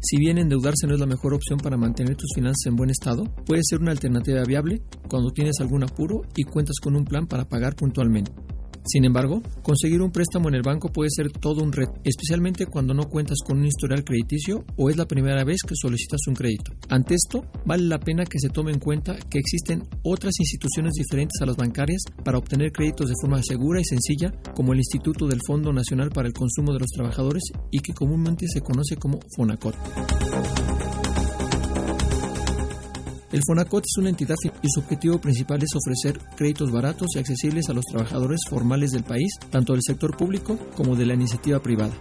Si 0.00 0.16
bien 0.16 0.38
endeudarse 0.38 0.88
no 0.88 0.94
es 0.94 1.00
la 1.00 1.06
mejor 1.06 1.34
opción 1.34 1.60
para 1.60 1.76
mantener 1.76 2.16
tus 2.16 2.32
finanzas 2.34 2.66
en 2.66 2.74
buen 2.74 2.90
estado, 2.90 3.22
puede 3.46 3.60
ser 3.62 3.80
una 3.80 3.92
alternativa 3.92 4.42
viable 4.44 4.82
cuando 5.08 5.30
tienes 5.30 5.60
algún 5.60 5.84
apuro 5.84 6.22
y 6.34 6.42
cuentas 6.42 6.76
con 6.82 6.96
un 6.96 7.04
plan 7.04 7.26
para 7.26 7.48
pagar 7.48 7.76
puntualmente. 7.76 8.32
Sin 8.86 9.04
embargo, 9.04 9.42
conseguir 9.62 10.00
un 10.02 10.10
préstamo 10.10 10.48
en 10.48 10.54
el 10.54 10.62
banco 10.62 10.90
puede 10.90 11.10
ser 11.10 11.30
todo 11.30 11.62
un 11.62 11.72
reto, 11.72 11.94
especialmente 12.04 12.66
cuando 12.66 12.94
no 12.94 13.08
cuentas 13.08 13.38
con 13.44 13.58
un 13.58 13.66
historial 13.66 14.04
crediticio 14.04 14.64
o 14.76 14.90
es 14.90 14.96
la 14.96 15.06
primera 15.06 15.44
vez 15.44 15.58
que 15.66 15.74
solicitas 15.74 16.20
un 16.28 16.34
crédito. 16.34 16.72
Ante 16.88 17.14
esto, 17.14 17.44
vale 17.64 17.84
la 17.84 17.98
pena 17.98 18.24
que 18.24 18.38
se 18.38 18.48
tome 18.48 18.72
en 18.72 18.78
cuenta 18.78 19.16
que 19.16 19.38
existen 19.38 19.82
otras 20.02 20.32
instituciones 20.38 20.94
diferentes 20.94 21.40
a 21.40 21.46
las 21.46 21.56
bancarias 21.56 22.02
para 22.24 22.38
obtener 22.38 22.72
créditos 22.72 23.08
de 23.08 23.14
forma 23.20 23.42
segura 23.42 23.80
y 23.80 23.84
sencilla, 23.84 24.32
como 24.54 24.72
el 24.72 24.78
Instituto 24.78 25.26
del 25.26 25.40
Fondo 25.46 25.72
Nacional 25.72 26.10
para 26.10 26.28
el 26.28 26.34
Consumo 26.34 26.72
de 26.72 26.80
los 26.80 26.90
Trabajadores 26.90 27.42
y 27.70 27.80
que 27.80 27.92
comúnmente 27.92 28.46
se 28.48 28.60
conoce 28.60 28.96
como 28.96 29.18
FONACOT. 29.36 30.69
El 33.32 33.42
FONACOT 33.46 33.84
es 33.84 33.96
una 33.98 34.08
entidad 34.08 34.34
y 34.60 34.68
su 34.68 34.80
objetivo 34.80 35.20
principal 35.20 35.62
es 35.62 35.70
ofrecer 35.76 36.18
créditos 36.36 36.72
baratos 36.72 37.06
y 37.14 37.20
accesibles 37.20 37.68
a 37.68 37.72
los 37.72 37.84
trabajadores 37.84 38.40
formales 38.48 38.90
del 38.90 39.04
país, 39.04 39.30
tanto 39.50 39.72
del 39.72 39.82
sector 39.86 40.16
público 40.16 40.58
como 40.76 40.96
de 40.96 41.06
la 41.06 41.14
iniciativa 41.14 41.62
privada. 41.62 41.94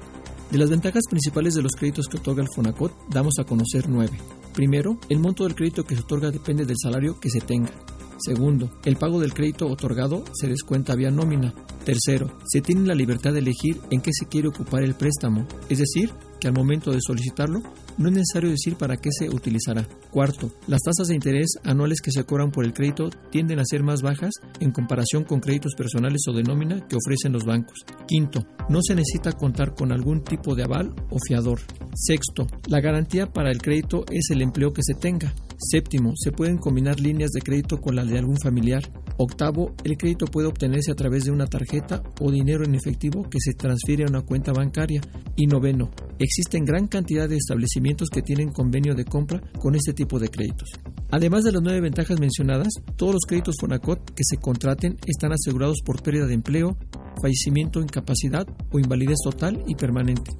De 0.49 0.57
las 0.57 0.71
ventajas 0.71 1.03
principales 1.07 1.53
de 1.53 1.61
los 1.61 1.73
créditos 1.73 2.07
que 2.07 2.17
otorga 2.17 2.41
el 2.41 2.49
FONACOT, 2.55 3.09
damos 3.11 3.35
a 3.39 3.43
conocer 3.43 3.87
nueve. 3.87 4.17
Primero, 4.55 4.97
el 5.07 5.19
monto 5.19 5.43
del 5.43 5.53
crédito 5.53 5.83
que 5.83 5.95
se 5.95 6.01
otorga 6.01 6.31
depende 6.31 6.65
del 6.65 6.77
salario 6.81 7.19
que 7.19 7.29
se 7.29 7.41
tenga. 7.41 7.69
Segundo, 8.17 8.71
el 8.83 8.95
pago 8.95 9.19
del 9.19 9.35
crédito 9.35 9.67
otorgado 9.67 10.23
se 10.33 10.47
descuenta 10.47 10.95
vía 10.95 11.11
nómina. 11.11 11.53
Tercero, 11.85 12.39
se 12.47 12.61
tiene 12.61 12.87
la 12.87 12.95
libertad 12.95 13.33
de 13.33 13.39
elegir 13.39 13.79
en 13.91 14.01
qué 14.01 14.09
se 14.11 14.25
quiere 14.25 14.47
ocupar 14.47 14.81
el 14.81 14.95
préstamo, 14.95 15.47
es 15.69 15.77
decir, 15.77 16.11
que 16.39 16.47
al 16.47 16.55
momento 16.55 16.91
de 16.91 16.99
solicitarlo 17.01 17.61
no 17.99 18.07
es 18.07 18.15
necesario 18.15 18.49
decir 18.49 18.77
para 18.77 18.97
qué 18.97 19.09
se 19.11 19.29
utilizará. 19.29 19.85
Cuarto, 20.09 20.51
las 20.67 20.81
tasas 20.81 21.09
de 21.09 21.15
interés 21.15 21.49
anuales 21.63 21.99
que 22.01 22.11
se 22.11 22.23
cobran 22.23 22.49
por 22.49 22.65
el 22.65 22.73
crédito 22.73 23.09
tienden 23.29 23.59
a 23.59 23.65
ser 23.65 23.83
más 23.83 24.01
bajas 24.01 24.31
en 24.61 24.71
comparación 24.71 25.25
con 25.25 25.41
créditos 25.41 25.75
personales 25.75 26.21
o 26.27 26.33
de 26.33 26.43
nómina 26.43 26.87
que 26.87 26.95
ofrecen 26.95 27.33
los 27.33 27.43
bancos. 27.43 27.85
Quinto, 28.07 28.47
no 28.69 28.79
se 28.81 28.95
necesita 28.95 29.33
contar 29.33 29.75
con 29.75 29.91
algún 29.91 30.23
tipo 30.23 30.55
de 30.55 30.63
aval 30.63 30.95
o 31.09 31.17
fiador. 31.27 31.59
Sexto, 31.93 32.47
la 32.67 32.79
garantía 32.79 33.27
para 33.27 33.51
el 33.51 33.61
crédito 33.61 34.05
es 34.09 34.29
el 34.31 34.41
empleo 34.41 34.71
que 34.71 34.83
se 34.83 34.93
tenga. 34.93 35.33
Séptimo, 35.57 36.13
se 36.15 36.31
pueden 36.31 36.57
combinar 36.57 37.01
líneas 37.01 37.31
de 37.31 37.41
crédito 37.41 37.81
con 37.81 37.95
la 37.95 38.05
de 38.05 38.17
algún 38.17 38.37
familiar. 38.37 38.81
Octavo, 39.17 39.75
el 39.83 39.97
crédito 39.97 40.25
puede 40.25 40.47
obtenerse 40.47 40.89
a 40.91 40.95
través 40.95 41.25
de 41.25 41.31
una 41.31 41.47
tarjeta 41.47 42.01
o 42.21 42.31
dinero 42.31 42.63
en 42.63 42.75
efectivo 42.75 43.23
que 43.29 43.39
se 43.41 43.53
transfiere 43.53 44.05
a 44.05 44.09
una 44.09 44.21
cuenta 44.21 44.53
bancaria. 44.53 45.01
Y 45.35 45.47
noveno, 45.47 45.91
existen 46.17 46.63
gran 46.63 46.87
cantidad 46.87 47.27
de 47.27 47.35
establecimientos 47.35 47.88
que 48.11 48.21
tienen 48.21 48.51
convenio 48.51 48.95
de 48.95 49.05
compra 49.05 49.41
con 49.59 49.75
este 49.75 49.93
tipo 49.93 50.19
de 50.19 50.29
créditos. 50.29 50.69
Además 51.11 51.43
de 51.43 51.51
las 51.51 51.61
nueve 51.61 51.81
ventajas 51.81 52.19
mencionadas, 52.19 52.69
todos 52.95 53.13
los 53.13 53.25
créditos 53.27 53.55
Fonacot 53.59 54.13
que 54.13 54.23
se 54.23 54.37
contraten 54.37 54.97
están 55.07 55.31
asegurados 55.31 55.77
por 55.83 56.01
pérdida 56.01 56.27
de 56.27 56.35
empleo, 56.35 56.77
fallecimiento, 57.21 57.81
incapacidad 57.81 58.47
o 58.71 58.79
invalidez 58.79 59.17
total 59.23 59.63
y 59.67 59.75
permanente. 59.75 60.31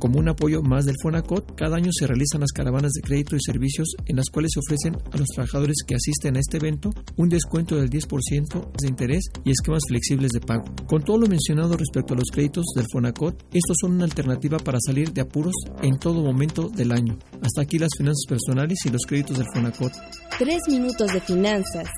Como 0.00 0.18
un 0.18 0.30
apoyo 0.30 0.62
más 0.62 0.86
del 0.86 0.96
FONACOT, 1.02 1.54
cada 1.56 1.76
año 1.76 1.90
se 1.92 2.06
realizan 2.06 2.40
las 2.40 2.52
caravanas 2.52 2.92
de 2.92 3.02
crédito 3.02 3.36
y 3.36 3.40
servicios 3.44 3.86
en 4.06 4.16
las 4.16 4.30
cuales 4.32 4.50
se 4.54 4.60
ofrecen 4.60 4.96
a 5.12 5.18
los 5.18 5.28
trabajadores 5.28 5.76
que 5.86 5.94
asisten 5.94 6.38
a 6.38 6.40
este 6.40 6.56
evento 6.56 6.90
un 7.18 7.28
descuento 7.28 7.76
del 7.76 7.90
10% 7.90 8.70
de 8.80 8.88
interés 8.88 9.24
y 9.44 9.50
esquemas 9.50 9.82
flexibles 9.86 10.30
de 10.30 10.40
pago. 10.40 10.64
Con 10.86 11.04
todo 11.04 11.18
lo 11.18 11.26
mencionado 11.26 11.76
respecto 11.76 12.14
a 12.14 12.16
los 12.16 12.30
créditos 12.32 12.64
del 12.74 12.86
FONACOT, 12.90 13.42
estos 13.52 13.76
son 13.78 13.92
una 13.92 14.04
alternativa 14.04 14.56
para 14.56 14.78
salir 14.80 15.12
de 15.12 15.20
apuros 15.20 15.54
en 15.82 15.98
todo 15.98 16.22
momento 16.22 16.70
del 16.70 16.92
año. 16.92 17.18
Hasta 17.42 17.60
aquí 17.60 17.78
las 17.78 17.90
finanzas 17.98 18.24
personales 18.26 18.78
y 18.86 18.88
los 18.88 19.02
créditos 19.06 19.36
del 19.36 19.48
FONACOT. 19.52 19.92
Tres 20.38 20.62
minutos 20.68 21.12
de 21.12 21.20
finanzas 21.20 21.90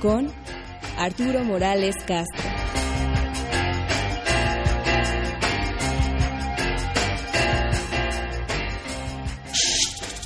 con 0.00 0.28
Arturo 0.96 1.42
Morales 1.42 1.96
Castro. 2.06 2.67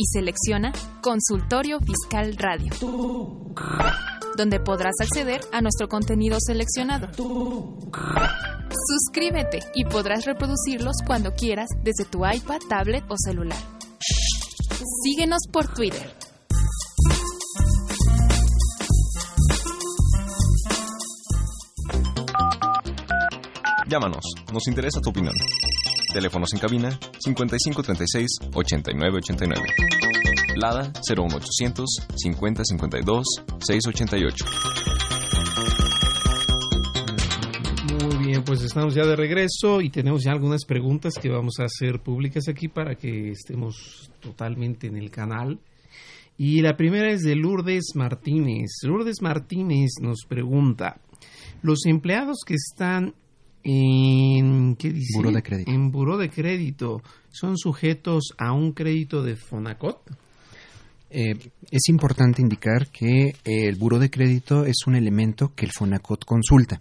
y 0.00 0.06
selecciona 0.06 0.72
Consultorio 1.02 1.78
Fiscal 1.80 2.34
Radio 2.38 2.72
donde 4.36 4.58
podrás 4.58 4.94
acceder 5.02 5.42
a 5.52 5.60
nuestro 5.60 5.88
contenido 5.88 6.38
seleccionado. 6.40 7.08
Suscríbete 8.88 9.58
y 9.74 9.84
podrás 9.84 10.24
reproducirlos 10.24 10.96
cuando 11.06 11.32
quieras 11.32 11.68
desde 11.82 12.06
tu 12.06 12.26
iPad, 12.26 12.60
tablet 12.66 13.04
o 13.10 13.16
celular. 13.18 13.58
Síguenos 15.04 15.42
por 15.52 15.68
Twitter. 15.74 16.10
Llámanos, 23.88 24.24
nos 24.52 24.66
interesa 24.68 25.00
tu 25.00 25.10
opinión. 25.10 25.34
Teléfonos 26.12 26.52
en 26.52 26.58
cabina 26.58 26.90
5536 27.20 28.50
8989. 28.52 29.62
Lada 30.56 30.92
01800 31.08 31.86
5052 32.16 33.26
688. 33.60 34.44
Muy 38.02 38.26
bien, 38.26 38.42
pues 38.42 38.62
estamos 38.62 38.94
ya 38.94 39.06
de 39.06 39.14
regreso 39.14 39.80
y 39.80 39.90
tenemos 39.90 40.24
ya 40.24 40.32
algunas 40.32 40.64
preguntas 40.64 41.14
que 41.14 41.28
vamos 41.28 41.60
a 41.60 41.66
hacer 41.66 42.00
públicas 42.00 42.48
aquí 42.48 42.66
para 42.66 42.96
que 42.96 43.30
estemos 43.30 44.10
totalmente 44.18 44.88
en 44.88 44.96
el 44.96 45.12
canal. 45.12 45.60
Y 46.36 46.60
la 46.60 46.76
primera 46.76 47.12
es 47.12 47.20
de 47.20 47.36
Lourdes 47.36 47.92
Martínez. 47.94 48.70
Lourdes 48.82 49.22
Martínez 49.22 49.90
nos 50.00 50.24
pregunta, 50.26 51.00
los 51.62 51.86
empleados 51.86 52.38
que 52.44 52.54
están 52.54 53.14
en 53.62 54.76
¿qué 54.76 54.90
dice? 54.90 55.16
Buró 55.16 55.32
de 55.32 55.42
crédito. 55.42 55.70
En 55.70 55.90
buró 55.90 56.16
de 56.16 56.30
crédito 56.30 57.02
son 57.30 57.56
sujetos 57.56 58.34
a 58.38 58.52
un 58.52 58.72
crédito 58.72 59.22
de 59.22 59.36
Fonacot. 59.36 60.02
Eh, 61.10 61.34
es 61.70 61.88
importante 61.88 62.40
indicar 62.40 62.86
que 62.88 63.34
el 63.44 63.74
buro 63.74 63.98
de 63.98 64.10
crédito 64.10 64.64
es 64.64 64.86
un 64.86 64.94
elemento 64.94 65.52
que 65.54 65.66
el 65.66 65.72
FONACOT 65.72 66.24
consulta. 66.24 66.80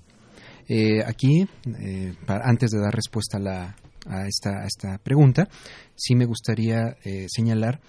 Eh, 0.67 1.03
aquí, 1.03 1.47
eh, 1.81 2.13
antes 2.27 2.69
de 2.69 2.79
dar 2.79 2.93
respuesta 2.93 3.37
a, 3.37 3.41
la, 3.41 3.75
a, 4.05 4.27
esta, 4.27 4.61
a, 4.61 4.67
esta, 4.67 4.99
pregunta, 4.99 5.49
sí 5.95 6.13
me 6.13 6.25
gustaría 6.25 6.95
señalar 7.27 7.81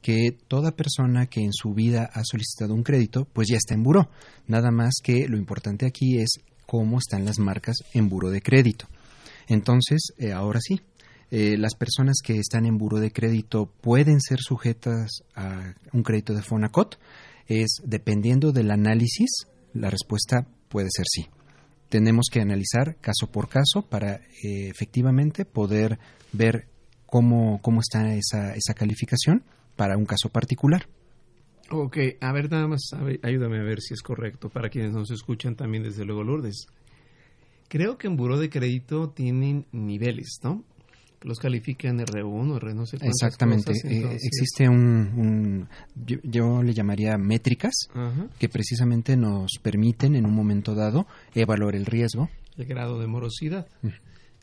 que 0.00 0.30
toda 0.46 0.76
persona 0.76 1.26
que 1.26 1.40
en 1.40 1.52
su 1.52 1.74
vida 1.74 2.08
ha 2.12 2.22
solicitado 2.22 2.74
un 2.74 2.84
crédito, 2.84 3.26
pues 3.32 3.48
ya 3.50 3.56
está 3.56 3.74
en 3.74 3.82
buró. 3.82 4.08
Nada 4.46 4.70
más 4.70 4.94
que 5.02 5.26
lo 5.28 5.36
importante 5.36 5.84
aquí 5.84 6.18
es 6.18 6.38
cómo 6.68 6.98
están 6.98 7.24
las 7.24 7.38
marcas 7.38 7.78
en 7.94 8.10
buro 8.10 8.28
de 8.28 8.42
crédito. 8.42 8.86
Entonces, 9.48 10.12
ahora 10.34 10.60
sí, 10.60 10.82
eh, 11.30 11.58
las 11.58 11.74
personas 11.74 12.18
que 12.24 12.38
están 12.38 12.64
en 12.64 12.78
buro 12.78 13.00
de 13.00 13.10
crédito 13.10 13.66
pueden 13.80 14.20
ser 14.20 14.38
sujetas 14.40 15.22
a 15.34 15.74
un 15.92 16.02
crédito 16.02 16.32
de 16.34 16.42
Fonacot. 16.42 16.98
Es 17.46 17.80
dependiendo 17.84 18.52
del 18.52 18.70
análisis, 18.70 19.46
la 19.74 19.90
respuesta 19.90 20.46
puede 20.68 20.88
ser 20.90 21.06
sí. 21.08 21.26
Tenemos 21.88 22.26
que 22.30 22.40
analizar 22.40 22.96
caso 23.00 23.30
por 23.30 23.48
caso 23.48 23.82
para 23.82 24.16
eh, 24.42 24.68
efectivamente 24.68 25.44
poder 25.44 25.98
ver 26.32 26.66
cómo, 27.06 27.60
cómo 27.62 27.80
está 27.80 28.14
esa, 28.14 28.54
esa 28.54 28.74
calificación 28.74 29.44
para 29.76 29.96
un 29.96 30.04
caso 30.04 30.28
particular. 30.30 30.86
Ok, 31.70 31.98
a 32.20 32.32
ver, 32.32 32.50
nada 32.50 32.66
más, 32.66 32.90
ayúdame 33.22 33.58
a 33.58 33.62
ver 33.62 33.80
si 33.80 33.94
es 33.94 34.02
correcto 34.02 34.48
para 34.48 34.70
quienes 34.70 34.92
nos 34.92 35.10
escuchan 35.10 35.54
también 35.54 35.82
desde 35.82 36.04
luego, 36.04 36.24
Lourdes. 36.24 36.66
Creo 37.68 37.98
que 37.98 38.06
en 38.06 38.16
Buró 38.16 38.38
de 38.38 38.48
Crédito 38.48 39.10
tienen 39.10 39.66
niveles, 39.72 40.38
¿no? 40.42 40.64
los 41.22 41.38
califican 41.38 41.98
R1, 41.98 42.56
R 42.56 42.74
no 42.74 42.86
sé 42.86 42.98
Exactamente. 43.00 43.72
Eh, 43.84 44.18
existe 44.22 44.68
un, 44.68 45.68
yo, 45.94 46.62
le 46.62 46.74
llamaría 46.74 47.16
métricas 47.18 47.74
que 48.38 48.48
precisamente 48.48 49.16
nos 49.16 49.52
permiten 49.62 50.14
en 50.14 50.26
un 50.26 50.34
momento 50.34 50.74
dado 50.74 51.06
evaluar 51.34 51.74
el 51.74 51.86
riesgo. 51.86 52.28
El 52.56 52.66
grado 52.66 53.00
de 53.00 53.06
morosidad. 53.06 53.66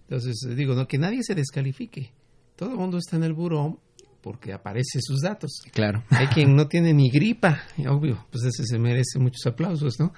Entonces, 0.01 0.35
digo, 0.55 0.75
no 0.75 0.87
que 0.87 0.97
nadie 0.97 1.23
se 1.23 1.35
descalifique. 1.35 2.11
Todo 2.55 2.71
el 2.71 2.77
mundo 2.77 2.97
está 2.97 3.17
en 3.17 3.23
el 3.23 3.33
buró 3.33 3.79
porque 4.25 4.53
aparece 4.53 5.01
sus 5.01 5.21
datos. 5.21 5.61
Claro. 5.71 6.03
Hay 6.09 6.25
quien 6.25 6.55
no 6.55 6.67
tiene 6.67 6.95
ni 6.95 7.11
gripa, 7.11 7.61
obvio, 7.87 8.25
pues 8.31 8.43
ese 8.43 8.65
se 8.65 8.79
merece 8.79 9.19
muchos 9.19 9.45
aplausos, 9.45 9.99
¿no? 9.99 10.13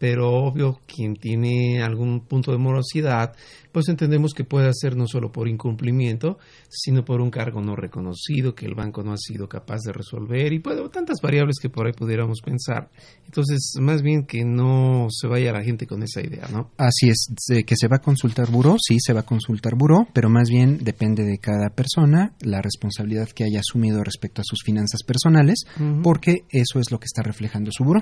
Pero 0.00 0.30
obvio 0.30 0.80
quien 0.86 1.14
tiene 1.14 1.82
algún 1.82 2.20
punto 2.20 2.52
de 2.52 2.56
morosidad, 2.56 3.34
pues 3.70 3.86
entendemos 3.90 4.32
que 4.32 4.44
puede 4.44 4.70
ser 4.72 4.96
no 4.96 5.06
solo 5.06 5.30
por 5.30 5.46
incumplimiento, 5.46 6.38
sino 6.70 7.04
por 7.04 7.20
un 7.20 7.30
cargo 7.30 7.60
no 7.60 7.76
reconocido 7.76 8.54
que 8.54 8.64
el 8.64 8.74
banco 8.74 9.02
no 9.02 9.12
ha 9.12 9.18
sido 9.18 9.46
capaz 9.46 9.80
de 9.84 9.92
resolver 9.92 10.54
y 10.54 10.58
puede, 10.58 10.88
tantas 10.88 11.20
variables 11.20 11.56
que 11.60 11.68
por 11.68 11.86
ahí 11.86 11.92
pudiéramos 11.92 12.40
pensar. 12.40 12.90
Entonces, 13.26 13.74
más 13.78 14.00
bien 14.00 14.24
que 14.24 14.42
no 14.42 15.08
se 15.10 15.28
vaya 15.28 15.52
la 15.52 15.62
gente 15.62 15.86
con 15.86 16.02
esa 16.02 16.22
idea, 16.22 16.48
¿no? 16.50 16.70
Así 16.78 17.10
es, 17.10 17.26
que 17.66 17.76
se 17.76 17.86
va 17.86 17.96
a 17.96 18.00
consultar 18.00 18.50
buró, 18.50 18.76
sí, 18.80 18.96
se 19.00 19.12
va 19.12 19.20
a 19.20 19.26
consultar 19.26 19.74
buró, 19.76 20.08
pero 20.14 20.30
más 20.30 20.48
bien 20.48 20.78
depende 20.82 21.24
de 21.24 21.36
cada 21.36 21.68
persona 21.68 22.32
la 22.40 22.62
responsabilidad 22.62 23.28
que 23.28 23.44
haya 23.44 23.60
asumido 23.60 24.02
respecto 24.02 24.40
a 24.40 24.44
sus 24.44 24.62
finanzas 24.64 25.02
personales, 25.02 25.64
porque 26.02 26.46
eso 26.48 26.80
es 26.80 26.90
lo 26.90 26.98
que 26.98 27.04
está 27.04 27.22
reflejando 27.22 27.70
su 27.70 27.84
buró. 27.84 28.00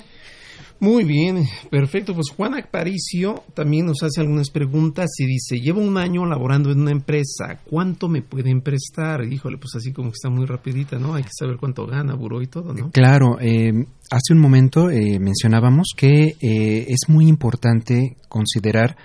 Muy 0.81 1.05
bien, 1.05 1.45
perfecto. 1.70 2.14
Pues 2.14 2.31
Juan 2.37 2.55
Aparicio 2.55 3.43
también 3.55 3.87
nos 3.87 4.03
hace 4.03 4.20
algunas 4.20 4.51
preguntas 4.51 5.09
y 5.18 5.26
dice, 5.26 5.61
llevo 5.61 5.81
un 5.81 5.97
año 5.99 6.24
laborando 6.24 6.70
en 6.70 6.81
una 6.81 6.93
empresa, 6.93 7.61
¿cuánto 7.68 8.09
me 8.09 8.22
pueden 8.22 8.61
prestar? 8.61 9.24
Híjole, 9.24 9.59
pues 9.59 9.74
así 9.74 9.93
como 9.93 10.11
que 10.11 10.14
está 10.14 10.31
muy 10.31 10.47
rapidita, 10.47 10.99
¿no? 10.99 11.14
Hay 11.14 11.24
que 11.24 11.33
saber 11.37 11.57
cuánto 11.57 11.87
gana, 11.87 12.14
buró 12.14 12.41
y 12.43 12.47
todo, 12.47 12.72
¿no? 12.72 12.91
Claro, 12.93 13.39
eh, 13.41 13.72
hace 14.11 14.33
un 14.33 14.39
momento 14.39 14.89
eh, 14.91 15.18
mencionábamos 15.18 15.89
que 15.97 16.37
eh, 16.41 16.87
es 16.89 17.09
muy 17.09 17.26
importante 17.26 18.16
considerar 18.29 18.97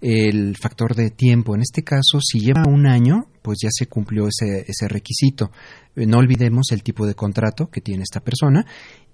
el 0.00 0.56
factor 0.56 0.96
de 0.96 1.10
tiempo. 1.10 1.54
En 1.54 1.60
este 1.60 1.84
caso, 1.84 2.20
si 2.20 2.40
lleva 2.40 2.64
un 2.66 2.86
año, 2.86 3.26
pues 3.42 3.58
ya 3.62 3.68
se 3.70 3.86
cumplió 3.86 4.26
ese, 4.26 4.64
ese 4.66 4.88
requisito. 4.88 5.52
No 5.94 6.18
olvidemos 6.18 6.72
el 6.72 6.82
tipo 6.82 7.06
de 7.06 7.14
contrato 7.14 7.68
que 7.68 7.80
tiene 7.80 8.02
esta 8.02 8.20
persona 8.20 8.66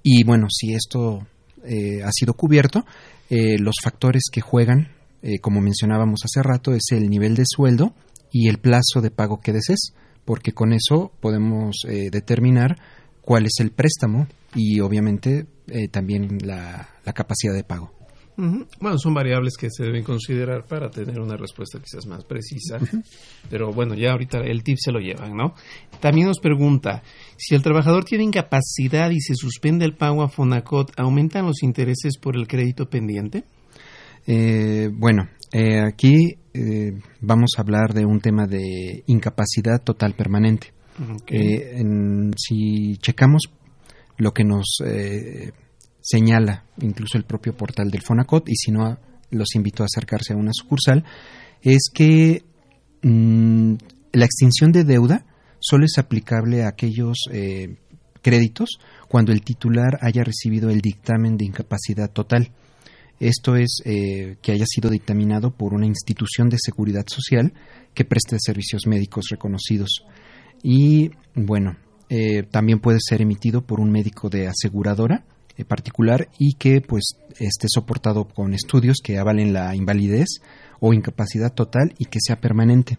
y 0.02 0.22
bueno, 0.22 0.46
si 0.48 0.72
esto 0.72 1.26
eh, 1.66 2.02
ha 2.02 2.10
sido 2.12 2.34
cubierto. 2.34 2.84
Eh, 3.30 3.58
los 3.58 3.76
factores 3.82 4.24
que 4.30 4.40
juegan, 4.40 4.88
eh, 5.22 5.38
como 5.40 5.60
mencionábamos 5.60 6.20
hace 6.24 6.42
rato, 6.42 6.72
es 6.72 6.84
el 6.92 7.10
nivel 7.10 7.34
de 7.34 7.44
sueldo 7.46 7.94
y 8.32 8.48
el 8.48 8.58
plazo 8.58 9.00
de 9.00 9.10
pago 9.10 9.40
que 9.40 9.52
desees, 9.52 9.92
porque 10.24 10.52
con 10.52 10.72
eso 10.72 11.12
podemos 11.20 11.86
determinar 11.86 12.76
cuál 13.22 13.46
es 13.46 13.54
el 13.60 13.70
préstamo 13.70 14.26
y 14.54 14.80
obviamente 14.80 15.46
también 15.90 16.38
la 16.44 16.88
capacidad 17.14 17.54
de 17.54 17.64
pago. 17.64 17.95
Bueno, 18.36 18.98
son 18.98 19.14
variables 19.14 19.56
que 19.56 19.70
se 19.70 19.84
deben 19.84 20.02
considerar 20.02 20.66
para 20.66 20.90
tener 20.90 21.18
una 21.20 21.36
respuesta 21.36 21.78
quizás 21.80 22.06
más 22.06 22.24
precisa, 22.24 22.78
pero 23.50 23.72
bueno, 23.72 23.94
ya 23.94 24.12
ahorita 24.12 24.40
el 24.40 24.62
tip 24.62 24.76
se 24.78 24.92
lo 24.92 25.00
llevan, 25.00 25.34
¿no? 25.34 25.54
También 26.00 26.26
nos 26.26 26.38
pregunta, 26.38 27.02
si 27.38 27.54
el 27.54 27.62
trabajador 27.62 28.04
tiene 28.04 28.24
incapacidad 28.24 29.10
y 29.10 29.20
se 29.20 29.34
suspende 29.34 29.86
el 29.86 29.94
pago 29.94 30.22
a 30.22 30.28
Fonacot, 30.28 30.92
¿aumentan 30.98 31.46
los 31.46 31.62
intereses 31.62 32.18
por 32.18 32.36
el 32.36 32.46
crédito 32.46 32.90
pendiente? 32.90 33.44
Eh, 34.26 34.90
bueno, 34.92 35.28
eh, 35.52 35.80
aquí 35.80 36.36
eh, 36.52 36.92
vamos 37.20 37.52
a 37.56 37.62
hablar 37.62 37.94
de 37.94 38.04
un 38.04 38.20
tema 38.20 38.46
de 38.46 39.02
incapacidad 39.06 39.82
total 39.82 40.14
permanente. 40.14 40.72
si 42.36 42.96
checamos 42.98 43.44
lo 44.18 44.32
que 44.32 44.44
nos 44.44 44.78
señala 46.06 46.64
incluso 46.80 47.18
el 47.18 47.24
propio 47.24 47.56
portal 47.56 47.90
del 47.90 48.02
Fonacot, 48.02 48.48
y 48.48 48.54
si 48.54 48.70
no, 48.70 48.96
los 49.30 49.54
invito 49.56 49.82
a 49.82 49.86
acercarse 49.86 50.32
a 50.32 50.36
una 50.36 50.52
sucursal, 50.52 51.04
es 51.62 51.90
que 51.92 52.44
mm, 53.02 53.74
la 54.12 54.24
extinción 54.24 54.70
de 54.70 54.84
deuda 54.84 55.26
solo 55.58 55.84
es 55.84 55.98
aplicable 55.98 56.62
a 56.62 56.68
aquellos 56.68 57.16
eh, 57.32 57.76
créditos 58.22 58.78
cuando 59.08 59.32
el 59.32 59.42
titular 59.42 59.98
haya 60.00 60.22
recibido 60.22 60.70
el 60.70 60.80
dictamen 60.80 61.36
de 61.36 61.46
incapacidad 61.46 62.10
total. 62.10 62.52
Esto 63.18 63.56
es 63.56 63.80
eh, 63.84 64.36
que 64.42 64.52
haya 64.52 64.64
sido 64.66 64.90
dictaminado 64.90 65.50
por 65.50 65.74
una 65.74 65.86
institución 65.86 66.48
de 66.48 66.58
seguridad 66.60 67.04
social 67.08 67.52
que 67.94 68.04
preste 68.04 68.36
servicios 68.38 68.86
médicos 68.86 69.26
reconocidos. 69.30 70.04
Y 70.62 71.10
bueno, 71.34 71.76
eh, 72.10 72.44
también 72.44 72.78
puede 72.78 72.98
ser 73.00 73.22
emitido 73.22 73.66
por 73.66 73.80
un 73.80 73.90
médico 73.90 74.28
de 74.28 74.46
aseguradora 74.46 75.24
particular 75.64 76.28
y 76.38 76.54
que 76.54 76.80
pues 76.80 77.16
esté 77.38 77.66
soportado 77.68 78.24
con 78.26 78.54
estudios 78.54 78.98
que 79.02 79.18
avalen 79.18 79.52
la 79.52 79.74
invalidez 79.74 80.40
o 80.80 80.92
incapacidad 80.92 81.52
total 81.52 81.94
y 81.98 82.06
que 82.06 82.18
sea 82.20 82.40
permanente. 82.40 82.98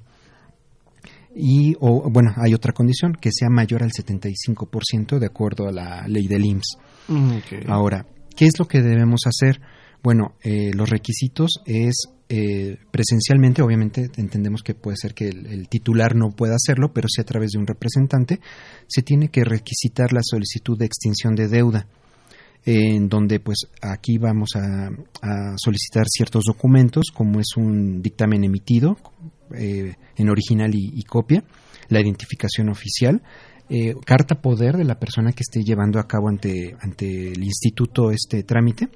Y, 1.35 1.75
o, 1.79 2.09
bueno, 2.09 2.33
hay 2.37 2.55
otra 2.55 2.73
condición, 2.73 3.13
que 3.13 3.29
sea 3.31 3.49
mayor 3.49 3.83
al 3.83 3.91
75% 3.91 5.19
de 5.19 5.25
acuerdo 5.27 5.67
a 5.67 5.71
la 5.71 6.07
ley 6.07 6.27
del 6.27 6.45
IMSS. 6.45 6.77
Mm, 7.09 7.37
Ahora, 7.67 8.07
¿qué 8.35 8.45
es 8.45 8.57
lo 8.57 8.65
que 8.67 8.81
debemos 8.81 9.21
hacer? 9.27 9.61
Bueno, 10.01 10.35
eh, 10.43 10.71
los 10.73 10.89
requisitos 10.89 11.61
es 11.65 12.07
eh, 12.29 12.77
presencialmente, 12.91 13.61
obviamente 13.61 14.09
entendemos 14.17 14.61
que 14.61 14.73
puede 14.73 14.97
ser 14.97 15.13
que 15.13 15.29
el, 15.29 15.69
titular 15.69 16.15
no 16.15 16.31
pueda 16.31 16.55
hacerlo, 16.55 16.91
pero 16.91 17.07
si 17.07 17.21
a 17.21 17.25
través 17.25 17.51
de 17.51 17.59
un 17.59 17.67
representante, 17.67 18.41
se 18.87 19.01
tiene 19.01 19.29
que 19.29 19.43
requisitar 19.43 20.11
la 20.11 20.21
solicitud 20.23 20.77
de 20.77 20.85
extinción 20.85 21.35
de 21.35 21.47
deuda 21.47 21.87
en 22.67 23.07
donde 23.07 23.39
pues 23.39 23.69
aquí 23.81 24.17
vamos 24.17 24.49
a, 24.55 24.89
solicitar 25.55 26.05
ciertos 26.07 26.43
documentos 26.45 27.05
como 27.13 27.39
es 27.39 27.55
un 27.55 28.01
dictamen 28.01 28.43
emitido 28.43 28.97
eh, 29.57 29.95
en 30.17 30.29
original 30.29 30.71
y, 30.73 31.01
copia, 31.03 31.43
la 31.87 32.01
identificación 32.01 32.69
oficial, 32.69 33.21
eh, 33.69 33.95
carta 34.05 34.41
poder 34.41 34.75
de 34.75 34.83
la 34.83 34.99
persona 34.99 35.31
que 35.31 35.43
esté 35.43 35.63
llevando 35.63 35.99
a 35.99 36.07
cabo 36.07 36.27
ante, 36.27 36.75
ante 36.81 37.31
el 37.31 37.43
instituto 37.43 38.11
este 38.11 38.43
trámite 38.43 38.89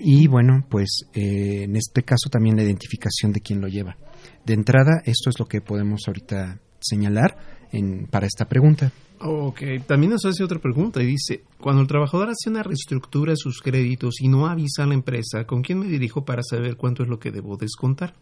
y 0.00 0.26
bueno 0.26 0.64
pues 0.68 1.06
eh, 1.14 1.62
en 1.64 1.76
este 1.76 2.02
caso 2.02 2.28
también 2.30 2.56
la 2.56 2.62
identificación 2.64 3.32
de 3.32 3.40
quien 3.40 3.60
lo 3.60 3.68
lleva. 3.68 3.96
De 4.44 4.54
entrada 4.54 5.02
esto 5.04 5.30
es 5.30 5.38
lo 5.38 5.46
que 5.46 5.60
podemos 5.60 6.02
ahorita 6.08 6.60
señalar 6.80 7.36
en, 7.70 8.06
para 8.06 8.26
esta 8.26 8.46
pregunta. 8.46 8.92
Ok, 9.20 9.62
también 9.86 10.12
nos 10.12 10.24
hace 10.24 10.44
otra 10.44 10.60
pregunta 10.60 11.02
y 11.02 11.06
dice, 11.06 11.42
cuando 11.60 11.82
el 11.82 11.88
trabajador 11.88 12.28
hace 12.28 12.50
una 12.50 12.62
reestructura 12.62 13.32
de 13.32 13.36
sus 13.36 13.60
créditos 13.60 14.20
y 14.20 14.28
no 14.28 14.46
avisa 14.46 14.84
a 14.84 14.86
la 14.86 14.94
empresa, 14.94 15.44
¿con 15.44 15.62
quién 15.62 15.80
me 15.80 15.88
dirijo 15.88 16.24
para 16.24 16.42
saber 16.42 16.76
cuánto 16.76 17.02
es 17.02 17.08
lo 17.08 17.18
que 17.18 17.32
debo 17.32 17.56
descontar? 17.56 18.14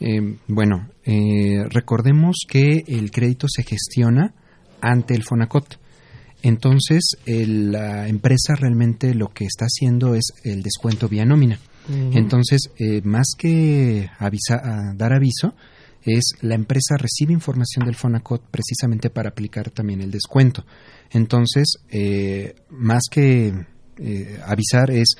Eh, 0.00 0.36
bueno, 0.46 0.88
eh, 1.04 1.64
recordemos 1.68 2.38
que 2.48 2.84
el 2.86 3.10
crédito 3.10 3.46
se 3.48 3.64
gestiona 3.64 4.34
ante 4.80 5.14
el 5.14 5.24
FONACOT. 5.24 5.78
Entonces, 6.42 7.16
la 7.26 8.06
empresa 8.06 8.54
realmente 8.54 9.14
lo 9.14 9.28
que 9.28 9.46
está 9.46 9.64
haciendo 9.64 10.14
es 10.14 10.34
el 10.44 10.62
descuento 10.62 11.08
vía 11.08 11.24
nómina. 11.24 11.58
Entonces, 11.88 12.70
eh, 12.78 13.00
más 13.02 13.28
que 13.36 14.10
dar 14.94 15.12
aviso, 15.12 15.54
es 16.04 16.34
la 16.40 16.54
empresa 16.54 16.96
recibe 16.98 17.32
información 17.32 17.86
del 17.86 17.94
Fonacot 17.94 18.42
precisamente 18.50 19.10
para 19.10 19.30
aplicar 19.30 19.70
también 19.70 20.00
el 20.00 20.10
descuento. 20.10 20.64
Entonces, 21.10 21.78
eh, 21.90 22.54
más 22.70 23.04
que 23.10 23.52
eh, 23.98 24.40
avisar 24.44 24.90
es, 24.90 25.16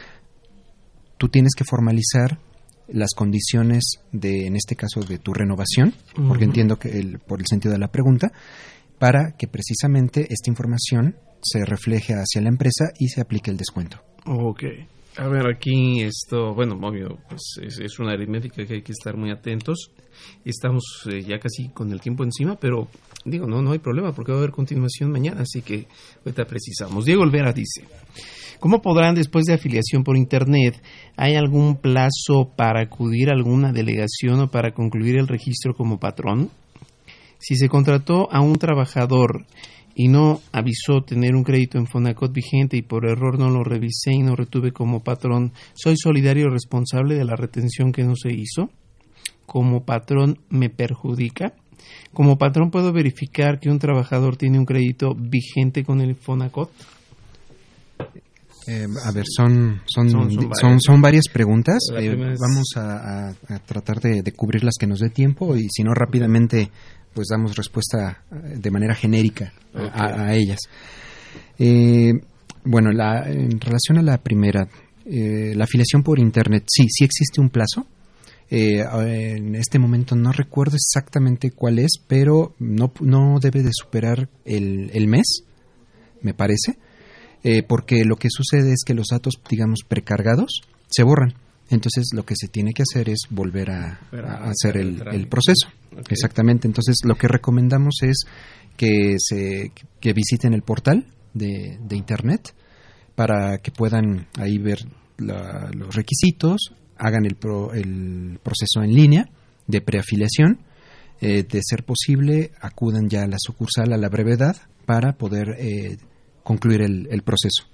tú 1.16 1.28
tienes 1.28 1.55
que 1.55 1.64
formalizar 1.64 2.39
las 2.89 3.14
condiciones 3.14 4.01
de, 4.12 4.47
en 4.47 4.57
este 4.57 4.76
caso, 4.76 5.01
de 5.01 5.18
tu 5.18 5.32
renovación, 5.32 5.95
porque 6.28 6.45
entiendo 6.45 6.78
que 6.78 6.99
el, 6.99 7.18
por 7.18 7.41
el 7.41 7.47
sentido 7.47 7.72
de 7.72 7.78
la 7.78 7.89
pregunta, 7.89 8.32
para 8.99 9.32
que 9.39 9.49
precisamente 9.49 10.26
esta 10.30 10.51
información 10.51 11.16
se 11.43 11.64
refleje 11.64 12.14
hacia 12.14 12.43
la 12.43 12.49
empresa 12.49 12.93
y 12.99 13.09
se 13.09 13.20
aplique 13.20 13.51
el 13.51 13.57
descuento. 13.57 14.01
Ok. 14.26 14.64
A 15.16 15.28
ver, 15.28 15.47
aquí 15.47 16.03
esto, 16.03 16.55
bueno, 16.55 16.74
obvio, 16.82 17.18
pues 17.28 17.59
es, 17.62 17.99
una 17.99 18.12
aritmética 18.12 18.66
que 18.66 18.74
hay 18.74 18.82
que 18.82 18.93
estar 18.93 19.16
muy 19.16 19.30
atentos. 19.30 19.91
Estamos 20.45 20.85
eh, 21.11 21.23
ya 21.23 21.39
casi 21.39 21.69
con 21.69 21.91
el 21.93 22.01
tiempo 22.01 22.25
encima, 22.25 22.57
pero 22.57 22.89
digo, 23.25 23.47
no, 23.47 23.62
no 23.62 23.73
hay 23.73 23.79
problema 23.79 24.12
porque 24.12 24.33
va 24.33 24.39
a 24.39 24.41
haber 24.41 24.53
continuación 24.53 25.11
mañana, 25.11 25.43
así 25.43 25.62
que 25.62 25.87
ahorita 26.25 26.45
precisamos. 26.45 27.05
Diego 27.05 27.23
Olvera 27.23 27.53
dice, 27.53 27.85
¿cómo 28.61 28.83
podrán 28.83 29.15
después 29.15 29.45
de 29.45 29.55
afiliación 29.55 30.05
por 30.05 30.17
Internet, 30.17 30.83
hay 31.17 31.37
algún 31.37 31.77
plazo 31.77 32.51
para 32.57 32.83
acudir 32.83 33.31
a 33.31 33.35
alguna 33.35 33.73
delegación 33.73 34.41
o 34.41 34.51
para 34.51 34.73
concluir 34.73 35.17
el 35.17 35.29
registro 35.29 35.75
como 35.75 35.99
patrón? 35.99 36.51
Si 37.39 37.57
se 37.57 37.69
contrató 37.69 38.33
a 38.33 38.41
un 38.41 38.57
trabajador 38.57 39.45
y 39.95 40.09
no 40.09 40.41
avisó 40.53 41.03
tener 41.03 41.35
un 41.35 41.45
crédito 41.45 41.79
en 41.79 41.87
Fonacot 41.87 42.33
vigente 42.33 42.77
y 42.77 42.83
por 42.83 43.07
error 43.07 43.39
no 43.39 43.51
lo 43.51 43.62
revisé 43.62 44.12
y 44.12 44.23
no 44.23 44.35
retuve 44.35 44.73
como 44.73 45.03
patrón, 45.03 45.53
¿soy 45.75 45.97
solidario 45.97 46.49
responsable 46.49 47.15
de 47.15 47.25
la 47.25 47.37
retención 47.37 47.93
que 47.93 48.03
no 48.03 48.15
se 48.17 48.33
hizo? 48.33 48.71
¿Como 49.47 49.85
patrón 49.85 50.39
me 50.49 50.71
perjudica? 50.71 51.55
¿Como 52.13 52.39
patrón 52.39 52.71
puedo 52.71 52.93
verificar 52.93 53.61
que 53.61 53.71
un 53.71 53.79
trabajador 53.79 54.37
tiene 54.37 54.59
un 54.59 54.65
crédito 54.65 55.15
vigente 55.15 55.85
con 55.85 56.01
el 56.01 56.15
Fonacot? 56.15 56.71
Eh, 58.67 58.87
a 59.05 59.13
ver, 59.13 59.25
son, 59.29 59.83
son, 59.85 60.09
son, 60.81 61.03
varias. 61.03 61.29
preguntas. 61.29 61.79
Eh, 61.99 62.17
vamos 62.17 62.65
a, 62.77 63.35
tratar 63.67 64.01
de, 64.01 64.23
de, 64.23 64.33
cubrir 64.33 64.65
las 64.65 64.77
que 64.81 64.87
nos 64.87 65.01
dé 65.01 65.11
tiempo 65.11 65.55
y 65.55 65.69
si 65.71 65.83
no 65.83 65.93
rápidamente 65.93 66.71
pues 67.15 67.29
damos 67.31 67.57
respuesta 67.57 68.25
eh, 68.31 68.57
de 68.59 68.71
manera 68.71 68.95
genérica 68.95 69.53
a, 69.73 70.35
ellas. 70.35 70.59
Eh, 71.59 72.13
bueno, 72.65 72.91
la, 72.91 73.29
en 73.29 73.61
relación 73.61 73.99
a 73.99 74.03
la 74.03 74.19
primera, 74.19 74.69
eh, 75.07 75.55
la 75.55 75.65
afiliación 75.65 76.03
por 76.03 76.19
Internet, 76.19 76.65
sí, 76.67 76.87
sí 76.89 77.05
existe 77.05 77.41
un 77.41 77.51
plazo. 77.51 77.87
Eh, 78.51 78.85
en 79.37 79.55
este 79.55 79.79
momento 79.79 80.15
no 80.17 80.33
recuerdo 80.33 80.77
exactamente 80.77 81.51
cuál 81.51 81.79
es, 81.79 81.93
pero 82.07 82.55
no, 82.59 82.93
no 83.01 83.39
debe 83.41 83.63
de 83.63 83.71
superar 83.73 84.29
el, 84.45 84.91
el 84.93 85.09
mes, 85.09 85.43
me 86.21 86.35
parece, 86.35 86.79
eh, 87.43 87.63
porque 87.63 88.05
lo 88.05 88.17
que 88.17 88.29
sucede 88.31 88.73
es 88.73 88.85
que 88.85 88.95
los 88.95 89.09
datos, 89.11 89.35
digamos, 89.49 89.81
precargados 89.87 90.63
se 90.89 91.03
borran. 91.03 91.35
Entonces 91.71 92.11
lo 92.13 92.25
que 92.25 92.35
se 92.37 92.49
tiene 92.49 92.73
que 92.73 92.83
hacer 92.83 93.09
es 93.09 93.21
volver 93.31 93.71
a, 93.71 93.99
hacer 94.43 94.77
el, 94.77 95.03
el 95.13 95.29
proceso. 95.29 95.69
Exactamente. 96.11 96.69
Entonces 96.69 96.97
lo 97.05 97.15
que 97.15 97.27
recomendamos 97.27 97.97
es 98.03 98.25
que, 98.77 99.17
se, 99.19 99.73
que 100.01 100.13
visiten 100.13 100.53
el 100.53 100.63
portal 100.63 101.07
de, 101.33 101.79
de 101.81 101.97
Internet 101.97 102.55
para 103.15 103.59
que 103.59 103.71
puedan 103.71 104.27
ahí 104.39 104.59
ver 104.59 104.81
los 105.17 105.95
requisitos, 105.95 106.73
hagan 106.99 107.25
el, 107.27 107.37
el, 107.75 108.39
proceso 108.43 108.83
en 108.83 108.95
línea 108.95 109.29
de 109.67 109.81
preafiliación. 109.81 110.61
Eh, 111.21 111.45
de 111.45 111.61
ser 111.63 111.85
posible, 111.85 112.51
acudan 112.61 113.09
ya 113.09 113.23
a 113.23 113.27
la 113.27 113.37
sucursal 113.39 113.93
a 113.93 113.97
la 113.97 114.09
brevedad 114.09 114.57
para 114.85 115.13
poder 115.13 115.57
eh, 115.59 115.97
concluir 116.43 116.83
el, 116.83 117.09
el 117.11 117.23
proceso. 117.23 117.65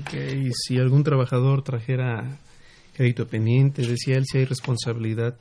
Okay. 0.00 0.50
Si 0.54 0.78
algún 0.78 1.02
trabajador 1.02 1.62
trajera 1.62 2.38
crédito 2.96 3.26
pendiente, 3.26 3.82
decía 3.86 4.16
él 4.16 4.24
si 4.24 4.38
hay 4.38 4.44
responsabilidad. 4.46 5.36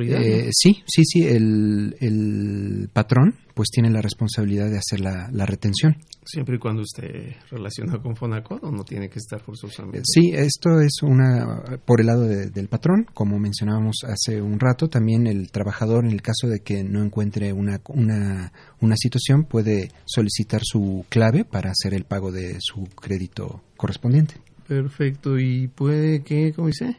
Eh, 0.00 0.50
sí, 0.52 0.82
sí, 0.86 1.02
sí, 1.04 1.26
el, 1.26 1.96
el, 2.00 2.90
patrón 2.92 3.34
pues 3.60 3.68
tiene 3.72 3.90
la 3.90 4.00
responsabilidad 4.00 4.70
de 4.70 4.78
hacer 4.78 5.00
la, 5.00 5.28
la, 5.34 5.44
retención. 5.44 5.98
Siempre 6.24 6.56
y 6.56 6.58
cuando 6.58 6.80
esté 6.80 7.36
relacionado 7.50 8.00
con 8.00 8.16
Fonacot 8.16 8.64
o 8.64 8.70
no 8.70 8.84
tiene 8.84 9.10
que 9.10 9.18
estar 9.18 9.38
forzosamente. 9.38 10.00
Sí, 10.04 10.30
esto 10.32 10.80
es 10.80 11.02
una 11.02 11.78
por 11.84 12.00
el 12.00 12.06
lado 12.06 12.26
del 12.26 12.68
patrón, 12.68 13.04
como 13.12 13.38
mencionábamos 13.38 13.96
hace 14.04 14.40
un 14.40 14.58
rato, 14.58 14.88
también 14.88 15.26
el 15.26 15.50
trabajador 15.50 16.06
en 16.06 16.12
el 16.12 16.22
caso 16.22 16.48
de 16.48 16.60
que 16.60 16.84
no 16.84 17.04
encuentre 17.04 17.52
una, 17.52 17.82
una, 17.88 18.50
una 18.80 18.96
situación 18.96 19.44
puede 19.44 19.90
solicitar 20.06 20.62
su 20.64 21.04
clave 21.10 21.44
para 21.44 21.70
hacer 21.70 21.92
el 21.92 22.04
pago 22.04 22.32
de 22.32 22.56
su 22.60 22.84
crédito 22.84 23.60
correspondiente. 23.76 24.36
Perfecto, 24.66 25.38
y 25.38 25.68
puede 25.68 26.22
que, 26.22 26.54
¿cómo 26.54 26.68
dice? 26.68 26.96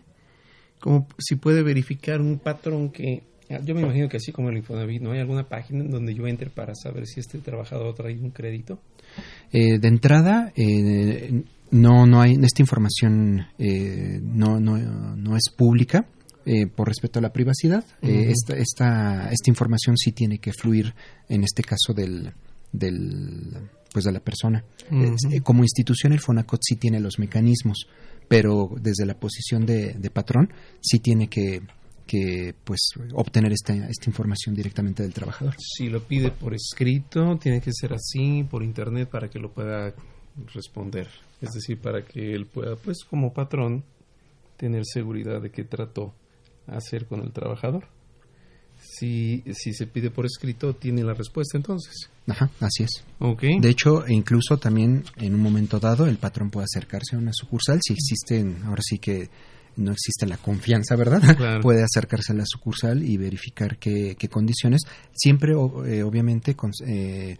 Como 0.80 1.08
si 1.18 1.38
puede 1.38 1.64
verificar 1.64 2.22
un 2.22 2.38
patrón 2.38 2.92
que, 2.92 3.24
yo 3.64 3.76
me 3.76 3.82
imagino 3.82 4.08
que 4.10 4.18
así 4.18 4.32
como 4.32 4.50
el 4.50 4.58
Infonavit, 4.58 5.02
¿no 5.02 5.12
hay 5.12 5.20
alguna 5.20 5.48
página 5.48 5.84
en 5.84 5.92
donde 5.92 6.14
yo 6.14 6.28
entre 6.28 6.50
para 6.50 6.76
saber 6.76 7.08
si 7.08 7.20
este 7.20 7.40
trabajador 7.40 7.94
trae 7.96 8.18
un 8.18 8.32
crédito? 8.32 8.80
Eh, 9.52 9.80
de 9.80 9.88
entrada, 9.88 10.52
eh, 10.56 11.44
no, 11.72 12.06
no 12.06 12.22
hay, 12.22 12.38
esta 12.42 12.62
información 12.62 13.48
eh, 13.58 14.20
no, 14.22 14.60
no, 14.60 14.78
no 15.16 15.36
es 15.36 15.50
pública. 15.56 16.06
por 16.76 16.88
respeto 16.88 17.20
a 17.20 17.22
la 17.22 17.32
privacidad, 17.32 17.86
esta, 18.02 18.56
esta, 18.56 19.30
esta 19.32 19.50
información 19.50 19.96
sí 19.96 20.12
tiene 20.12 20.40
que 20.40 20.54
fluir 20.54 20.94
en 21.30 21.44
este 21.44 21.62
caso 21.62 21.94
del, 21.94 22.34
del 22.72 23.70
pues 23.92 24.06
de 24.06 24.12
la 24.12 24.20
persona. 24.20 24.64
Eh, 24.92 25.42
como 25.42 25.64
institución 25.64 26.14
el 26.14 26.20
Fonacot 26.20 26.62
sí 26.64 26.76
tiene 26.76 27.00
los 27.00 27.20
mecanismos, 27.20 27.88
pero 28.28 28.72
desde 28.80 29.06
la 29.06 29.16
posición 29.16 29.66
de, 29.66 30.10
patrón 30.14 30.52
sí 30.82 31.00
tiene 31.00 31.28
que, 31.28 31.62
que 32.12 32.54
pues 32.64 32.80
obtener 33.14 33.54
esta, 33.54 33.74
esta 33.74 34.10
información 34.10 34.56
directamente 34.56 35.04
del 35.04 35.14
trabajador. 35.14 35.56
Si 35.58 35.90
lo 35.90 36.02
pide 36.02 36.32
por 36.32 36.54
escrito, 36.54 37.38
tiene 37.38 37.62
que 37.62 37.72
ser 37.74 37.94
así, 37.94 38.44
por 38.44 38.64
internet, 38.64 39.10
para 39.10 39.30
que 39.30 39.40
lo 39.40 39.52
pueda 39.52 39.94
responder. 40.54 41.08
Es 41.42 41.52
decir, 41.52 41.80
para 41.80 42.04
que 42.04 42.34
él 42.34 42.48
pueda, 42.48 42.76
pues 42.76 43.04
como 43.04 43.34
patrón, 43.34 43.84
tener 44.58 44.84
seguridad 44.86 45.42
de 45.42 45.52
qué 45.52 45.64
trató 45.64 46.14
hacer 46.68 47.06
con 47.06 47.22
el 47.22 47.32
trabajador 47.32 47.88
si, 48.82 49.44
si 49.54 49.74
se 49.74 49.88
pide 49.88 50.10
por 50.10 50.26
escrito, 50.26 50.74
tiene 50.74 51.04
la 51.04 51.14
respuesta 51.14 51.58
entonces. 51.58 52.10
Ajá, 52.28 52.50
así 52.60 52.84
es. 52.84 53.04
Okay. 53.20 53.60
De 53.60 53.70
hecho, 53.70 54.04
incluso 54.08 54.58
también 54.58 55.04
en 55.18 55.36
un 55.36 55.42
momento 55.42 55.80
dado 55.80 56.08
el 56.08 56.18
patrón 56.18 56.50
puede 56.50 56.66
acercarse 56.66 57.16
a 57.16 57.20
una 57.20 57.32
sucursal 57.34 57.80
si 57.82 57.94
existen, 57.94 58.64
ahora 58.66 58.82
sí 58.84 58.98
que 58.98 59.30
no 59.78 59.92
existe 59.92 60.26
la 60.26 60.38
confianza, 60.38 60.96
¿verdad? 60.96 61.22
Puede 61.62 61.84
acercarse 61.84 62.34
a 62.34 62.36
la 62.36 62.46
sucursal 62.46 63.04
y 63.04 63.18
verificar 63.18 63.78
qué, 63.78 64.16
qué 64.18 64.28
condiciones, 64.30 64.82
siempre 65.14 65.54
eh, 65.54 66.04
obviamente 66.04 66.56
con, 66.56 66.72
eh, 66.86 67.38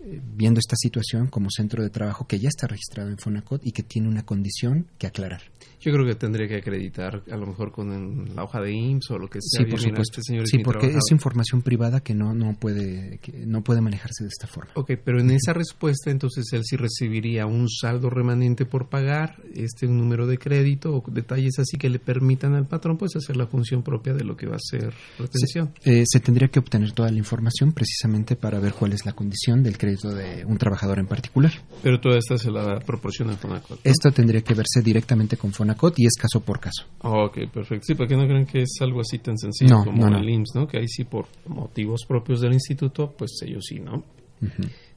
viendo 0.00 0.60
esta 0.60 0.76
situación 0.76 1.26
como 1.26 1.50
centro 1.50 1.82
de 1.82 1.90
trabajo 1.90 2.26
que 2.26 2.38
ya 2.38 2.48
está 2.48 2.66
registrado 2.66 3.10
en 3.10 3.18
Fonacot 3.18 3.64
y 3.64 3.72
que 3.72 3.82
tiene 3.82 4.08
una 4.08 4.24
condición 4.24 4.86
que 4.98 5.06
aclarar. 5.06 5.42
Yo 5.80 5.92
creo 5.92 6.04
que 6.04 6.16
tendría 6.16 6.48
que 6.48 6.56
acreditar, 6.56 7.22
a 7.30 7.36
lo 7.36 7.46
mejor 7.46 7.70
con 7.70 8.34
la 8.34 8.42
hoja 8.42 8.60
de 8.60 8.72
IMSS 8.72 9.12
o 9.12 9.18
lo 9.18 9.28
que 9.28 9.38
sea. 9.40 9.64
Sí, 9.64 9.70
por 9.70 9.80
supuesto. 9.80 10.20
Este 10.20 10.46
sí, 10.46 10.58
porque 10.58 10.88
es 10.88 11.12
información 11.12 11.62
privada 11.62 12.00
que 12.00 12.14
no 12.14 12.34
no 12.34 12.54
puede 12.58 13.18
que 13.18 13.46
no 13.46 13.62
puede 13.62 13.80
manejarse 13.80 14.24
de 14.24 14.28
esta 14.28 14.48
forma. 14.48 14.72
Ok, 14.74 14.92
pero 15.04 15.20
en 15.20 15.30
esa 15.30 15.52
respuesta 15.52 16.10
entonces 16.10 16.46
él 16.52 16.62
sí 16.64 16.76
recibiría 16.76 17.46
un 17.46 17.68
saldo 17.68 18.10
remanente 18.10 18.64
por 18.64 18.88
pagar, 18.88 19.36
este 19.54 19.86
un 19.86 19.98
número 19.98 20.26
de 20.26 20.38
crédito 20.38 20.96
o 20.96 21.04
detalles 21.12 21.58
así 21.58 21.78
que 21.78 21.88
le 21.88 22.00
permitan 22.00 22.54
al 22.54 22.66
patrón 22.66 22.98
pues 22.98 23.14
hacer 23.14 23.36
la 23.36 23.46
función 23.46 23.82
propia 23.84 24.14
de 24.14 24.24
lo 24.24 24.36
que 24.36 24.46
va 24.46 24.56
a 24.56 24.60
ser 24.60 24.92
retención. 25.16 25.72
Se, 25.80 26.00
eh, 26.00 26.04
se 26.06 26.18
tendría 26.18 26.48
que 26.48 26.58
obtener 26.58 26.90
toda 26.90 27.10
la 27.10 27.18
información 27.18 27.72
precisamente 27.72 28.34
para 28.34 28.58
ver 28.58 28.72
cuál 28.72 28.94
es 28.94 29.06
la 29.06 29.12
condición 29.12 29.62
del 29.62 29.78
crédito 29.78 29.87
de 29.96 30.44
un 30.44 30.58
trabajador 30.58 30.98
en 30.98 31.06
particular. 31.06 31.52
Pero 31.82 32.00
toda 32.00 32.18
esta 32.18 32.38
se 32.38 32.50
la 32.50 32.78
proporciona 32.80 33.36
Fonacot. 33.36 33.80
Esto 33.84 34.10
tendría 34.10 34.42
que 34.42 34.54
verse 34.54 34.82
directamente 34.82 35.36
con 35.36 35.52
Fonacot 35.52 35.98
y 35.98 36.06
es 36.06 36.14
caso 36.14 36.40
por 36.40 36.60
caso. 36.60 36.84
ok, 37.02 37.50
perfecto. 37.52 37.84
Sí, 37.86 37.94
porque 37.94 38.16
no 38.16 38.26
creen 38.26 38.46
que 38.46 38.62
es 38.62 38.76
algo 38.80 39.00
así 39.00 39.18
tan 39.18 39.38
sencillo 39.38 39.84
como 39.84 40.06
el 40.06 40.28
IMSS, 40.28 40.54
¿no? 40.54 40.66
Que 40.66 40.78
ahí 40.78 40.88
sí 40.88 41.04
por 41.04 41.26
motivos 41.46 42.04
propios 42.06 42.40
del 42.40 42.52
instituto, 42.52 43.14
pues 43.16 43.30
ellos 43.44 43.64
sí, 43.66 43.80
¿no? 43.80 44.04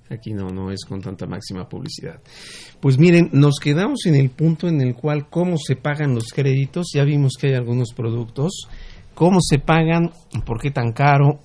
Aquí 0.09 0.33
no, 0.33 0.49
no 0.49 0.71
es 0.71 0.83
con 0.83 0.99
tanta 0.99 1.25
máxima 1.25 1.69
publicidad. 1.69 2.19
Pues 2.81 2.97
miren, 2.97 3.29
nos 3.31 3.59
quedamos 3.61 4.05
en 4.05 4.15
el 4.15 4.29
punto 4.29 4.67
en 4.67 4.81
el 4.81 4.93
cual 4.93 5.29
cómo 5.29 5.55
se 5.57 5.77
pagan 5.77 6.13
los 6.13 6.33
créditos. 6.33 6.87
Ya 6.93 7.05
vimos 7.05 7.33
que 7.39 7.47
hay 7.47 7.53
algunos 7.53 7.93
productos. 7.93 8.67
¿Cómo 9.13 9.39
se 9.41 9.59
pagan? 9.59 10.11
¿Por 10.45 10.59
qué 10.59 10.71
tan 10.71 10.91
caro? 10.91 11.39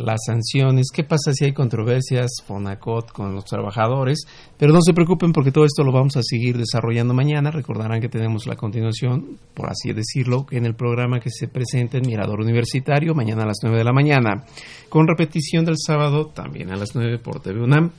Las 0.00 0.20
sanciones, 0.26 0.88
qué 0.92 1.04
pasa 1.04 1.32
si 1.32 1.44
hay 1.44 1.52
controversias 1.52 2.30
Fonacot 2.46 3.12
con 3.12 3.34
los 3.34 3.44
trabajadores, 3.44 4.26
pero 4.58 4.72
no 4.72 4.80
se 4.80 4.94
preocupen 4.94 5.32
porque 5.32 5.52
todo 5.52 5.64
esto 5.64 5.84
lo 5.84 5.92
vamos 5.92 6.16
a 6.16 6.22
seguir 6.22 6.56
desarrollando 6.56 7.14
mañana, 7.14 7.50
recordarán 7.50 8.00
que 8.00 8.08
tenemos 8.08 8.46
la 8.46 8.56
continuación, 8.56 9.38
por 9.54 9.70
así 9.70 9.92
decirlo, 9.92 10.46
en 10.50 10.66
el 10.66 10.74
programa 10.74 11.20
que 11.20 11.30
se 11.30 11.48
presenta 11.48 11.98
en 11.98 12.06
Mirador 12.06 12.40
Universitario, 12.40 13.14
mañana 13.14 13.42
a 13.42 13.46
las 13.46 13.58
9 13.62 13.78
de 13.78 13.84
la 13.84 13.92
mañana, 13.92 14.44
con 14.88 15.06
repetición 15.06 15.64
del 15.64 15.76
sábado 15.78 16.26
también 16.26 16.70
a 16.70 16.76
las 16.76 16.94
9 16.94 17.18
por 17.18 17.40
TV 17.40 17.60
UNAM. 17.60 17.90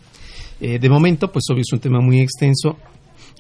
Eh, 0.60 0.80
de 0.80 0.90
momento, 0.90 1.32
pues 1.32 1.46
obvio 1.52 1.62
es 1.62 1.74
un 1.74 1.80
tema 1.80 2.00
muy 2.02 2.20
extenso, 2.20 2.78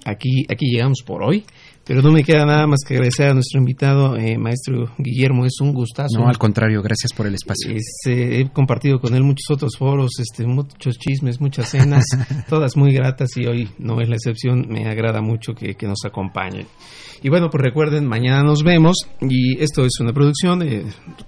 aquí, 0.05 0.45
aquí 0.49 0.67
llegamos 0.71 1.03
por 1.05 1.23
hoy. 1.23 1.43
Pero 1.85 2.01
no 2.01 2.11
me 2.11 2.23
queda 2.23 2.45
nada 2.45 2.67
más 2.67 2.79
que 2.87 2.93
agradecer 2.93 3.29
a 3.29 3.33
nuestro 3.33 3.59
invitado, 3.59 4.15
eh, 4.15 4.37
maestro 4.37 4.93
Guillermo. 4.97 5.45
Es 5.45 5.59
un 5.61 5.73
gustazo. 5.73 6.19
No, 6.19 6.27
al 6.27 6.37
contrario, 6.37 6.81
gracias 6.81 7.11
por 7.11 7.25
el 7.25 7.33
espacio. 7.33 7.75
he 8.05 8.49
compartido 8.51 8.99
con 8.99 9.15
él 9.15 9.23
muchos 9.23 9.49
otros 9.49 9.75
foros, 9.77 10.11
este, 10.19 10.45
muchos 10.45 10.97
chismes, 10.99 11.41
muchas 11.41 11.69
cenas, 11.69 12.05
todas 12.49 12.77
muy 12.77 12.93
gratas 12.93 13.35
y 13.35 13.45
hoy 13.45 13.69
no 13.79 13.99
es 13.99 14.09
la 14.09 14.15
excepción. 14.15 14.67
Me 14.69 14.87
agrada 14.87 15.21
mucho 15.21 15.53
que, 15.53 15.73
que 15.73 15.87
nos 15.87 16.05
acompañen. 16.05 16.67
Y 17.23 17.29
bueno, 17.29 17.49
pues 17.51 17.63
recuerden, 17.63 18.07
mañana 18.07 18.41
nos 18.41 18.63
vemos. 18.63 18.97
Y 19.21 19.61
esto 19.61 19.85
es 19.85 19.99
una 19.99 20.11
producción 20.11 20.59
de 20.59 20.85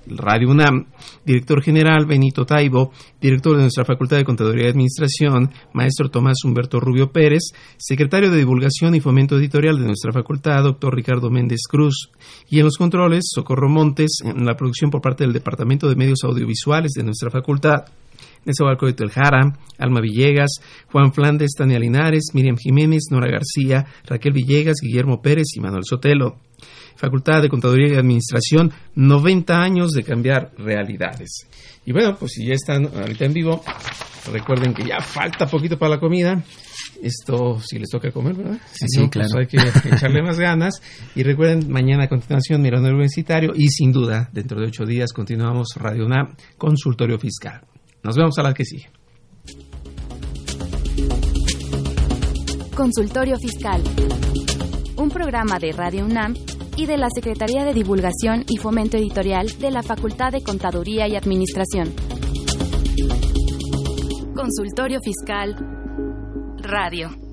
Radio 0.08 0.50
UNAM, 0.50 0.88
director 1.24 1.62
general 1.62 2.08
Benito 2.08 2.46
Taibo, 2.46 2.91
director 3.22 3.56
de 3.56 3.62
nuestra 3.62 3.86
Facultad 3.86 4.18
de 4.18 4.26
Contaduría 4.26 4.66
y 4.66 4.70
Administración, 4.70 5.52
maestro 5.74 6.10
Tomás 6.10 6.38
Humberto 6.46 6.80
Rubio 6.80 7.12
Pérez, 7.12 7.52
secretario 7.78 8.32
de 8.32 8.38
Divulgación 8.38 8.96
y 8.96 9.02
Fomento 9.02 9.38
Editorial 9.38 9.80
de 9.80 9.86
nuestra 9.86 10.12
facultad, 10.12 10.64
doctor 10.64 10.96
Ricardo 10.96 11.30
Méndez 11.30 11.62
Cruz, 11.70 12.10
y 12.50 12.58
en 12.58 12.66
los 12.66 12.78
controles, 12.78 13.26
Socorro 13.32 13.70
Montes, 13.70 14.18
en 14.24 14.46
la 14.46 14.56
producción 14.56 14.89
por 14.89 15.02
parte 15.02 15.24
del 15.24 15.34
Departamento 15.34 15.88
de 15.88 15.96
Medios 15.96 16.24
Audiovisuales 16.24 16.94
de 16.94 17.04
nuestra 17.04 17.30
facultad, 17.30 17.86
Nezahualcóyotl 18.46 19.04
de 19.04 19.10
Teljara, 19.10 19.58
Alma 19.78 20.02
Villegas, 20.02 20.52
Juan 20.91 21.14
Flandes, 21.14 21.52
Tania 21.58 21.80
Linares, 21.80 22.32
Miriam 22.34 22.58
Jiménez, 22.58 23.04
Nora 23.12 23.32
García, 23.32 23.86
Raquel 24.06 24.34
Villegas, 24.34 24.78
Guillermo 24.82 25.22
Pérez 25.22 25.48
y 25.56 25.60
Manuel 25.60 25.84
Sotelo. 25.84 26.38
Facultad 26.96 27.41
de 27.41 27.50
Contaduría 27.50 27.94
y 27.94 27.98
Administración, 27.98 28.72
90 28.96 29.58
años 29.58 29.91
de 29.91 30.04
cambiar 30.04 30.52
realidades. 30.58 31.48
Y 31.86 31.91
bueno, 31.91 32.16
pues 32.18 32.34
si 32.34 32.46
ya 32.46 32.54
están 32.54 32.86
ahorita 32.86 33.26
en 33.26 33.34
vivo, 33.34 33.64
recuerden 34.32 34.74
que 34.74 34.86
ya 34.86 35.02
falta 35.02 35.48
poquito 35.48 35.78
para 35.78 35.96
la 35.96 36.00
comida. 36.00 36.44
Esto 37.02 37.60
si 37.60 37.80
les 37.80 37.89
toca 37.89 38.12
comer, 38.12 38.36
¿verdad? 38.36 38.60
sí, 38.72 38.86
pues 39.12 39.28
claro. 39.28 39.39
hay 39.39 39.48
que 39.48 39.58
echarle 39.89 40.22
más 40.22 40.39
ganas. 40.39 40.82
Y 41.16 41.24
recuerden, 41.24 41.70
mañana 41.70 42.06
a 42.06 42.08
continuación 42.08 42.62
Mirando 42.62 42.88
el 42.88 42.94
Universitario 42.94 43.52
y 43.56 43.68
sin 43.68 43.91
duda, 43.91 44.30
dentro 44.32 44.62
de 44.62 44.68
ocho 44.68 44.86
días 44.86 45.12
continuamos 45.12 45.70
Radio 45.76 46.06
UNAM, 46.06 46.36
Consultorio 46.58 47.20
Fiscal. 47.20 47.72
Nos 48.04 48.16
vemos 48.16 48.38
a 48.38 48.43
la 48.43 48.54
que 48.54 48.66
sigue. 48.66 48.89
Consultorio 52.76 53.38
Fiscal 53.38 53.82
un 54.97 55.10
programa 55.10 55.60
de 55.60 55.72
Radio 55.72 56.06
UNAM 56.06 56.34
y 56.78 56.86
de 56.86 56.97
la 56.97 57.08
Secretaría 57.14 57.66
de 57.66 57.74
Divulgación 57.74 58.45
y 58.47 58.58
Fomento 58.58 58.97
Editorial 58.97 59.47
de 59.60 59.72
la 59.72 59.84
Facultad 59.84 60.32
de 60.32 60.41
Contaduría 60.41 61.08
y 61.08 61.16
Administración. 61.16 61.93
Consultorio 64.36 64.99
Fiscal 65.04 65.56
Radio. 66.62 67.32